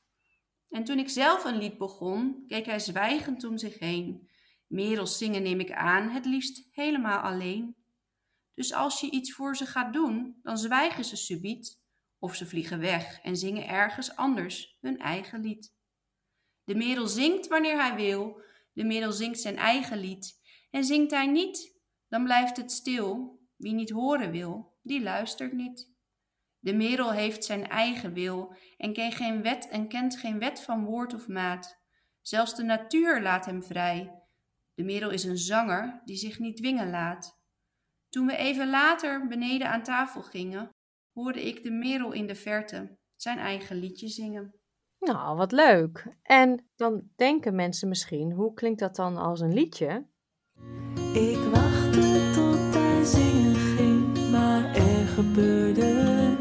En 0.68 0.84
toen 0.84 0.98
ik 0.98 1.08
zelf 1.08 1.44
een 1.44 1.58
lied 1.58 1.78
begon, 1.78 2.44
keek 2.46 2.66
hij 2.66 2.78
zwijgend 2.78 3.44
om 3.44 3.58
zich 3.58 3.78
heen. 3.78 4.28
Merels 4.66 5.18
zingen 5.18 5.42
neem 5.42 5.60
ik 5.60 5.72
aan, 5.72 6.08
het 6.08 6.24
liefst 6.24 6.68
helemaal 6.70 7.18
alleen. 7.18 7.76
Dus 8.54 8.72
als 8.72 9.00
je 9.00 9.10
iets 9.10 9.32
voor 9.32 9.56
ze 9.56 9.66
gaat 9.66 9.92
doen, 9.92 10.38
dan 10.42 10.58
zwijgen 10.58 11.04
ze 11.04 11.16
subiet, 11.16 11.80
of 12.18 12.34
ze 12.34 12.46
vliegen 12.46 12.78
weg 12.78 13.20
en 13.20 13.36
zingen 13.36 13.68
ergens 13.68 14.16
anders 14.16 14.76
hun 14.80 14.98
eigen 14.98 15.40
lied. 15.40 15.74
De 16.64 16.74
merel 16.74 17.06
zingt 17.06 17.46
wanneer 17.46 17.80
hij 17.80 17.94
wil, 17.94 18.40
de 18.72 18.84
merel 18.84 19.12
zingt 19.12 19.40
zijn 19.40 19.56
eigen 19.56 19.98
lied. 19.98 20.40
En 20.70 20.84
zingt 20.84 21.10
hij 21.10 21.26
niet, 21.26 21.73
dan 22.14 22.24
blijft 22.24 22.56
het 22.56 22.72
stil. 22.72 23.38
Wie 23.56 23.72
niet 23.72 23.90
horen 23.90 24.30
wil, 24.30 24.72
die 24.82 25.02
luistert 25.02 25.52
niet. 25.52 25.92
De 26.58 26.74
merel 26.74 27.12
heeft 27.12 27.44
zijn 27.44 27.68
eigen 27.68 28.12
wil 28.12 28.54
en 28.76 28.92
kent 28.92 29.14
geen 29.14 29.42
wet 29.42 29.68
en 29.68 29.88
kent 29.88 30.16
geen 30.16 30.38
wet 30.38 30.60
van 30.60 30.84
woord 30.84 31.14
of 31.14 31.28
maat. 31.28 31.78
Zelfs 32.20 32.54
de 32.54 32.62
natuur 32.62 33.22
laat 33.22 33.46
hem 33.46 33.64
vrij. 33.64 34.22
De 34.74 34.84
merel 34.84 35.10
is 35.10 35.24
een 35.24 35.38
zanger 35.38 36.02
die 36.04 36.16
zich 36.16 36.38
niet 36.38 36.56
dwingen 36.56 36.90
laat. 36.90 37.38
Toen 38.08 38.26
we 38.26 38.36
even 38.36 38.70
later 38.70 39.26
beneden 39.26 39.70
aan 39.70 39.82
tafel 39.82 40.22
gingen, 40.22 40.70
hoorde 41.12 41.46
ik 41.46 41.62
de 41.62 41.70
merel 41.70 42.12
in 42.12 42.26
de 42.26 42.34
verte 42.34 42.98
zijn 43.16 43.38
eigen 43.38 43.76
liedje 43.76 44.08
zingen. 44.08 44.54
Nou, 44.98 45.36
wat 45.36 45.52
leuk. 45.52 46.16
En 46.22 46.66
dan 46.76 47.10
denken 47.16 47.54
mensen 47.54 47.88
misschien, 47.88 48.32
hoe 48.32 48.54
klinkt 48.54 48.80
dat 48.80 48.96
dan 48.96 49.16
als 49.16 49.40
een 49.40 49.54
liedje? 49.54 50.06
Ik 51.12 51.38
wachtte 51.38 51.73
gebeurde. 55.14 56.36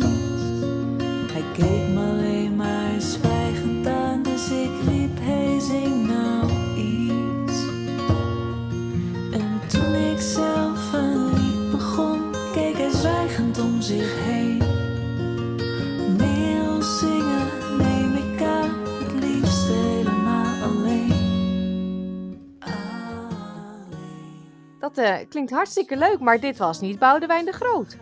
Hij 1.31 1.43
keek 1.53 1.87
me 1.93 1.99
alleen 1.99 2.55
maar 2.55 3.01
zwijgend 3.01 3.87
aan, 3.87 4.23
dus 4.23 4.49
ik 4.49 4.71
riep: 4.87 5.17
Hey, 5.19 5.59
zing 5.59 6.07
nou 6.07 6.51
iets. 6.77 7.63
En 9.31 9.61
toen 9.67 9.93
ik 9.93 10.19
zelf 10.19 10.93
een 10.93 11.33
lied 11.33 11.71
begon, 11.71 12.31
keek 12.53 12.77
hij 12.77 12.91
zwijgend 12.91 13.59
om 13.59 13.81
zich 13.81 14.23
heen. 14.23 14.63
Dat 24.79 24.97
uh, 24.97 25.15
klinkt 25.29 25.51
hartstikke 25.51 25.97
leuk, 25.97 26.19
maar 26.19 26.39
dit 26.39 26.57
was 26.57 26.79
niet 26.79 26.99
Boudewijn 26.99 27.45
de 27.45 27.51
Groot. 27.51 27.97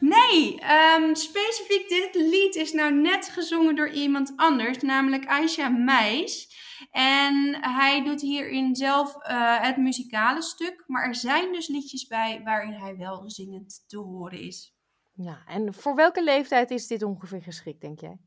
Nee, 0.00 0.60
um, 0.96 1.14
specifiek 1.14 1.88
dit 1.88 2.14
lied 2.14 2.54
is 2.54 2.72
nou 2.72 2.94
net 2.94 3.28
gezongen 3.28 3.76
door 3.76 3.90
iemand 3.90 4.32
anders, 4.36 4.78
namelijk 4.78 5.26
Aisha 5.26 5.68
Meis. 5.68 6.62
En 6.90 7.56
hij 7.60 8.04
doet 8.04 8.20
hierin 8.20 8.76
zelf 8.76 9.14
uh, 9.14 9.60
het 9.60 9.76
muzikale 9.76 10.42
stuk, 10.42 10.84
maar 10.86 11.06
er 11.06 11.14
zijn 11.14 11.52
dus 11.52 11.68
liedjes 11.68 12.06
bij 12.06 12.40
waarin 12.44 12.72
hij 12.72 12.96
wel 12.96 13.30
zingend 13.30 13.84
te 13.86 13.98
horen 13.98 14.40
is. 14.40 14.74
Ja, 15.12 15.42
en 15.46 15.74
voor 15.74 15.94
welke 15.94 16.22
leeftijd 16.22 16.70
is 16.70 16.86
dit 16.86 17.02
ongeveer 17.02 17.42
geschikt, 17.42 17.80
denk 17.80 18.00
jij? 18.00 18.18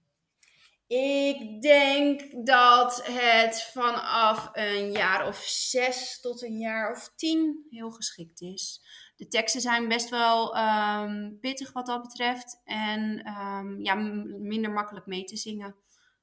Ik 0.87 1.61
denk 1.61 2.45
dat 2.45 3.05
het 3.05 3.61
vanaf 3.61 4.49
een 4.53 4.91
jaar 4.91 5.27
of 5.27 5.37
zes 5.45 6.19
tot 6.21 6.43
een 6.43 6.57
jaar 6.57 6.91
of 6.91 7.11
tien 7.15 7.65
heel 7.69 7.91
geschikt 7.91 8.41
is. 8.41 8.81
De 9.17 9.27
teksten 9.27 9.61
zijn 9.61 9.87
best 9.87 10.09
wel 10.09 10.57
um, 10.57 11.37
pittig 11.39 11.73
wat 11.73 11.85
dat 11.85 12.01
betreft 12.01 12.61
en 12.63 13.27
um, 13.27 13.83
ja, 13.83 13.95
minder 13.95 14.71
makkelijk 14.71 15.05
mee 15.05 15.23
te 15.23 15.37
zingen. 15.37 15.75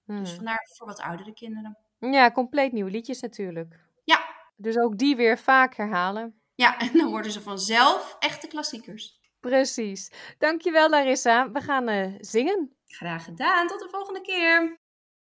Hmm. 0.05 0.19
Dus 0.19 0.33
vandaar 0.33 0.69
voor 0.77 0.87
wat 0.87 1.01
oudere 1.01 1.33
kinderen. 1.33 1.79
Ja, 1.99 2.31
compleet 2.31 2.73
nieuwe 2.73 2.91
liedjes 2.91 3.21
natuurlijk. 3.21 3.81
Ja. 4.05 4.21
Dus 4.57 4.79
ook 4.79 4.99
die 4.99 5.17
weer 5.17 5.39
vaak 5.39 5.75
herhalen. 5.75 6.41
Ja, 6.55 6.79
en 6.91 6.91
dan 6.93 7.11
worden 7.11 7.33
ze 7.33 7.41
vanzelf 7.41 8.17
echte 8.19 8.47
klassiekers. 8.47 9.21
Precies. 9.41 10.13
Dankjewel 10.39 10.91
Larissa. 10.91 11.51
We 11.51 11.61
gaan 11.61 11.89
uh, 11.89 12.15
zingen. 12.19 12.77
Graag 12.87 13.25
gedaan, 13.25 13.67
tot 13.67 13.81
de 13.81 13.89
volgende 13.91 14.21
keer. 14.21 14.79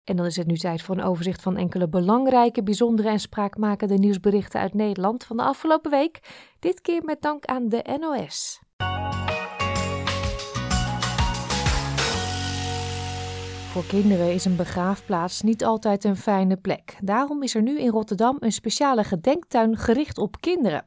En 0.09 0.17
dan 0.17 0.27
is 0.27 0.37
het 0.37 0.47
nu 0.47 0.57
tijd 0.57 0.83
voor 0.83 0.97
een 0.97 1.05
overzicht 1.05 1.43
van 1.43 1.57
enkele 1.57 1.89
belangrijke, 1.89 2.63
bijzondere 2.63 3.09
en 3.09 3.21
spraakmakende 3.21 3.95
nieuwsberichten 3.95 4.61
uit 4.61 4.75
Nederland 4.75 5.25
van 5.25 5.37
de 5.37 5.43
afgelopen 5.43 5.91
week. 5.91 6.21
Dit 6.59 6.81
keer 6.81 7.05
met 7.05 7.23
dank 7.23 7.45
aan 7.45 7.69
de 7.69 7.99
NOS. 8.01 8.61
Voor 13.69 13.87
kinderen 13.87 14.33
is 14.33 14.45
een 14.45 14.57
begraafplaats 14.57 15.43
niet 15.43 15.65
altijd 15.65 16.05
een 16.05 16.17
fijne 16.17 16.57
plek. 16.57 16.97
Daarom 17.03 17.43
is 17.43 17.55
er 17.55 17.63
nu 17.63 17.81
in 17.81 17.91
Rotterdam 17.91 18.37
een 18.41 18.53
speciale 18.53 19.05
gedenktuin 19.05 19.77
gericht 19.77 20.19
op 20.19 20.41
kinderen. 20.41 20.87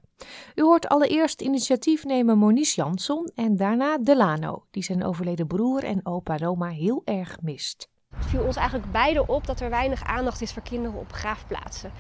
U 0.56 0.62
hoort 0.62 0.88
allereerst 0.88 1.42
initiatiefnemer 1.42 2.38
Monique 2.38 2.76
Jansson 2.76 3.32
en 3.36 3.56
daarna 3.56 3.98
Delano, 3.98 4.66
die 4.72 4.84
zijn 4.84 5.04
overleden 5.04 5.48
broer 5.48 5.84
en 5.84 6.06
opa 6.06 6.38
Roma 6.38 6.68
heel 6.68 7.02
erg 7.06 7.38
mist. 7.42 7.91
Het 8.18 8.26
viel 8.30 8.42
ons 8.42 8.56
eigenlijk 8.56 8.92
beide 8.92 9.28
op 9.28 9.48
dat 9.48 9.60
er 9.60 9.70
weinig 9.70 10.04
aandacht 10.04 10.42
is 10.42 10.54
voor 10.54 10.62
kinderen 10.62 11.00
op 11.00 11.08
begraafplaatsen. 11.08 11.92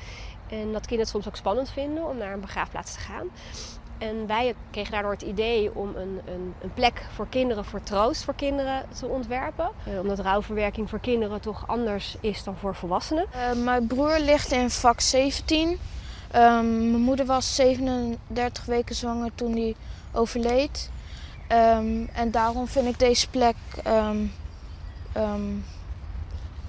En 0.49 0.71
dat 0.71 0.81
kinderen 0.81 0.99
het 0.99 1.09
soms 1.09 1.27
ook 1.27 1.35
spannend 1.35 1.69
vinden 1.69 2.07
om 2.07 2.17
naar 2.17 2.33
een 2.33 2.39
begraafplaats 2.39 2.93
te 2.93 2.99
gaan. 2.99 3.27
En 3.97 4.27
wij 4.27 4.55
kregen 4.71 4.91
daardoor 4.91 5.11
het 5.11 5.21
idee 5.21 5.75
om 5.75 5.95
een, 5.95 6.21
een, 6.25 6.53
een 6.61 6.73
plek 6.73 7.05
voor 7.15 7.27
kinderen, 7.27 7.65
voor 7.65 7.83
troost 7.83 8.23
voor 8.23 8.35
kinderen 8.35 8.85
te 8.99 9.05
ontwerpen. 9.05 9.69
Uh, 9.87 9.99
omdat 9.99 10.19
rouwverwerking 10.19 10.89
voor 10.89 10.99
kinderen 10.99 11.41
toch 11.41 11.67
anders 11.67 12.17
is 12.19 12.43
dan 12.43 12.57
voor 12.57 12.75
volwassenen. 12.75 13.25
Uh, 13.35 13.63
mijn 13.63 13.87
broer 13.87 14.19
ligt 14.19 14.51
in 14.51 14.69
vak 14.69 15.01
17. 15.01 15.69
Um, 15.69 15.77
mijn 16.91 17.01
moeder 17.01 17.25
was 17.25 17.55
37 17.55 18.65
weken 18.65 18.95
zwanger 18.95 19.31
toen 19.35 19.51
hij 19.51 19.75
overleed. 20.11 20.89
Um, 21.51 22.09
en 22.13 22.31
daarom 22.31 22.67
vind 22.67 22.87
ik 22.87 22.99
deze 22.99 23.29
plek 23.29 23.55
um, 23.87 24.33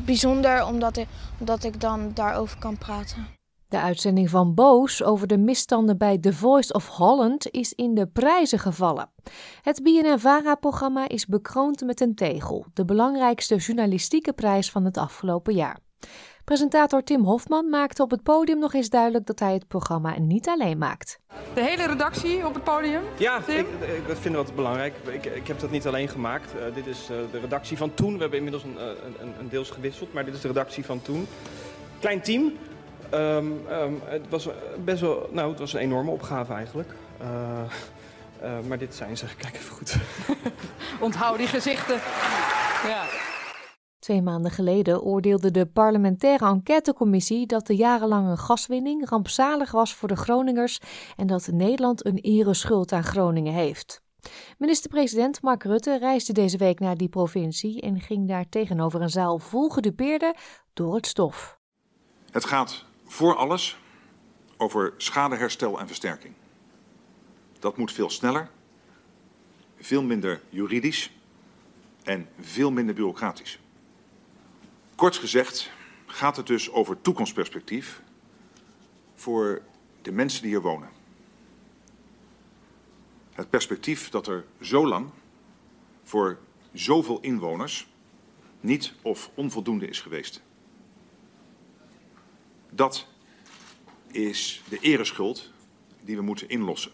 bijzonder, 0.05 0.67
omdat 0.67 0.97
ik, 0.97 1.07
omdat 1.39 1.65
ik 1.65 1.81
dan 1.81 2.11
daarover 2.15 2.59
kan 2.59 2.79
praten. 2.79 3.27
De 3.69 3.81
uitzending 3.81 4.31
van 4.31 4.55
Boos 4.55 5.03
over 5.03 5.27
de 5.27 5.39
misstanden 5.39 5.99
bij 5.99 6.19
The 6.19 6.33
Voice 6.33 6.73
of 6.73 6.89
Holland 6.89 7.51
is 7.51 7.73
in 7.73 7.95
de 7.95 8.07
prijzen 8.07 8.59
gevallen. 8.59 9.11
Het 9.63 9.83
BNN-VARA-programma 9.83 11.09
is 11.09 11.27
bekroond 11.27 11.85
met 11.85 12.01
een 12.01 12.15
tegel, 12.15 12.67
de 12.73 12.85
belangrijkste 12.85 13.57
journalistieke 13.57 14.33
prijs 14.33 14.71
van 14.71 14.85
het 14.85 14.97
afgelopen 14.97 15.55
jaar. 15.55 15.79
Presentator 16.45 17.03
Tim 17.03 17.25
Hofman 17.25 17.69
maakte 17.69 18.03
op 18.03 18.11
het 18.11 18.23
podium 18.23 18.59
nog 18.59 18.75
eens 18.75 18.89
duidelijk 18.89 19.27
dat 19.27 19.39
hij 19.39 19.53
het 19.53 19.69
programma 19.69 20.19
niet 20.19 20.49
alleen 20.49 20.79
maakt. 20.79 21.21
De 21.55 21.63
hele 21.63 21.87
redactie 21.87 22.47
op 22.47 22.55
het 22.55 22.65
podium? 22.65 23.03
Ja, 23.19 23.39
ik, 23.47 23.67
ik 24.07 24.17
vind 24.21 24.35
dat 24.35 24.55
belangrijk. 24.55 24.95
Ik, 25.07 25.25
ik 25.25 25.47
heb 25.47 25.61
dat 25.61 25.71
niet 25.71 25.87
alleen 25.87 26.09
gemaakt. 26.09 26.55
Uh, 26.55 26.75
dit 26.75 26.87
is 26.87 27.09
uh, 27.11 27.17
de 27.33 27.39
redactie 27.41 27.77
van 27.77 27.95
toen. 27.95 28.15
We 28.15 28.21
hebben 28.21 28.39
inmiddels 28.39 28.65
een, 28.65 28.75
uh, 28.75 28.83
een, 29.21 29.35
een, 29.39 29.49
deels 29.49 29.71
gewisseld, 29.71 30.13
maar 30.13 30.25
dit 30.25 30.35
is 30.35 30.41
de 30.41 30.49
redactie 30.49 30.85
van 30.85 31.03
toen. 31.03 31.27
Klein 32.01 32.21
team. 32.21 32.53
Um, 33.15 33.67
um, 33.71 34.01
het 34.05 34.29
was 34.29 34.49
best 34.85 35.01
wel, 35.01 35.29
nou, 35.33 35.51
het 35.51 35.59
was 35.59 35.73
een 35.73 35.81
enorme 35.81 36.11
opgave 36.11 36.53
eigenlijk. 36.53 36.95
maar 38.69 38.79
dit 38.79 38.95
zijn 38.95 39.17
ze. 39.17 39.27
Kijk 39.43 39.55
even 39.55 39.75
goed. 39.77 39.97
Onthoud 41.01 41.39
die 41.39 41.47
gezichten. 41.47 42.01
Ja. 42.87 43.05
Twee 44.03 44.23
maanden 44.23 44.51
geleden 44.51 45.03
oordeelde 45.03 45.51
de 45.51 45.67
parlementaire 45.67 46.47
enquêtecommissie 46.47 47.47
dat 47.47 47.67
de 47.67 47.77
jarenlange 47.77 48.37
gaswinning 48.37 49.09
rampzalig 49.09 49.71
was 49.71 49.95
voor 49.95 50.09
de 50.09 50.17
Groningers 50.17 50.81
en 51.17 51.27
dat 51.27 51.47
Nederland 51.47 52.07
een 52.07 52.19
ereschuld 52.19 52.93
aan 52.93 53.05
Groningen 53.05 53.53
heeft. 53.53 54.03
Minister-president 54.59 55.43
Mark 55.43 55.63
Rutte 55.63 55.99
reisde 55.99 56.33
deze 56.33 56.57
week 56.57 56.81
naar 56.81 56.97
die 56.97 57.09
provincie 57.09 57.81
en 57.81 58.01
ging 58.01 58.29
daar 58.29 58.49
tegenover 58.49 59.01
een 59.01 59.11
zaal 59.11 59.39
vol 59.39 59.69
gedupeerden 59.69 60.35
door 60.73 60.95
het 60.95 61.07
stof. 61.07 61.59
Het 62.31 62.45
gaat 62.45 62.85
voor 63.05 63.37
alles 63.37 63.79
over 64.57 64.95
schadeherstel 64.97 65.81
en 65.81 65.87
versterking. 65.87 66.35
Dat 67.59 67.77
moet 67.77 67.93
veel 67.93 68.11
sneller, 68.11 68.51
veel 69.77 70.03
minder 70.03 70.41
juridisch 70.49 71.13
en 72.03 72.29
veel 72.41 72.71
minder 72.71 72.95
bureaucratisch. 72.95 73.61
Kort 75.03 75.17
gezegd 75.17 75.71
gaat 76.07 76.37
het 76.37 76.47
dus 76.47 76.71
over 76.71 77.01
toekomstperspectief 77.01 78.03
voor 79.15 79.63
de 80.03 80.13
mensen 80.13 80.43
die 80.43 80.51
hier 80.51 80.61
wonen. 80.61 80.89
Het 83.33 83.51
perspectief 83.51 84.09
dat 84.09 84.27
er 84.27 84.45
zo 84.61 84.87
lang 84.87 85.11
voor 86.03 86.39
zoveel 86.73 87.21
inwoners 87.21 87.87
niet 88.61 88.93
of 89.03 89.31
onvoldoende 89.35 89.89
is 89.89 90.01
geweest. 90.01 90.43
Dat 92.71 93.07
is 94.07 94.63
de 94.69 94.79
ereschuld 94.79 95.51
die 96.01 96.17
we 96.17 96.23
moeten 96.23 96.49
inlossen. 96.49 96.93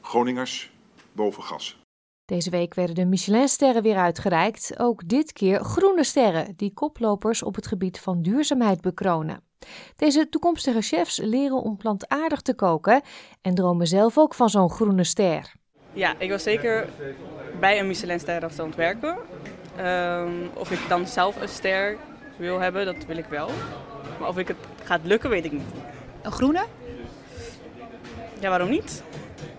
Groningers 0.00 0.70
boven 1.12 1.42
gas. 1.42 1.81
Deze 2.24 2.50
week 2.50 2.74
werden 2.74 2.94
de 2.94 3.04
Michelinsterren 3.04 3.82
weer 3.82 3.96
uitgereikt. 3.96 4.74
Ook 4.78 5.08
dit 5.08 5.32
keer 5.32 5.64
groene 5.64 6.04
sterren, 6.04 6.52
die 6.56 6.72
koplopers 6.72 7.42
op 7.42 7.54
het 7.54 7.66
gebied 7.66 8.00
van 8.00 8.22
duurzaamheid 8.22 8.80
bekronen. 8.80 9.42
Deze 9.96 10.28
toekomstige 10.28 10.80
chefs 10.80 11.18
leren 11.18 11.62
om 11.62 11.76
plantaardig 11.76 12.40
te 12.40 12.54
koken 12.54 13.02
en 13.42 13.54
dromen 13.54 13.86
zelf 13.86 14.18
ook 14.18 14.34
van 14.34 14.48
zo'n 14.48 14.70
groene 14.70 15.04
ster. 15.04 15.54
Ja, 15.92 16.14
ik 16.18 16.28
wil 16.28 16.38
zeker 16.38 16.88
bij 17.60 17.78
een 17.78 17.86
Michelinsterrestaurant 17.86 18.76
werken. 18.76 19.16
Um, 19.80 20.50
of 20.54 20.70
ik 20.70 20.88
dan 20.88 21.06
zelf 21.06 21.40
een 21.40 21.48
ster 21.48 21.96
wil 22.36 22.58
hebben, 22.58 22.84
dat 22.84 23.04
wil 23.06 23.16
ik 23.16 23.26
wel. 23.26 23.50
Maar 24.20 24.28
of 24.28 24.38
ik 24.38 24.48
het 24.48 24.56
gaat 24.84 25.00
lukken, 25.02 25.30
weet 25.30 25.44
ik 25.44 25.52
niet. 25.52 25.62
Een 26.22 26.32
groene? 26.32 26.64
Ja, 28.40 28.48
waarom 28.48 28.70
niet? 28.70 29.02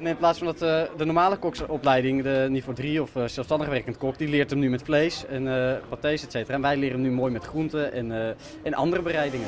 In 0.03 0.17
plaats 0.17 0.37
van 0.37 0.47
dat 0.47 0.61
uh, 0.61 0.97
de 0.97 1.05
normale 1.05 1.37
koksopleiding, 1.37 2.23
de 2.23 2.45
niveau 2.49 2.75
3 2.75 3.01
of 3.01 3.15
uh, 3.15 3.23
zelfstandig 3.27 3.67
werkend 3.67 3.97
kok, 3.97 4.17
die 4.17 4.27
leert 4.27 4.49
hem 4.49 4.59
nu 4.59 4.69
met 4.69 4.81
vlees 4.81 5.25
en 5.25 5.45
uh, 5.45 5.73
pâtés, 5.89 6.23
et 6.23 6.31
cetera. 6.31 6.53
En 6.53 6.61
wij 6.61 6.77
leren 6.77 6.93
hem 6.93 7.01
nu 7.01 7.11
mooi 7.11 7.31
met 7.31 7.43
groenten 7.43 7.93
en, 7.93 8.35
en 8.63 8.73
andere 8.73 9.01
bereidingen. 9.01 9.47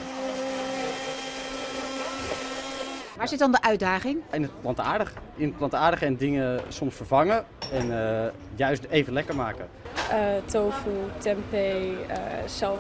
Waar 3.17 3.27
zit 3.27 3.39
dan 3.39 3.51
de 3.51 3.61
uitdaging? 3.61 4.21
In 4.31 4.41
het 4.41 4.61
plantaardig. 4.61 5.13
In 5.35 5.47
het 5.47 5.57
plantaardig 5.57 6.01
en 6.01 6.15
dingen 6.15 6.59
soms 6.67 6.95
vervangen 6.95 7.45
en 7.71 7.91
juist 8.55 8.83
even 8.89 9.13
lekker 9.13 9.35
maken. 9.35 9.67
tofu, 10.45 10.91
tempeh, 11.17 11.91
zelf, 12.45 12.79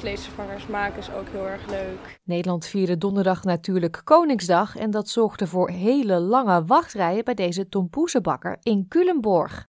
vleesvervangers 0.00 0.66
maken 0.66 0.98
is 0.98 1.10
ook 1.10 1.28
heel 1.30 1.46
erg 1.46 1.68
leuk. 1.68 2.20
Nederland 2.24 2.66
vierde 2.66 2.98
donderdag 2.98 3.44
natuurlijk 3.44 4.00
Koningsdag 4.04 4.76
en 4.76 4.90
dat 4.90 5.08
zorgde 5.08 5.46
voor 5.46 5.70
hele 5.70 6.20
lange 6.20 6.64
wachtrijen 6.64 7.24
bij 7.24 7.34
deze 7.34 7.68
tompoezenbakker 7.68 8.58
in 8.62 8.86
Culemborg. 8.88 9.66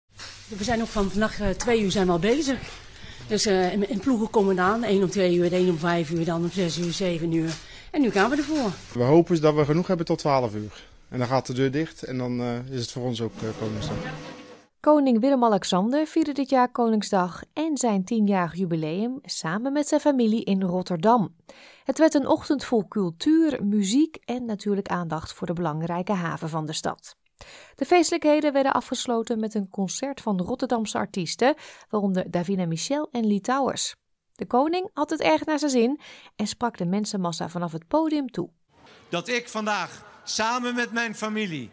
We 0.48 0.64
zijn 0.64 0.80
ook 0.80 0.86
van 0.86 1.10
vannacht 1.10 1.40
uh, 1.40 1.48
twee 1.48 1.82
uur 1.82 1.90
zijn 1.90 2.06
we 2.06 2.12
al 2.12 2.18
bezig. 2.18 2.58
Dus 3.26 3.46
uh, 3.46 3.72
in, 3.72 3.88
in, 3.88 3.98
ploegen 3.98 4.30
komen 4.30 4.60
aan, 4.60 4.84
één 4.84 5.02
om 5.02 5.10
twee 5.10 5.36
uur, 5.36 5.52
één 5.52 5.70
om 5.70 5.78
vijf 5.78 6.10
uur, 6.10 6.24
dan 6.24 6.42
om 6.42 6.50
zes 6.50 6.78
uur, 6.78 6.92
zeven 6.92 7.32
uur. 7.32 7.54
En 7.90 8.00
nu 8.00 8.10
gaan 8.10 8.30
we 8.30 8.36
ervoor. 8.36 8.70
We 8.92 9.02
hopen 9.02 9.40
dat 9.40 9.54
we 9.54 9.64
genoeg 9.64 9.86
hebben 9.86 10.06
tot 10.06 10.18
twaalf 10.18 10.54
uur. 10.54 10.84
En 11.08 11.18
dan 11.18 11.26
gaat 11.26 11.46
de 11.46 11.52
deur 11.52 11.70
dicht 11.70 12.02
en 12.02 12.18
dan 12.18 12.40
uh, 12.40 12.70
is 12.70 12.80
het 12.80 12.92
voor 12.92 13.02
ons 13.02 13.20
ook 13.20 13.32
Koningsdag. 13.58 13.96
Koning 14.82 15.20
Willem-Alexander 15.20 16.06
vierde 16.06 16.32
dit 16.32 16.50
jaar 16.50 16.70
Koningsdag 16.70 17.42
en 17.52 17.76
zijn 17.76 18.04
tienjarig 18.04 18.54
jubileum 18.54 19.18
samen 19.22 19.72
met 19.72 19.88
zijn 19.88 20.00
familie 20.00 20.44
in 20.44 20.62
Rotterdam. 20.62 21.36
Het 21.84 21.98
werd 21.98 22.14
een 22.14 22.26
ochtend 22.26 22.64
vol 22.64 22.88
cultuur, 22.88 23.64
muziek 23.64 24.16
en 24.24 24.44
natuurlijk 24.44 24.88
aandacht 24.88 25.32
voor 25.32 25.46
de 25.46 25.52
belangrijke 25.52 26.12
haven 26.12 26.48
van 26.48 26.66
de 26.66 26.72
stad. 26.72 27.16
De 27.74 27.84
feestelijkheden 27.84 28.52
werden 28.52 28.72
afgesloten 28.72 29.40
met 29.40 29.54
een 29.54 29.68
concert 29.68 30.20
van 30.20 30.40
Rotterdamse 30.40 30.98
artiesten, 30.98 31.54
waaronder 31.88 32.30
Davina 32.30 32.66
Michel 32.66 33.08
en 33.10 33.26
Lee 33.26 33.40
Towers. 33.40 33.94
De 34.32 34.46
koning 34.46 34.90
had 34.92 35.10
het 35.10 35.20
erg 35.20 35.44
naar 35.44 35.58
zijn 35.58 35.70
zin 35.70 36.00
en 36.36 36.46
sprak 36.46 36.78
de 36.78 36.86
mensenmassa 36.86 37.48
vanaf 37.48 37.72
het 37.72 37.88
podium 37.88 38.30
toe. 38.30 38.50
Dat 39.08 39.28
ik 39.28 39.48
vandaag 39.48 40.04
samen 40.24 40.74
met 40.74 40.92
mijn 40.92 41.14
familie, 41.14 41.70